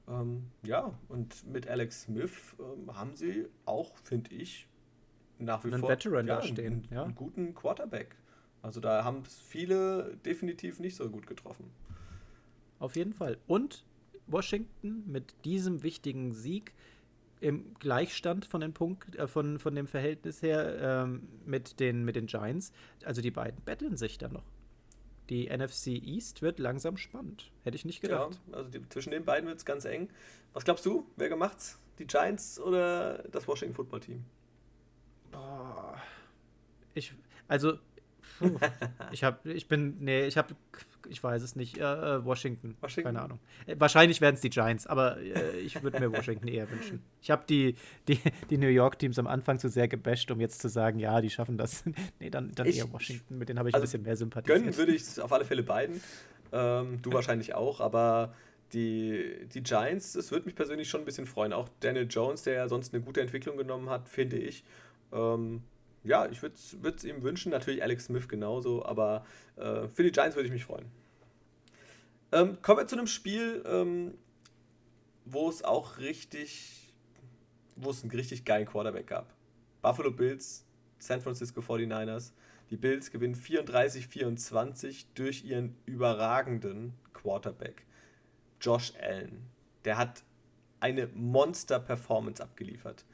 [0.07, 4.67] Ähm, ja, und mit Alex Smith ähm, haben sie auch, finde ich,
[5.37, 6.73] nach wie einen vor Veteran ja, da stehen.
[6.73, 7.03] Einen, ja.
[7.03, 8.15] einen guten Quarterback.
[8.61, 11.71] Also da haben viele definitiv nicht so gut getroffen.
[12.79, 13.37] Auf jeden Fall.
[13.47, 13.85] Und
[14.27, 16.73] Washington mit diesem wichtigen Sieg
[17.39, 22.15] im Gleichstand von, den Punkt, äh, von, von dem Verhältnis her ähm, mit, den, mit
[22.15, 22.71] den Giants.
[23.03, 24.45] Also die beiden betteln sich da noch.
[25.29, 27.51] Die NFC East wird langsam spannend.
[27.63, 28.39] Hätte ich nicht gedacht.
[28.51, 30.09] Ja, also die, zwischen den beiden wird es ganz eng.
[30.53, 31.05] Was glaubst du?
[31.17, 31.79] Wer gemacht's?
[31.99, 34.23] Die Giants oder das Washington Football Team?
[35.31, 36.01] Boah.
[36.93, 37.13] Ich,
[37.47, 37.77] also,
[39.11, 40.55] ich habe, ich bin, nee, ich habe
[41.09, 41.77] ich weiß es nicht.
[41.77, 42.75] Äh, äh, Washington.
[42.81, 43.13] Washington.
[43.13, 43.39] Keine Ahnung.
[43.65, 47.01] Äh, wahrscheinlich werden es die Giants, aber äh, ich würde mir Washington eher wünschen.
[47.21, 47.75] Ich habe die,
[48.07, 51.29] die, die New York-Teams am Anfang zu sehr gebasht, um jetzt zu sagen, ja, die
[51.29, 51.83] schaffen das.
[52.19, 53.37] nee, dann, dann ich, eher Washington.
[53.37, 54.47] Mit denen habe ich also ein bisschen mehr Sympathie.
[54.47, 56.01] Gönnen würde ich auf alle Fälle beiden.
[56.51, 58.33] Ähm, du wahrscheinlich auch, aber
[58.73, 61.53] die, die Giants, das würde mich persönlich schon ein bisschen freuen.
[61.53, 64.63] Auch Daniel Jones, der ja sonst eine gute Entwicklung genommen hat, finde ich.
[65.11, 65.63] Ähm,
[66.03, 69.25] ja, ich würde es ihm wünschen, natürlich Alex Smith genauso, aber
[69.55, 70.85] äh, für die Giants würde ich mich freuen.
[72.31, 74.17] Ähm, kommen wir zu einem Spiel, ähm,
[75.25, 76.93] wo es auch richtig,
[77.75, 79.33] wo es einen richtig geilen Quarterback gab.
[79.81, 80.65] Buffalo Bills,
[80.99, 82.31] San Francisco 49ers.
[82.69, 87.85] Die Bills gewinnen 34-24 durch ihren überragenden Quarterback,
[88.59, 89.49] Josh Allen.
[89.85, 90.23] Der hat
[90.81, 93.05] eine Monster-Performance abgeliefert.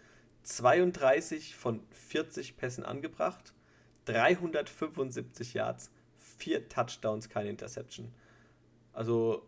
[0.43, 3.53] 32 von 40 Pässen angebracht,
[4.05, 8.13] 375 Yards, 4 Touchdowns, keine Interception.
[8.91, 9.47] Also,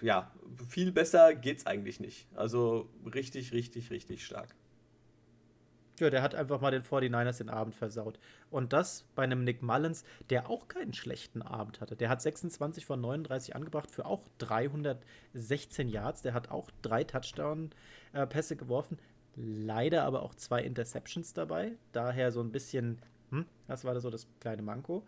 [0.00, 0.30] ja,
[0.68, 2.28] viel besser geht's eigentlich nicht.
[2.34, 4.54] Also richtig, richtig, richtig stark.
[6.00, 8.18] Ja, der hat einfach mal den 49ers den Abend versaut.
[8.50, 11.94] Und das bei einem Nick Mullins, der auch keinen schlechten Abend hatte.
[11.94, 16.22] Der hat 26 von 39 angebracht für auch 316 Yards.
[16.22, 18.98] Der hat auch drei Touchdown-Pässe geworfen.
[19.42, 21.72] Leider aber auch zwei Interceptions dabei.
[21.92, 22.98] Daher so ein bisschen,
[23.30, 25.04] hm, das war so das kleine Manko.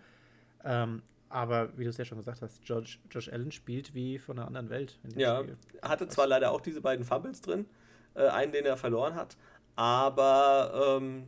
[0.64, 4.39] Ähm, aber wie du es ja schon gesagt hast, Josh, Josh Allen spielt wie von
[4.39, 4.99] einer anderen Welt.
[5.16, 5.57] ja, Spiel.
[5.80, 7.66] hatte zwar leider auch diese beiden Fumbles drin,
[8.14, 9.37] äh, einen, den er verloren hat,
[9.74, 11.26] aber ähm,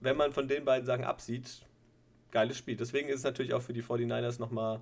[0.00, 1.62] wenn man von den beiden Sachen absieht,
[2.30, 2.76] geiles Spiel.
[2.76, 4.80] Deswegen ist es natürlich auch für die 49ers nochmal,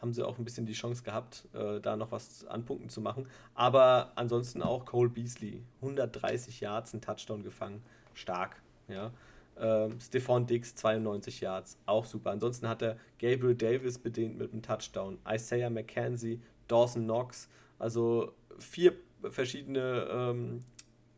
[0.00, 3.00] haben sie auch ein bisschen die Chance gehabt, äh, da noch was an Punkten zu
[3.00, 3.26] machen.
[3.54, 7.82] Aber ansonsten auch Cole Beasley, 130 Yards, ein Touchdown gefangen,
[8.14, 8.62] stark.
[8.88, 9.12] Ja.
[9.60, 12.30] Ähm, Stephon Diggs 92 Yards, auch super.
[12.30, 18.94] Ansonsten hat er Gabriel Davis bedient mit einem Touchdown, Isaiah McKenzie, Dawson Knox, also vier
[19.30, 20.64] verschiedene ähm,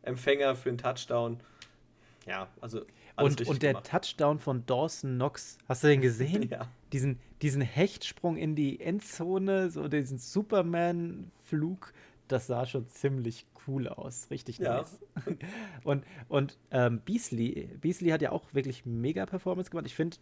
[0.01, 1.39] Empfänger für einen Touchdown.
[2.25, 2.81] Ja, also.
[3.17, 3.89] Und, und der gemacht.
[3.91, 6.43] Touchdown von Dawson Knox, hast du den gesehen?
[6.49, 6.67] ja.
[6.93, 11.93] Diesen, diesen Hechtsprung in die Endzone, so diesen Superman-Flug,
[12.27, 14.29] das sah schon ziemlich cool aus.
[14.29, 14.99] Richtig nice.
[15.25, 15.33] Ja.
[15.83, 19.85] Und, und ähm, Beasley, Beasley hat ja auch wirklich mega Performance gemacht.
[19.85, 20.17] Ich finde,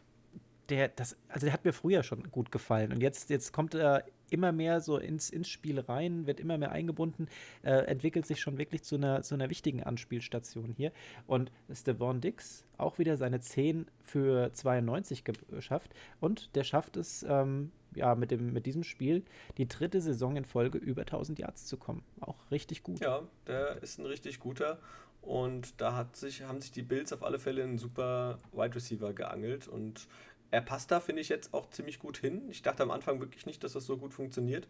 [0.69, 2.91] der, das, also der hat mir früher schon gut gefallen.
[2.91, 6.71] Und jetzt, jetzt kommt er immer mehr so ins, ins Spiel rein, wird immer mehr
[6.71, 7.27] eingebunden,
[7.63, 10.91] äh, entwickelt sich schon wirklich zu einer, zu einer wichtigen Anspielstation hier.
[11.27, 15.93] Und Stevon Dix auch wieder seine 10 für 92 geschafft.
[16.19, 19.23] Und der schafft es, ähm, ja, mit, dem, mit diesem Spiel
[19.57, 22.03] die dritte Saison in Folge über 1000 Yards zu kommen.
[22.19, 22.99] Auch richtig gut.
[22.99, 24.79] Ja, der ist ein richtig guter.
[25.21, 29.13] Und da hat sich, haben sich die Bills auf alle Fälle einen super Wide Receiver
[29.13, 29.67] geangelt.
[29.67, 30.07] Und
[30.51, 32.49] er passt da, finde ich, jetzt auch ziemlich gut hin.
[32.49, 34.67] Ich dachte am Anfang wirklich nicht, dass das so gut funktioniert.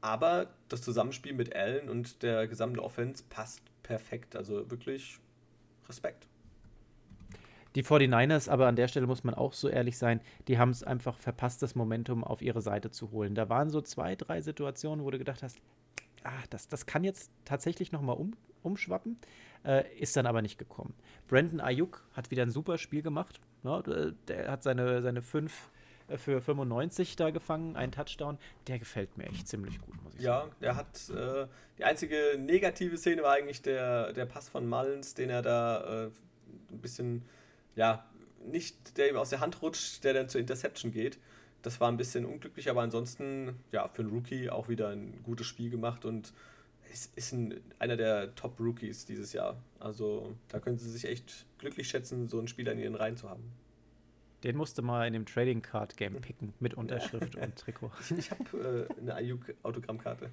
[0.00, 4.34] Aber das Zusammenspiel mit Allen und der gesamte Offense passt perfekt.
[4.34, 5.18] Also wirklich
[5.88, 6.26] Respekt.
[7.76, 10.82] Die 49ers, aber an der Stelle muss man auch so ehrlich sein, die haben es
[10.82, 13.34] einfach verpasst, das Momentum auf ihre Seite zu holen.
[13.34, 15.58] Da waren so zwei, drei Situationen, wo du gedacht hast,
[16.24, 19.18] ach, das, das kann jetzt tatsächlich nochmal um, umschwappen,
[19.64, 20.94] äh, ist dann aber nicht gekommen.
[21.28, 23.40] Brandon Ayuk hat wieder ein super Spiel gemacht.
[23.62, 25.70] Ja, der hat seine, seine fünf
[26.10, 28.38] äh, für 95 da gefangen, einen Touchdown.
[28.66, 30.52] Der gefällt mir echt ziemlich gut, muss ich ja, sagen.
[30.52, 31.46] Ja, der hat äh,
[31.78, 36.10] die einzige negative Szene war eigentlich der, der Pass von Mullins, den er da äh,
[36.70, 37.22] ein bisschen,
[37.76, 38.04] ja,
[38.46, 41.18] nicht der ihm aus der Hand rutscht, der dann zur Interception geht.
[41.62, 45.46] Das war ein bisschen unglücklich, aber ansonsten, ja, für einen Rookie auch wieder ein gutes
[45.46, 46.32] Spiel gemacht und
[46.90, 49.56] ist, ist ein, einer der Top-Rookies dieses Jahr.
[49.78, 53.30] Also da können sie sich echt glücklich schätzen, so einen Spieler in ihren Reihen zu
[53.30, 53.52] haben.
[54.42, 57.90] Den musste mal in dem Trading Card Game picken mit Unterschrift und Trikot.
[58.10, 60.30] Ich, ich habe äh, eine Ayuk Autogrammkarte.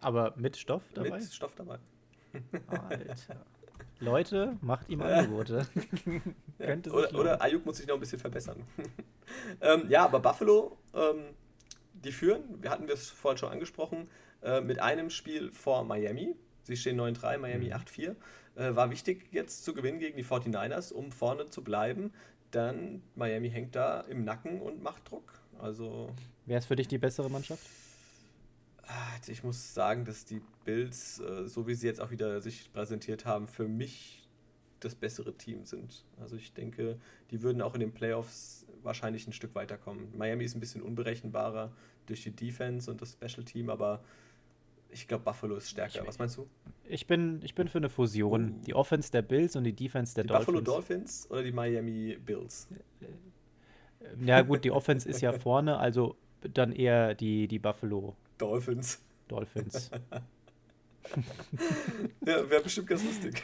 [0.00, 1.18] Aber mit Stoff dabei?
[1.18, 1.78] Mit Stoff dabei.
[2.66, 3.44] Alter.
[4.00, 5.66] Leute, macht ihm Angebote.
[6.58, 6.92] ja.
[6.92, 8.62] oder, oder Ayuk muss sich noch ein bisschen verbessern.
[9.60, 11.24] ähm, ja, aber Buffalo, ähm,
[11.94, 14.08] die führen, wir hatten es vorhin schon angesprochen,
[14.44, 16.34] äh, mit einem Spiel vor Miami.
[16.64, 17.72] Sie stehen 9-3, Miami mhm.
[17.72, 18.16] 8-4.
[18.56, 22.12] Äh, war wichtig jetzt zu gewinnen gegen die 49ers, um vorne zu bleiben.
[22.50, 25.32] Dann Miami hängt da im Nacken und macht Druck.
[25.58, 26.10] Also.
[26.46, 27.62] Wer ist für dich die bessere Mannschaft?
[28.86, 32.72] Ah, ich muss sagen, dass die Bills, äh, so wie sie jetzt auch wieder sich
[32.72, 34.28] präsentiert haben, für mich
[34.80, 36.04] das bessere Team sind.
[36.20, 36.98] Also ich denke,
[37.30, 40.16] die würden auch in den Playoffs wahrscheinlich ein Stück weiterkommen.
[40.16, 41.72] Miami ist ein bisschen unberechenbarer
[42.06, 44.04] durch die Defense und das Special Team, aber
[44.94, 46.00] ich glaube, Buffalo ist stärker.
[46.02, 46.48] Ich, Was meinst du?
[46.84, 48.50] Ich bin, ich bin für eine Fusion.
[48.50, 48.60] Uh.
[48.66, 50.46] Die Offense der Bills und die Defense der die Dolphins.
[50.46, 52.68] Buffalo Dolphins oder die Miami Bills?
[54.20, 56.16] Ja, gut, die Offense ist ja vorne, also
[56.52, 59.02] dann eher die, die Buffalo Dolphins.
[59.28, 59.90] Dolphins.
[62.26, 63.42] ja, wäre bestimmt ganz lustig.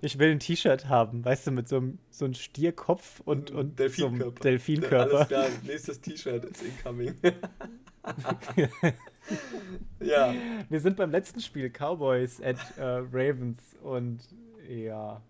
[0.00, 3.78] Ich will ein T-Shirt haben, weißt du, mit so einem, so einem Stierkopf und, und
[3.78, 4.24] Delfinkörper.
[4.24, 5.16] So Delfinkörper.
[5.16, 7.14] Alles klar, nächstes T-Shirt ist incoming.
[10.00, 10.34] ja.
[10.68, 13.58] Wir sind beim letzten Spiel, Cowboys at äh, Ravens.
[13.82, 14.20] Und
[14.68, 15.20] ja.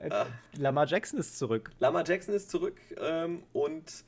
[0.00, 0.24] Äh,
[0.56, 1.70] Lamar Jackson ist zurück.
[1.78, 4.04] Lamar Jackson ist zurück ähm, und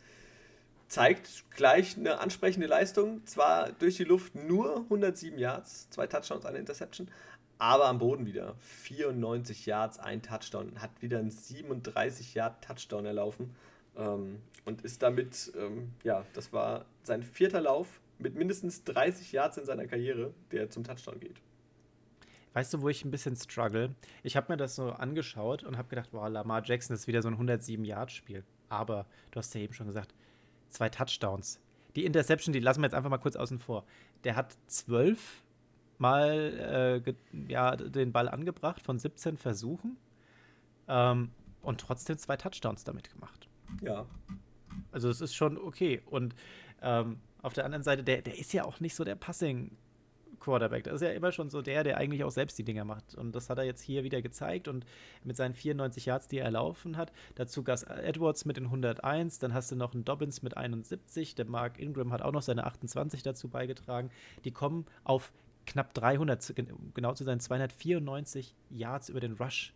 [0.89, 3.27] zeigt gleich eine ansprechende Leistung.
[3.27, 7.09] Zwar durch die Luft nur 107 Yards, zwei Touchdowns, eine Interception,
[7.59, 10.81] aber am Boden wieder 94 Yards, ein Touchdown.
[10.81, 13.55] Hat wieder einen 37 Yard Touchdown erlaufen
[13.97, 19.59] ähm, und ist damit, ähm, ja, das war sein vierter Lauf mit mindestens 30 Yards
[19.59, 21.41] in seiner Karriere, der zum Touchdown geht.
[22.55, 23.95] Weißt du, wo ich ein bisschen struggle?
[24.23, 27.29] Ich habe mir das so angeschaut und habe gedacht, wow, Lamar Jackson ist wieder so
[27.29, 28.43] ein 107-Yard-Spiel.
[28.69, 30.15] Aber du hast ja eben schon gesagt,
[30.71, 31.61] zwei Touchdowns.
[31.97, 33.85] Die Interception, die lassen wir jetzt einfach mal kurz außen vor.
[34.25, 35.43] Der hat zwölf
[35.99, 37.15] Mal äh,
[37.53, 39.97] ja, den Ball angebracht von 17 Versuchen
[40.89, 41.31] ähm,
[41.63, 43.49] und trotzdem zwei Touchdowns damit gemacht.
[43.81, 44.07] Ja.
[44.91, 46.03] Also es ist schon okay.
[46.07, 46.35] Und
[46.83, 49.77] ähm, auf der anderen Seite, der, der ist ja auch nicht so der Passing
[50.41, 50.85] Quarterback.
[50.85, 53.15] Das ist ja immer schon so der, der eigentlich auch selbst die Dinger macht.
[53.15, 54.69] Und das hat er jetzt hier wieder gezeigt.
[54.69, 54.85] Und
[55.25, 59.55] mit seinen 94 Yards, die er erlaufen hat, dazu Gus Edwards mit den 101, dann
[59.55, 63.23] hast du noch einen Dobbins mit 71, der Mark Ingram hat auch noch seine 28
[63.23, 64.11] dazu beigetragen.
[64.45, 65.33] Die kommen auf
[65.67, 66.55] knapp 300,
[66.95, 69.75] genau zu sein, 294 Yards über den Rush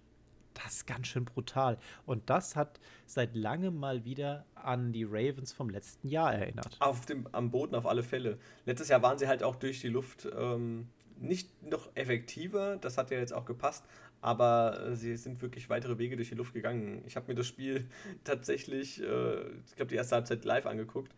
[0.64, 1.78] das ist ganz schön brutal.
[2.06, 6.76] Und das hat seit langem mal wieder an die Ravens vom letzten Jahr erinnert.
[6.80, 8.38] Auf dem, am Boden auf alle Fälle.
[8.66, 10.88] Letztes Jahr waren sie halt auch durch die Luft ähm,
[11.20, 12.76] nicht noch effektiver.
[12.76, 13.84] Das hat ja jetzt auch gepasst.
[14.20, 17.02] Aber äh, sie sind wirklich weitere Wege durch die Luft gegangen.
[17.06, 17.88] Ich habe mir das Spiel
[18.24, 21.14] tatsächlich, äh, ich glaube, die erste Halbzeit live angeguckt.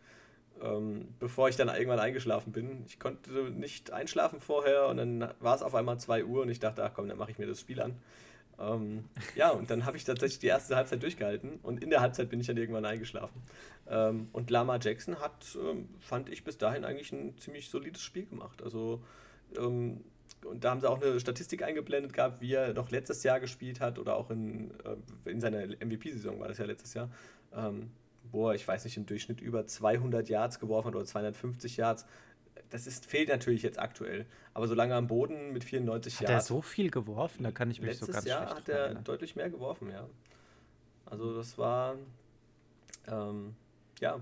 [0.63, 2.85] Ähm, bevor ich dann irgendwann eingeschlafen bin.
[2.87, 6.61] Ich konnte nicht einschlafen vorher und dann war es auf einmal 2 Uhr und ich
[6.61, 7.97] dachte, ach komm, dann mache ich mir das Spiel an.
[8.61, 9.05] Ähm,
[9.35, 12.41] ja, und dann habe ich tatsächlich die erste Halbzeit durchgehalten und in der Halbzeit bin
[12.41, 13.43] ich dann irgendwann eingeschlafen.
[13.89, 18.27] Ähm, und Lama Jackson hat, ähm, fand ich bis dahin eigentlich ein ziemlich solides Spiel
[18.27, 18.63] gemacht.
[18.63, 19.03] Also,
[19.57, 20.05] ähm,
[20.45, 23.81] und da haben sie auch eine Statistik eingeblendet gehabt, wie er noch letztes Jahr gespielt
[23.81, 27.11] hat oder auch in, äh, in seiner MVP-Saison war das ja letztes Jahr.
[27.55, 27.91] Ähm,
[28.33, 32.07] wo er, ich weiß nicht, im Durchschnitt über 200 Yards geworfen hat oder 250 Yards
[32.71, 34.27] das ist, fehlt natürlich jetzt aktuell.
[34.55, 36.35] Aber solange am Boden mit 94 Jahren.
[36.35, 37.43] Hat er so viel geworfen?
[37.43, 39.05] Da kann ich mich so ganz Jahr schlecht hat er erinnern.
[39.05, 40.09] deutlich mehr geworfen, ja.
[41.07, 41.97] Also das war,
[43.09, 43.55] ähm,
[44.01, 44.21] ja,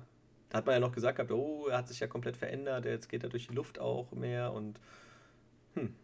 [0.49, 3.09] da hat man ja noch gesagt gehabt, oh, er hat sich ja komplett verändert, jetzt
[3.09, 4.81] geht er durch die Luft auch mehr und
[5.75, 5.95] hm.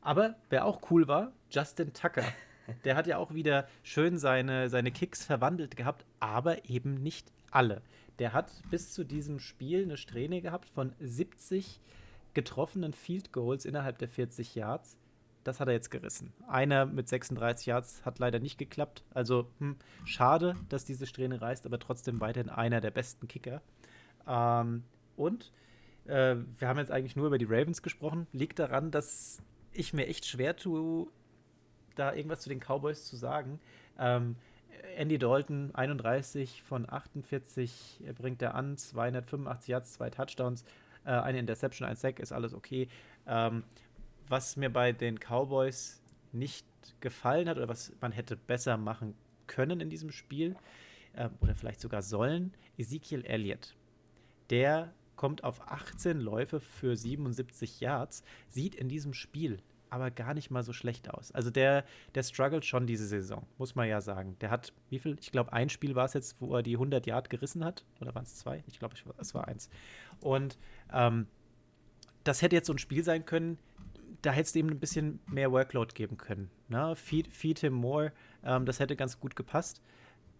[0.00, 2.24] Aber wer auch cool war, Justin Tucker.
[2.84, 7.80] Der hat ja auch wieder schön seine, seine Kicks verwandelt gehabt, aber eben nicht alle.
[8.18, 11.80] Der hat bis zu diesem Spiel eine Strähne gehabt von 70
[12.34, 14.96] getroffenen Field Goals innerhalb der 40 Yards.
[15.44, 16.32] Das hat er jetzt gerissen.
[16.48, 19.04] Einer mit 36 Yards hat leider nicht geklappt.
[19.14, 23.62] Also hm, schade, dass diese Strähne reißt, aber trotzdem weiterhin einer der besten Kicker.
[24.26, 24.82] Ähm,
[25.16, 25.52] und
[26.06, 28.26] äh, wir haben jetzt eigentlich nur über die Ravens gesprochen.
[28.32, 29.40] Liegt daran, dass
[29.72, 31.06] ich mir echt schwer tue,
[31.94, 33.60] da irgendwas zu den Cowboys zu sagen.
[33.98, 34.36] Ähm,
[34.96, 40.64] Andy Dalton, 31 von 48, bringt er an, 285 Yards, zwei Touchdowns,
[41.04, 42.88] äh, eine Interception, ein Sack, ist alles okay.
[43.26, 43.64] Ähm,
[44.28, 46.66] was mir bei den Cowboys nicht
[47.00, 49.14] gefallen hat oder was man hätte besser machen
[49.46, 50.56] können in diesem Spiel
[51.14, 53.74] äh, oder vielleicht sogar sollen, Ezekiel Elliott.
[54.50, 60.50] Der kommt auf 18 Läufe für 77 Yards, sieht in diesem Spiel aber gar nicht
[60.50, 61.32] mal so schlecht aus.
[61.32, 61.84] Also der,
[62.14, 64.36] der struggelt schon diese Saison, muss man ja sagen.
[64.40, 65.16] Der hat, wie viel?
[65.20, 67.84] Ich glaube, ein Spiel war es jetzt, wo er die 100 Yard gerissen hat.
[68.00, 68.64] Oder waren es zwei?
[68.66, 69.68] Ich glaube, es war eins.
[70.20, 70.58] Und
[70.92, 71.26] ähm,
[72.24, 73.58] das hätte jetzt so ein Spiel sein können,
[74.22, 76.50] da hätte es ihm ein bisschen mehr Workload geben können.
[76.68, 76.96] Ne?
[76.96, 78.12] Feed, feed him more,
[78.44, 79.82] ähm, das hätte ganz gut gepasst.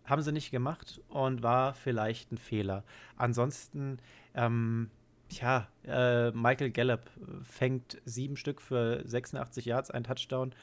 [0.05, 2.85] Haben sie nicht gemacht und war vielleicht ein Fehler.
[3.16, 3.98] Ansonsten,
[4.35, 4.90] ähm,
[5.28, 10.55] Tja, äh, Michael Gallup äh, fängt sieben Stück für 86 Yards, ein Touchdown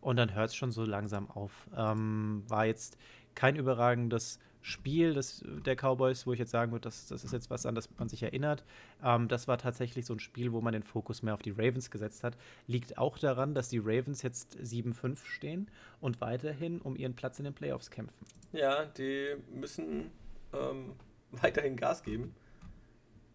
[0.00, 1.68] und dann hört es schon so langsam auf.
[1.76, 2.98] Ähm, war jetzt
[3.34, 7.48] kein überragendes Spiel des, der Cowboys, wo ich jetzt sagen würde, das, das ist jetzt
[7.48, 8.62] was, an das man sich erinnert.
[9.02, 11.90] Ähm, das war tatsächlich so ein Spiel, wo man den Fokus mehr auf die Ravens
[11.90, 12.36] gesetzt hat.
[12.66, 15.70] Liegt auch daran, dass die Ravens jetzt 7-5 stehen
[16.00, 18.26] und weiterhin um ihren Platz in den Playoffs kämpfen.
[18.52, 20.10] Ja, die müssen
[20.52, 20.92] ähm,
[21.30, 22.34] weiterhin Gas geben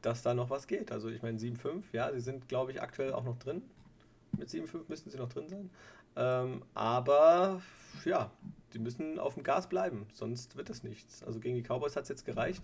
[0.06, 0.92] dass da noch was geht.
[0.92, 3.62] Also ich meine 7,5, ja, sie sind, glaube ich, aktuell auch noch drin.
[4.38, 5.70] Mit 7,5 müssten sie noch drin sein.
[6.16, 7.62] Ähm, aber
[8.06, 8.32] ja,
[8.74, 11.24] die müssen auf dem Gas bleiben, sonst wird es nichts.
[11.24, 12.64] Also gegen die Cowboys hat es jetzt gereicht.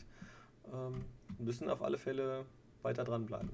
[0.71, 1.05] Ähm,
[1.37, 2.45] müssen auf alle Fälle
[2.81, 3.51] weiter dranbleiben.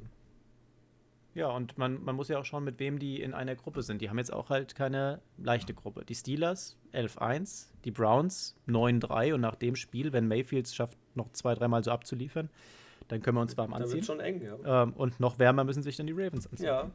[1.34, 4.02] Ja, und man, man muss ja auch schauen, mit wem die in einer Gruppe sind.
[4.02, 6.04] Die haben jetzt auch halt keine leichte Gruppe.
[6.04, 11.32] Die Steelers 11-1, die Browns 9-3 und nach dem Spiel, wenn Mayfield es schafft, noch
[11.34, 12.50] zwei, dreimal so abzuliefern,
[13.08, 14.04] Dann können wir uns warm Da wird anziehen.
[14.04, 14.84] schon eng, ja.
[14.84, 16.66] Ähm, und noch wärmer müssen sich dann die Ravens anziehen.
[16.66, 16.92] Ja,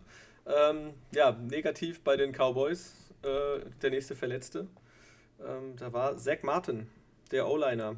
[0.47, 4.67] ähm, ja negativ bei den Cowboys, äh, der nächste Verletzte.
[5.41, 6.87] Ähm, da war Zach Martin,
[7.31, 7.97] der O-Liner,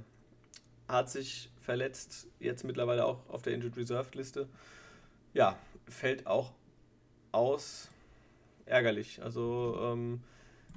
[0.88, 4.48] hat sich verletzt, jetzt mittlerweile auch auf der Injured Reserved Liste.
[5.32, 5.58] Ja,
[5.88, 6.52] fällt auch
[7.32, 7.90] aus.
[8.66, 9.22] Ärgerlich.
[9.22, 10.22] Also, ähm,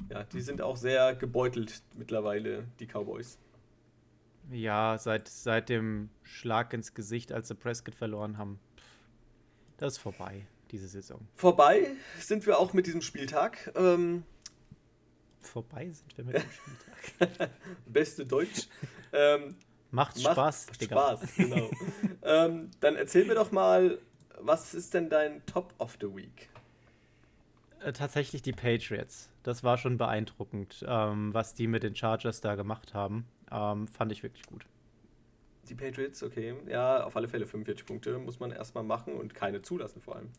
[0.10, 3.38] ja, die sind auch sehr gebeutelt mittlerweile, die Cowboys.
[4.52, 8.60] Ja, seit, seit dem Schlag ins Gesicht, als sie Prescott verloren haben.
[9.78, 11.28] Das ist vorbei, diese Saison.
[11.36, 13.72] Vorbei sind wir auch mit diesem Spieltag.
[13.76, 14.24] Ähm,
[15.40, 17.50] Vorbei sind wir mit dem Spieltag.
[17.86, 18.68] beste Deutsch.
[19.14, 19.56] ähm,
[19.92, 21.18] Macht Macht Spaß, Digga.
[21.18, 21.70] Spaß, genau.
[22.24, 24.00] ähm, dann erzähl mir doch mal,
[24.40, 26.50] was ist denn dein Top of the Week?
[27.82, 29.30] Äh, Tatsächlich die Patriots.
[29.44, 33.26] Das war schon beeindruckend, ähm, was die mit den Chargers da gemacht haben.
[33.52, 34.66] Ähm, fand ich wirklich gut.
[35.70, 36.56] Die Patriots, okay.
[36.68, 40.30] Ja, auf alle Fälle 45 Punkte muss man erstmal machen und keine zulassen vor allem.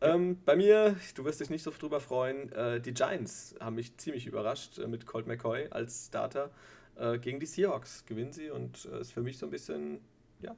[0.00, 3.96] Ähm, bei mir, du wirst dich nicht so drüber freuen, äh, die Giants haben mich
[3.96, 6.50] ziemlich überrascht äh, mit Colt McCoy als Starter
[6.96, 8.04] äh, gegen die Seahawks.
[8.06, 10.00] Gewinnen sie und äh, ist für mich so ein bisschen,
[10.42, 10.54] ja,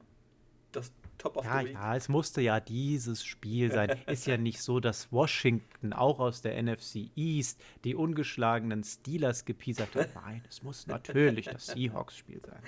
[0.71, 1.73] das Top of Ja, the Week.
[1.73, 3.89] ja, es musste ja dieses Spiel sein.
[4.07, 9.95] Ist ja nicht so, dass Washington auch aus der NFC East die ungeschlagenen Steelers gepiesert
[9.95, 10.09] hat.
[10.25, 12.61] Nein, es muss natürlich das Seahawks-Spiel sein.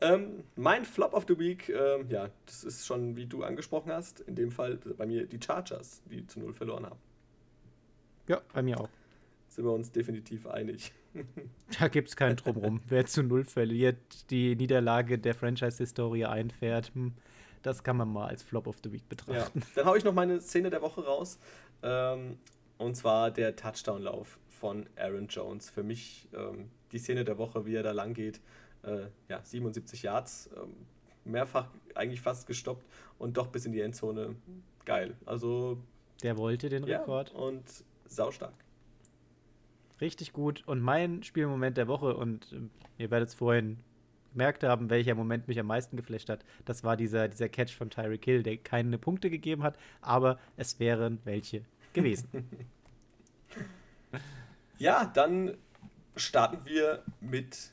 [0.00, 4.20] Ähm, mein Flop of the Week, ähm, ja, das ist schon, wie du angesprochen hast,
[4.20, 6.98] in dem Fall bei mir die Chargers, die zu null verloren haben.
[8.28, 8.88] Ja, bei mir auch.
[9.48, 10.92] Sind wir uns definitiv einig.
[11.80, 12.82] Da gibt es keinen Drumrum.
[12.88, 17.14] Wer zu null verliert, die Niederlage der Franchise-Historie einfährt, hm,
[17.62, 19.06] das kann man mal als Flop of the Week Ja.
[19.08, 19.62] betrachten.
[19.74, 21.38] Dann hau ich noch meine Szene der Woche raus.
[21.82, 22.38] Ähm,
[22.78, 25.70] und zwar der Touchdown-Lauf von Aaron Jones.
[25.70, 28.40] Für mich ähm, die Szene der Woche, wie er da lang geht.
[28.82, 30.74] Äh, ja, 77 Yards, ähm,
[31.24, 32.84] mehrfach eigentlich fast gestoppt
[33.18, 34.36] und doch bis in die Endzone.
[34.84, 35.16] Geil.
[35.26, 35.78] Also,
[36.22, 37.32] Der wollte den ja, Rekord.
[37.34, 37.64] und
[38.06, 38.54] saustark.
[40.00, 40.62] Richtig gut.
[40.66, 43.78] Und mein Spielmoment der Woche, und ähm, ihr werdet es vorhin
[44.36, 47.88] gemerkt haben, welcher Moment mich am meisten geflasht hat, das war dieser, dieser Catch von
[47.88, 52.28] Tyreek Hill, der keine Punkte gegeben hat, aber es wären welche gewesen.
[54.78, 55.56] Ja, dann
[56.16, 57.70] starten wir mit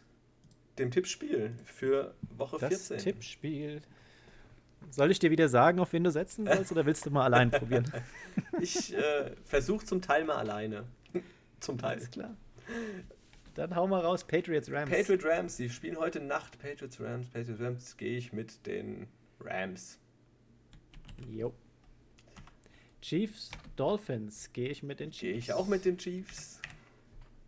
[0.80, 2.98] dem Tippspiel für Woche Das 14.
[3.00, 3.82] Tippspiel.
[4.90, 7.52] Soll ich dir wieder sagen, auf wen du setzen sollst, oder willst du mal allein
[7.52, 7.92] probieren?
[8.62, 10.86] Ich äh, versuche zum Teil mal alleine.
[11.60, 11.98] zum Teil.
[11.98, 12.38] Alles klar.
[13.56, 14.90] Dann hau mal raus, Patriots Rams.
[14.90, 17.30] Patriot Rams, die spielen heute Nacht Patriots Rams.
[17.30, 19.08] Patriots Rams gehe ich mit den
[19.40, 20.00] Rams.
[21.30, 21.54] Jo.
[23.02, 25.22] Chiefs Dolphins gehe ich mit den Chiefs.
[25.22, 26.60] Gehe ich auch mit den Chiefs.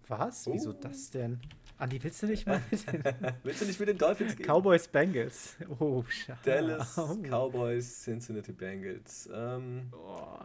[0.07, 0.45] Was?
[0.51, 0.73] Wieso Oh.
[0.73, 1.39] das denn?
[1.77, 3.03] Andi, willst du nicht mal mit den
[3.43, 4.45] Willst du nicht mit den Dolphins gehen?
[4.45, 5.55] Cowboys Bengals?
[5.79, 6.39] Oh, schade.
[6.43, 7.15] Dallas Oh.
[7.23, 9.27] Cowboys, Cincinnati Bengals.
[9.33, 10.37] Ähm, Oh.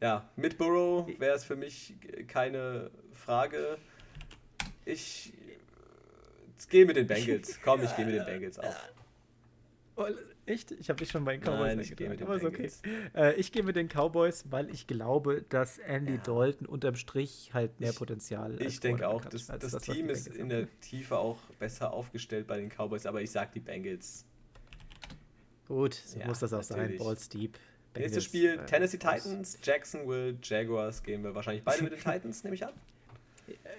[0.00, 1.94] ja, mit Burrow wäre es für mich
[2.28, 3.78] keine Frage.
[4.84, 7.60] Ich äh, gehe mit den Bengals.
[7.62, 8.74] Komm, ich gehe mit den Bengals auf.
[10.46, 10.72] Echt?
[10.72, 12.70] Ich habe dich schon bei den Cowboys Nein, ich gehe mit den aber okay.
[13.14, 16.18] Äh, ich gehe mit den Cowboys, weil ich glaube, dass Andy Ja.
[16.18, 20.08] Dalton unterm Strich halt mehr Potenzial als Ich denke auch, das, hat, das, was Team
[20.08, 24.24] ist in der Tiefe auch besser aufgestellt bei den Cowboys, aber ich sag die Bengals.
[25.68, 26.78] Gut, so Ja, muss das auch sein.
[26.78, 27.00] natürlich.
[27.00, 27.58] Balls deep.
[27.94, 28.98] Nächstes Bengals, Spiel äh, Tennessee.
[28.98, 32.72] Titans, Jacksonville, Jaguars gehen wir wahrscheinlich beide mit den Titans, nehme ich an.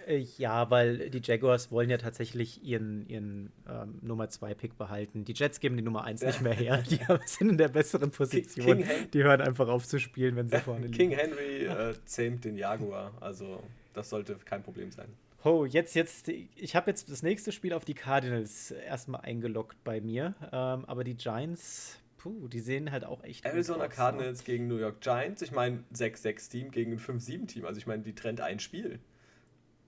[0.07, 5.25] Äh, Ja, weil die Jaguars wollen ja tatsächlich ihren, ihren ähm, Nummer 2 Pick behalten.
[5.25, 6.83] Die Jets geben die Nummer 1 nicht mehr her.
[6.89, 8.83] Die sind in der besseren Position.
[8.83, 10.97] King die hören einfach auf zu spielen, wenn sie vorne liegen.
[10.97, 15.07] King Henry äh, zähmt den Jaguar, also das sollte kein Problem sein.
[15.43, 19.99] Oh, jetzt, jetzt, ich habe jetzt das nächste Spiel auf die Cardinals erstmal eingeloggt bei
[19.99, 20.35] mir.
[20.51, 23.43] Ähm, aber die Giants, puh, die sehen halt auch echt.
[23.43, 23.95] gut Arizona aus, ne?
[23.95, 28.13] Cardinals gegen New York Giants, ich meine 6-6-Team gegen ein 5-7-Team, also ich meine, die
[28.13, 28.99] trennt ein Spiel.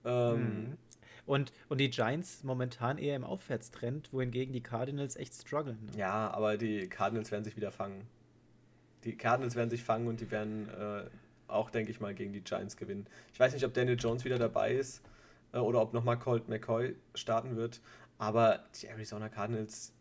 [0.05, 0.39] Ähm,
[0.69, 0.77] Mhm.
[1.25, 5.77] Und, und die Giants momentan eher im Aufwärtstrend, wohingegen die Cardinals echt strugglen.
[5.85, 5.97] Ne?
[5.97, 8.05] Ja, aber die Cardinals werden sich wieder fangen.
[9.05, 11.05] Die Cardinals werden sich fangen und die werden äh,
[11.47, 13.05] auch, denke ich mal, gegen die Giants gewinnen.
[13.31, 15.01] Ich weiß nicht, ob Daniel Jones wieder dabei ist
[15.53, 17.79] äh, oder ob nochmal Colt McCoy starten wird,
[18.17, 19.93] aber die Arizona Cardinals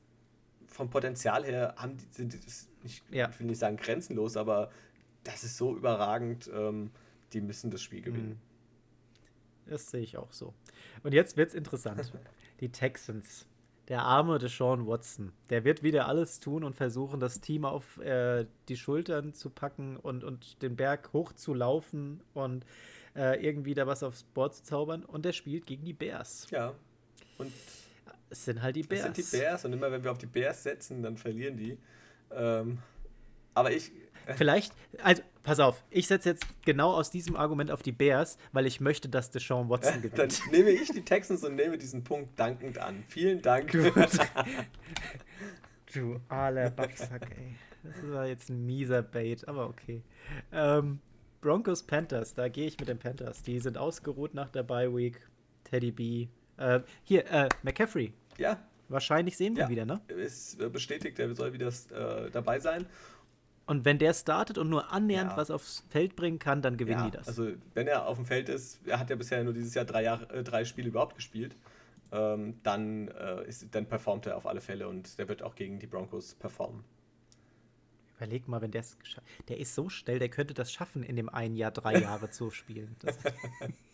[0.66, 2.34] vom Potenzial her haben die, sind
[2.82, 3.28] nicht, Ja.
[3.28, 4.70] ich will nicht sagen grenzenlos, aber
[5.22, 6.90] das ist so überragend, ähm,
[7.32, 8.40] die müssen das Spiel gewinnen.
[9.66, 10.54] Das sehe ich auch so.
[11.02, 12.12] Und jetzt wird's interessant.
[12.60, 13.46] Die Texans.
[13.88, 15.32] Der arme Deshaun Watson.
[15.50, 19.96] Der wird wieder alles tun und versuchen, das Team auf äh, die Schultern zu packen
[19.96, 22.64] und, und den Berg hoch zu laufen und
[23.16, 25.04] äh, irgendwie da was aufs Board zu zaubern.
[25.04, 26.48] Und der spielt gegen die Bears.
[26.50, 26.74] Ja.
[27.38, 27.52] Und
[28.30, 29.08] Es sind halt die Bears.
[29.08, 31.76] Es sind die Bears und immer wenn wir auf die Bears setzen, dann verlieren die.
[32.30, 32.78] Ähm,
[33.54, 33.90] aber ich.
[34.36, 34.72] Vielleicht,
[35.02, 38.80] also pass auf, ich setze jetzt genau aus diesem Argument auf die Bears, weil ich
[38.80, 40.18] möchte, dass Deshaun Watson gewinnt.
[40.18, 43.04] Dann nehme ich die Texans und nehme diesen Punkt dankend an.
[43.08, 43.72] Vielen Dank.
[43.72, 43.90] Du,
[45.94, 47.56] du aller Backsack, ey.
[47.82, 50.02] Das war jetzt ein mieser Bait, aber okay.
[50.52, 51.00] Ähm,
[51.40, 53.42] Broncos Panthers, da gehe ich mit den Panthers.
[53.42, 55.20] Die sind ausgeruht nach der Bye Week.
[55.64, 56.28] Teddy B.
[56.56, 58.12] Äh, hier, äh, McCaffrey.
[58.38, 58.62] Ja.
[58.88, 59.68] Wahrscheinlich sehen wir ja.
[59.68, 60.00] wieder, ne?
[60.08, 62.86] Ist bestätigt, der soll wieder äh, dabei sein.
[63.66, 65.36] Und wenn der startet und nur annähernd Ja.
[65.36, 67.28] was aufs Feld bringen kann, dann gewinnen Ja, die das.
[67.28, 70.02] Also wenn er auf dem Feld ist, er hat ja bisher nur dieses Jahr drei,
[70.02, 71.56] Jahre, äh, drei Spiele überhaupt gespielt,
[72.10, 75.78] ähm, dann, äh, ist, dann performt er auf alle Fälle und der wird auch gegen
[75.78, 76.84] die Broncos performen.
[78.16, 81.16] Überleg mal, wenn der es geschafft Der ist so schnell, der könnte das schaffen, in
[81.16, 82.94] dem einen Jahr drei Jahre zu spielen.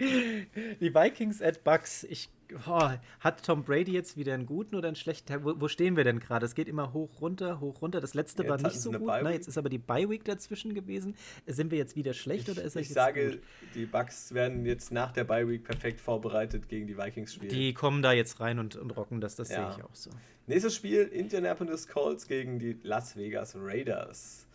[0.00, 2.04] Die Vikings at Bucks.
[2.04, 2.30] Ich,
[2.66, 2.90] oh,
[3.20, 5.44] hat Tom Brady jetzt wieder einen guten oder einen schlechten Tag?
[5.44, 6.46] Wo, wo stehen wir denn gerade?
[6.46, 8.00] Es geht immer hoch, runter, hoch, runter.
[8.00, 9.08] Das letzte Jetzt war nicht so gut.
[9.22, 11.14] Na, jetzt ist aber die Bye Week dazwischen gewesen.
[11.46, 13.40] Sind wir jetzt wieder schlecht oder ist das ich sage, gut?
[13.74, 17.50] die Bucks werden jetzt nach der Bye Week perfekt vorbereitet gegen die Vikings spielen.
[17.50, 19.70] Die kommen da jetzt rein und, und rocken das, das Ja.
[19.70, 20.10] sehe ich auch so.
[20.46, 24.46] Nächstes Spiel: Indianapolis Colts gegen die Las Vegas Raiders.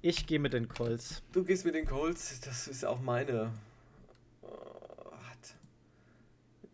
[0.00, 1.22] Ich gehe mit den Colts.
[1.32, 3.50] Du gehst mit den Colts, das ist auch meine.
[4.42, 4.46] Oh,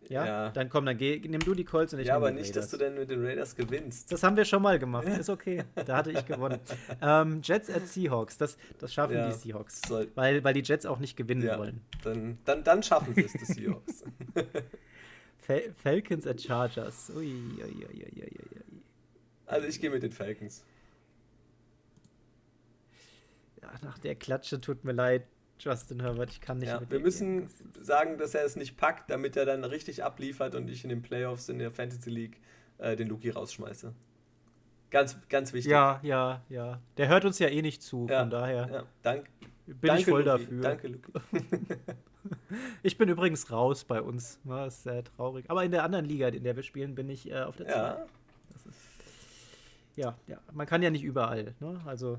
[0.07, 0.25] Ja?
[0.25, 0.49] Ja.
[0.51, 2.77] Dann komm, dann geh, nimm du die Colts und ich ja, aber nicht, dass du
[2.77, 4.11] denn mit den Raiders gewinnst.
[4.11, 5.07] Das haben wir schon mal gemacht.
[5.07, 5.63] Ist okay.
[5.87, 6.59] Da hatte ich gewonnen.
[7.01, 8.37] Ähm, Jets at Seahawks.
[8.37, 9.27] Das, das schaffen Ja.
[9.29, 9.81] die Seahawks.
[9.87, 11.81] Soll- Weil, weil die Jets auch nicht gewinnen Ja, wollen.
[12.03, 14.03] dann, dann, dann schaffen sie es, die Seahawks.
[15.39, 17.11] Fal Falcons at Chargers.
[17.15, 18.05] Ui, ui, ui.
[19.47, 20.63] Also ich gehe mit den Falcons.
[23.81, 25.23] Nach der Klatsche tut mir leid,
[25.59, 26.31] Justin Herbert.
[26.31, 27.49] Ich kann nicht Ja, mit wir müssen gehen.
[27.73, 30.89] Das- sagen, dass er es nicht packt, damit er dann richtig abliefert und ich in
[30.89, 32.39] den Playoffs in der Fantasy League
[32.77, 33.93] äh, den Luki rausschmeiße.
[34.91, 35.71] Ganz, ganz wichtig.
[35.71, 36.79] Ja, ja, ja.
[36.97, 38.07] Der hört uns ja eh nicht zu.
[38.09, 39.25] Ja, Von daher Ja, dank,
[39.65, 40.43] bin danke, ich voll Luki.
[40.43, 40.61] dafür.
[40.61, 41.11] Danke, Luki.
[42.81, 44.39] Ich bin übrigens raus bei uns.
[44.45, 45.45] Ja, ist sehr traurig.
[45.49, 48.05] Aber in der anderen Liga, in der wir spielen, bin ich äh, auf der Zahl.
[49.95, 51.53] Ja, Ja, ja, man kann ja nicht überall.
[51.59, 51.79] Ne?
[51.85, 52.17] Also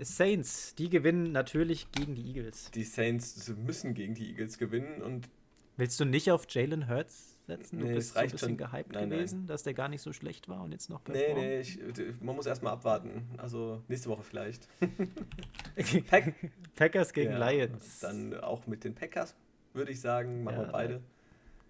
[0.00, 2.70] Saints, die gewinnen natürlich gegen die Eagles.
[2.72, 5.28] die Saints müssen gegen die Eagles gewinnen und
[5.76, 7.80] Willst du nicht auf Jalen Hurts setzen?
[7.80, 8.56] Du Nee, bist so ein bisschen schon.
[8.58, 11.40] gehypt Nein, gewesen, dass der gar nicht so schlecht war und jetzt noch nee, performt.
[11.40, 11.78] nee, ich,
[12.20, 13.28] man muss erstmal abwarten.
[13.38, 14.68] Also nächste Woche vielleicht.
[16.08, 16.32] Pack
[16.76, 17.98] Packers gegen Ja, Lions.
[18.00, 19.34] Dann auch mit den Packers,
[19.72, 20.44] würde ich sagen.
[20.44, 21.02] Machen Ja, wir beide.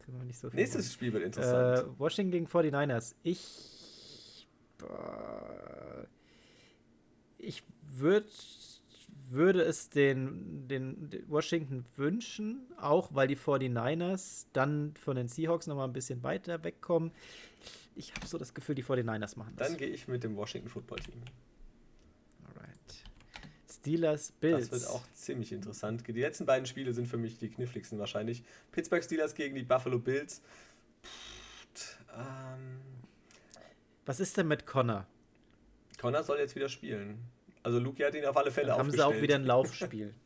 [0.04, 1.78] Können wir nicht so viel Nächstes Spiel wird interessant.
[1.88, 3.14] Äh, Washington gegen 49ers.
[3.22, 4.46] Ich.
[4.76, 6.06] boah,
[7.44, 8.26] Ich würd,
[9.28, 15.66] würde es den, den, den Washington wünschen, auch weil die 49ers dann von den Seahawks
[15.66, 17.12] nochmal ein bisschen weiter wegkommen.
[17.96, 19.68] Ich habe so das Gefühl, die 49ers machen das.
[19.68, 21.22] Dann gehe ich mit dem Washington Football Team.
[22.48, 23.04] Alright.
[23.70, 24.70] Steelers, Bills.
[24.70, 26.06] Das wird auch ziemlich interessant.
[26.06, 28.42] Die letzten beiden Spiele sind für mich die kniffligsten wahrscheinlich.
[28.72, 30.42] Pittsburgh Steelers gegen die Buffalo Bills.
[31.74, 32.80] Pff, ähm,
[34.06, 35.06] Was ist denn mit Connor?
[35.98, 37.18] Connor soll jetzt wieder spielen.
[37.64, 39.18] Also Luki hat ihn auf alle Fälle Dann haben sie aufgestellt.
[39.18, 40.14] auch wieder ein Laufspiel.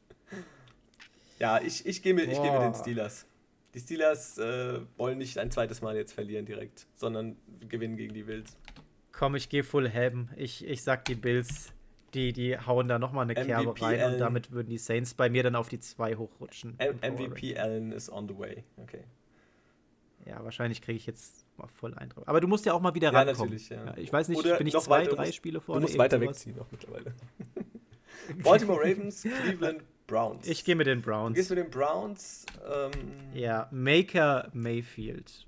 [1.41, 2.75] Ja, ich, ich gehe mit, ich gehe mit den.
[2.75, 3.25] Steelers.
[3.73, 7.37] Die Steelers äh, wollen nicht ein zweites Mal jetzt verlieren direkt, sondern
[7.69, 8.57] gewinnen gegen die Bills.
[9.13, 10.31] Komm, ich gehe full ham.
[10.35, 11.73] Ich, ich sag die Bills,
[12.13, 14.13] die, die hauen da nochmal eine Kerbe MVP rein Allen.
[14.15, 16.75] und damit würden die Saints bei mir dann auf die 2 hochrutschen.
[16.79, 18.65] M MVP Allen is on the way.
[18.79, 19.05] Okay.
[20.27, 22.25] Ja, wahrscheinlich kriege ich jetzt mal voll Eindruck.
[22.27, 23.51] Aber du musst ja auch mal wieder Ja, rankommen.
[23.53, 23.97] natürlich, ja.
[23.97, 25.83] ich weiß nicht, Oder bin ich zwei, du drei musst- Spiele Du vorne?
[25.83, 26.29] musst weiter sowas?
[26.31, 27.15] wegziehen noch mittlerweile.
[28.43, 30.47] Baltimore Ravens, Cleveland Browns.
[30.49, 31.35] Ich gehe mit den Du Browns.
[31.37, 32.47] gehst mit den Browns.
[32.71, 32.91] Ähm,
[33.35, 35.47] Ja, Maker Mayfield.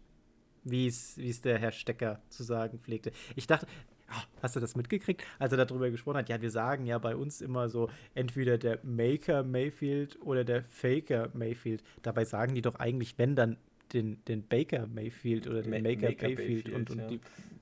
[0.65, 3.13] Wie es wie es der Herr Stecker zu sagen pflegte.
[3.35, 3.67] Ich dachte,
[4.09, 6.29] ah, hast du das mitgekriegt, als er darüber gesprochen hat?
[6.29, 11.31] Ja, wir sagen ja bei uns immer so, entweder der Maker Mayfield oder der Faker
[11.33, 11.83] Mayfield.
[12.03, 13.57] Dabei sagen die doch eigentlich, wenn dann
[13.93, 17.09] den, den Baker Mayfield oder den Ma- Maker, Maker Mayfield und, Mayfield, und ja.
[17.11, 17.21] die.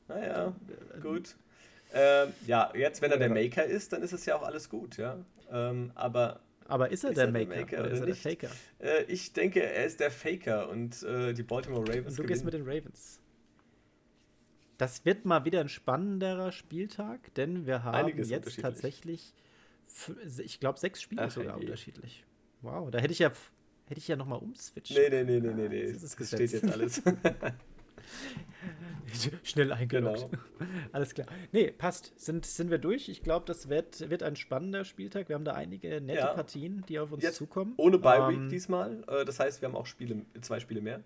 [0.08, 0.54] Naja,
[1.02, 1.36] gut.
[1.92, 3.30] Ähm, ja, jetzt, wenn er der.
[3.30, 5.18] Maker ist, dann ist es ja auch alles gut, ja.
[5.50, 8.06] Ähm, aber Aber ist er Ist der er der Maker, Maker oder ist oder er
[8.06, 8.24] nicht?
[8.24, 8.50] der Faker?
[8.80, 12.44] äh, ich denke, er ist der Faker und äh, die Baltimore Ravens Und du gehst
[12.44, 13.20] mit den Ravens.
[14.78, 19.34] Das wird mal wieder ein spannenderer Spieltag, denn wir haben Einiges jetzt tatsächlich,
[20.38, 21.66] ich glaube, sechs Spiele Ach, sogar herrje.
[21.66, 22.24] unterschiedlich.
[22.62, 23.32] Wow, da hätte ich ja,
[23.88, 24.96] hätte ich ja noch mal umswitchen.
[24.96, 25.82] Nee, nee, nee, nee, nee, nee.
[25.82, 27.02] es Das steht jetzt alles.
[29.42, 30.30] Schnell eingeloggt.
[30.30, 30.70] Genau.
[30.92, 31.26] Alles klar.
[31.52, 32.12] Nee, passt.
[32.16, 33.08] Sind, sind wir durch?
[33.08, 35.28] Ich glaube, das wird, wird ein spannender Spieltag.
[35.28, 36.34] Wir haben da einige nette Ja.
[36.34, 37.72] Partien, die auf uns Jetzt zukommen.
[37.78, 39.02] Ohne Bye Week Ähm, diesmal.
[39.08, 41.00] Äh, das heißt, wir haben auch Spiele, zwei Spiele mehr.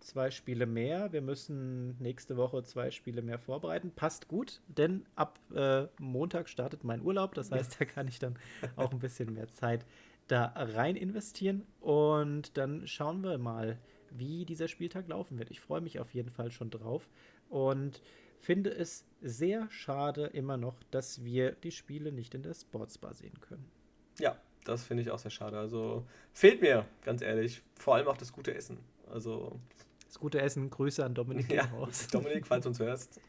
[0.00, 1.12] zwei Spiele mehr.
[1.12, 3.92] Wir müssen nächste Woche zwei Spiele mehr vorbereiten.
[3.94, 7.34] Passt gut, denn ab äh, Montag startet mein Urlaub.
[7.34, 8.36] Das heißt, da kann ich dann
[8.74, 9.84] auch ein bisschen mehr Zeit
[10.32, 11.66] da rein investieren.
[11.80, 13.78] Und dann schauen wir mal,
[14.10, 15.50] wie dieser Spieltag laufen wird.
[15.50, 17.08] Ich freue mich auf jeden Fall schon drauf
[17.48, 18.02] und
[18.40, 23.40] finde es sehr schade immer noch, dass wir die Spiele nicht in der Sportsbar sehen
[23.40, 23.70] können.
[24.18, 25.58] Ja, das finde ich auch sehr schade.
[25.58, 28.78] Also fehlt mir, ganz ehrlich, vor allem auch das gute Essen.
[29.10, 29.60] Also
[30.06, 31.68] das gute Essen, Grüße an Dominik ja,
[32.10, 33.20] Dominik, falls du uns hörst,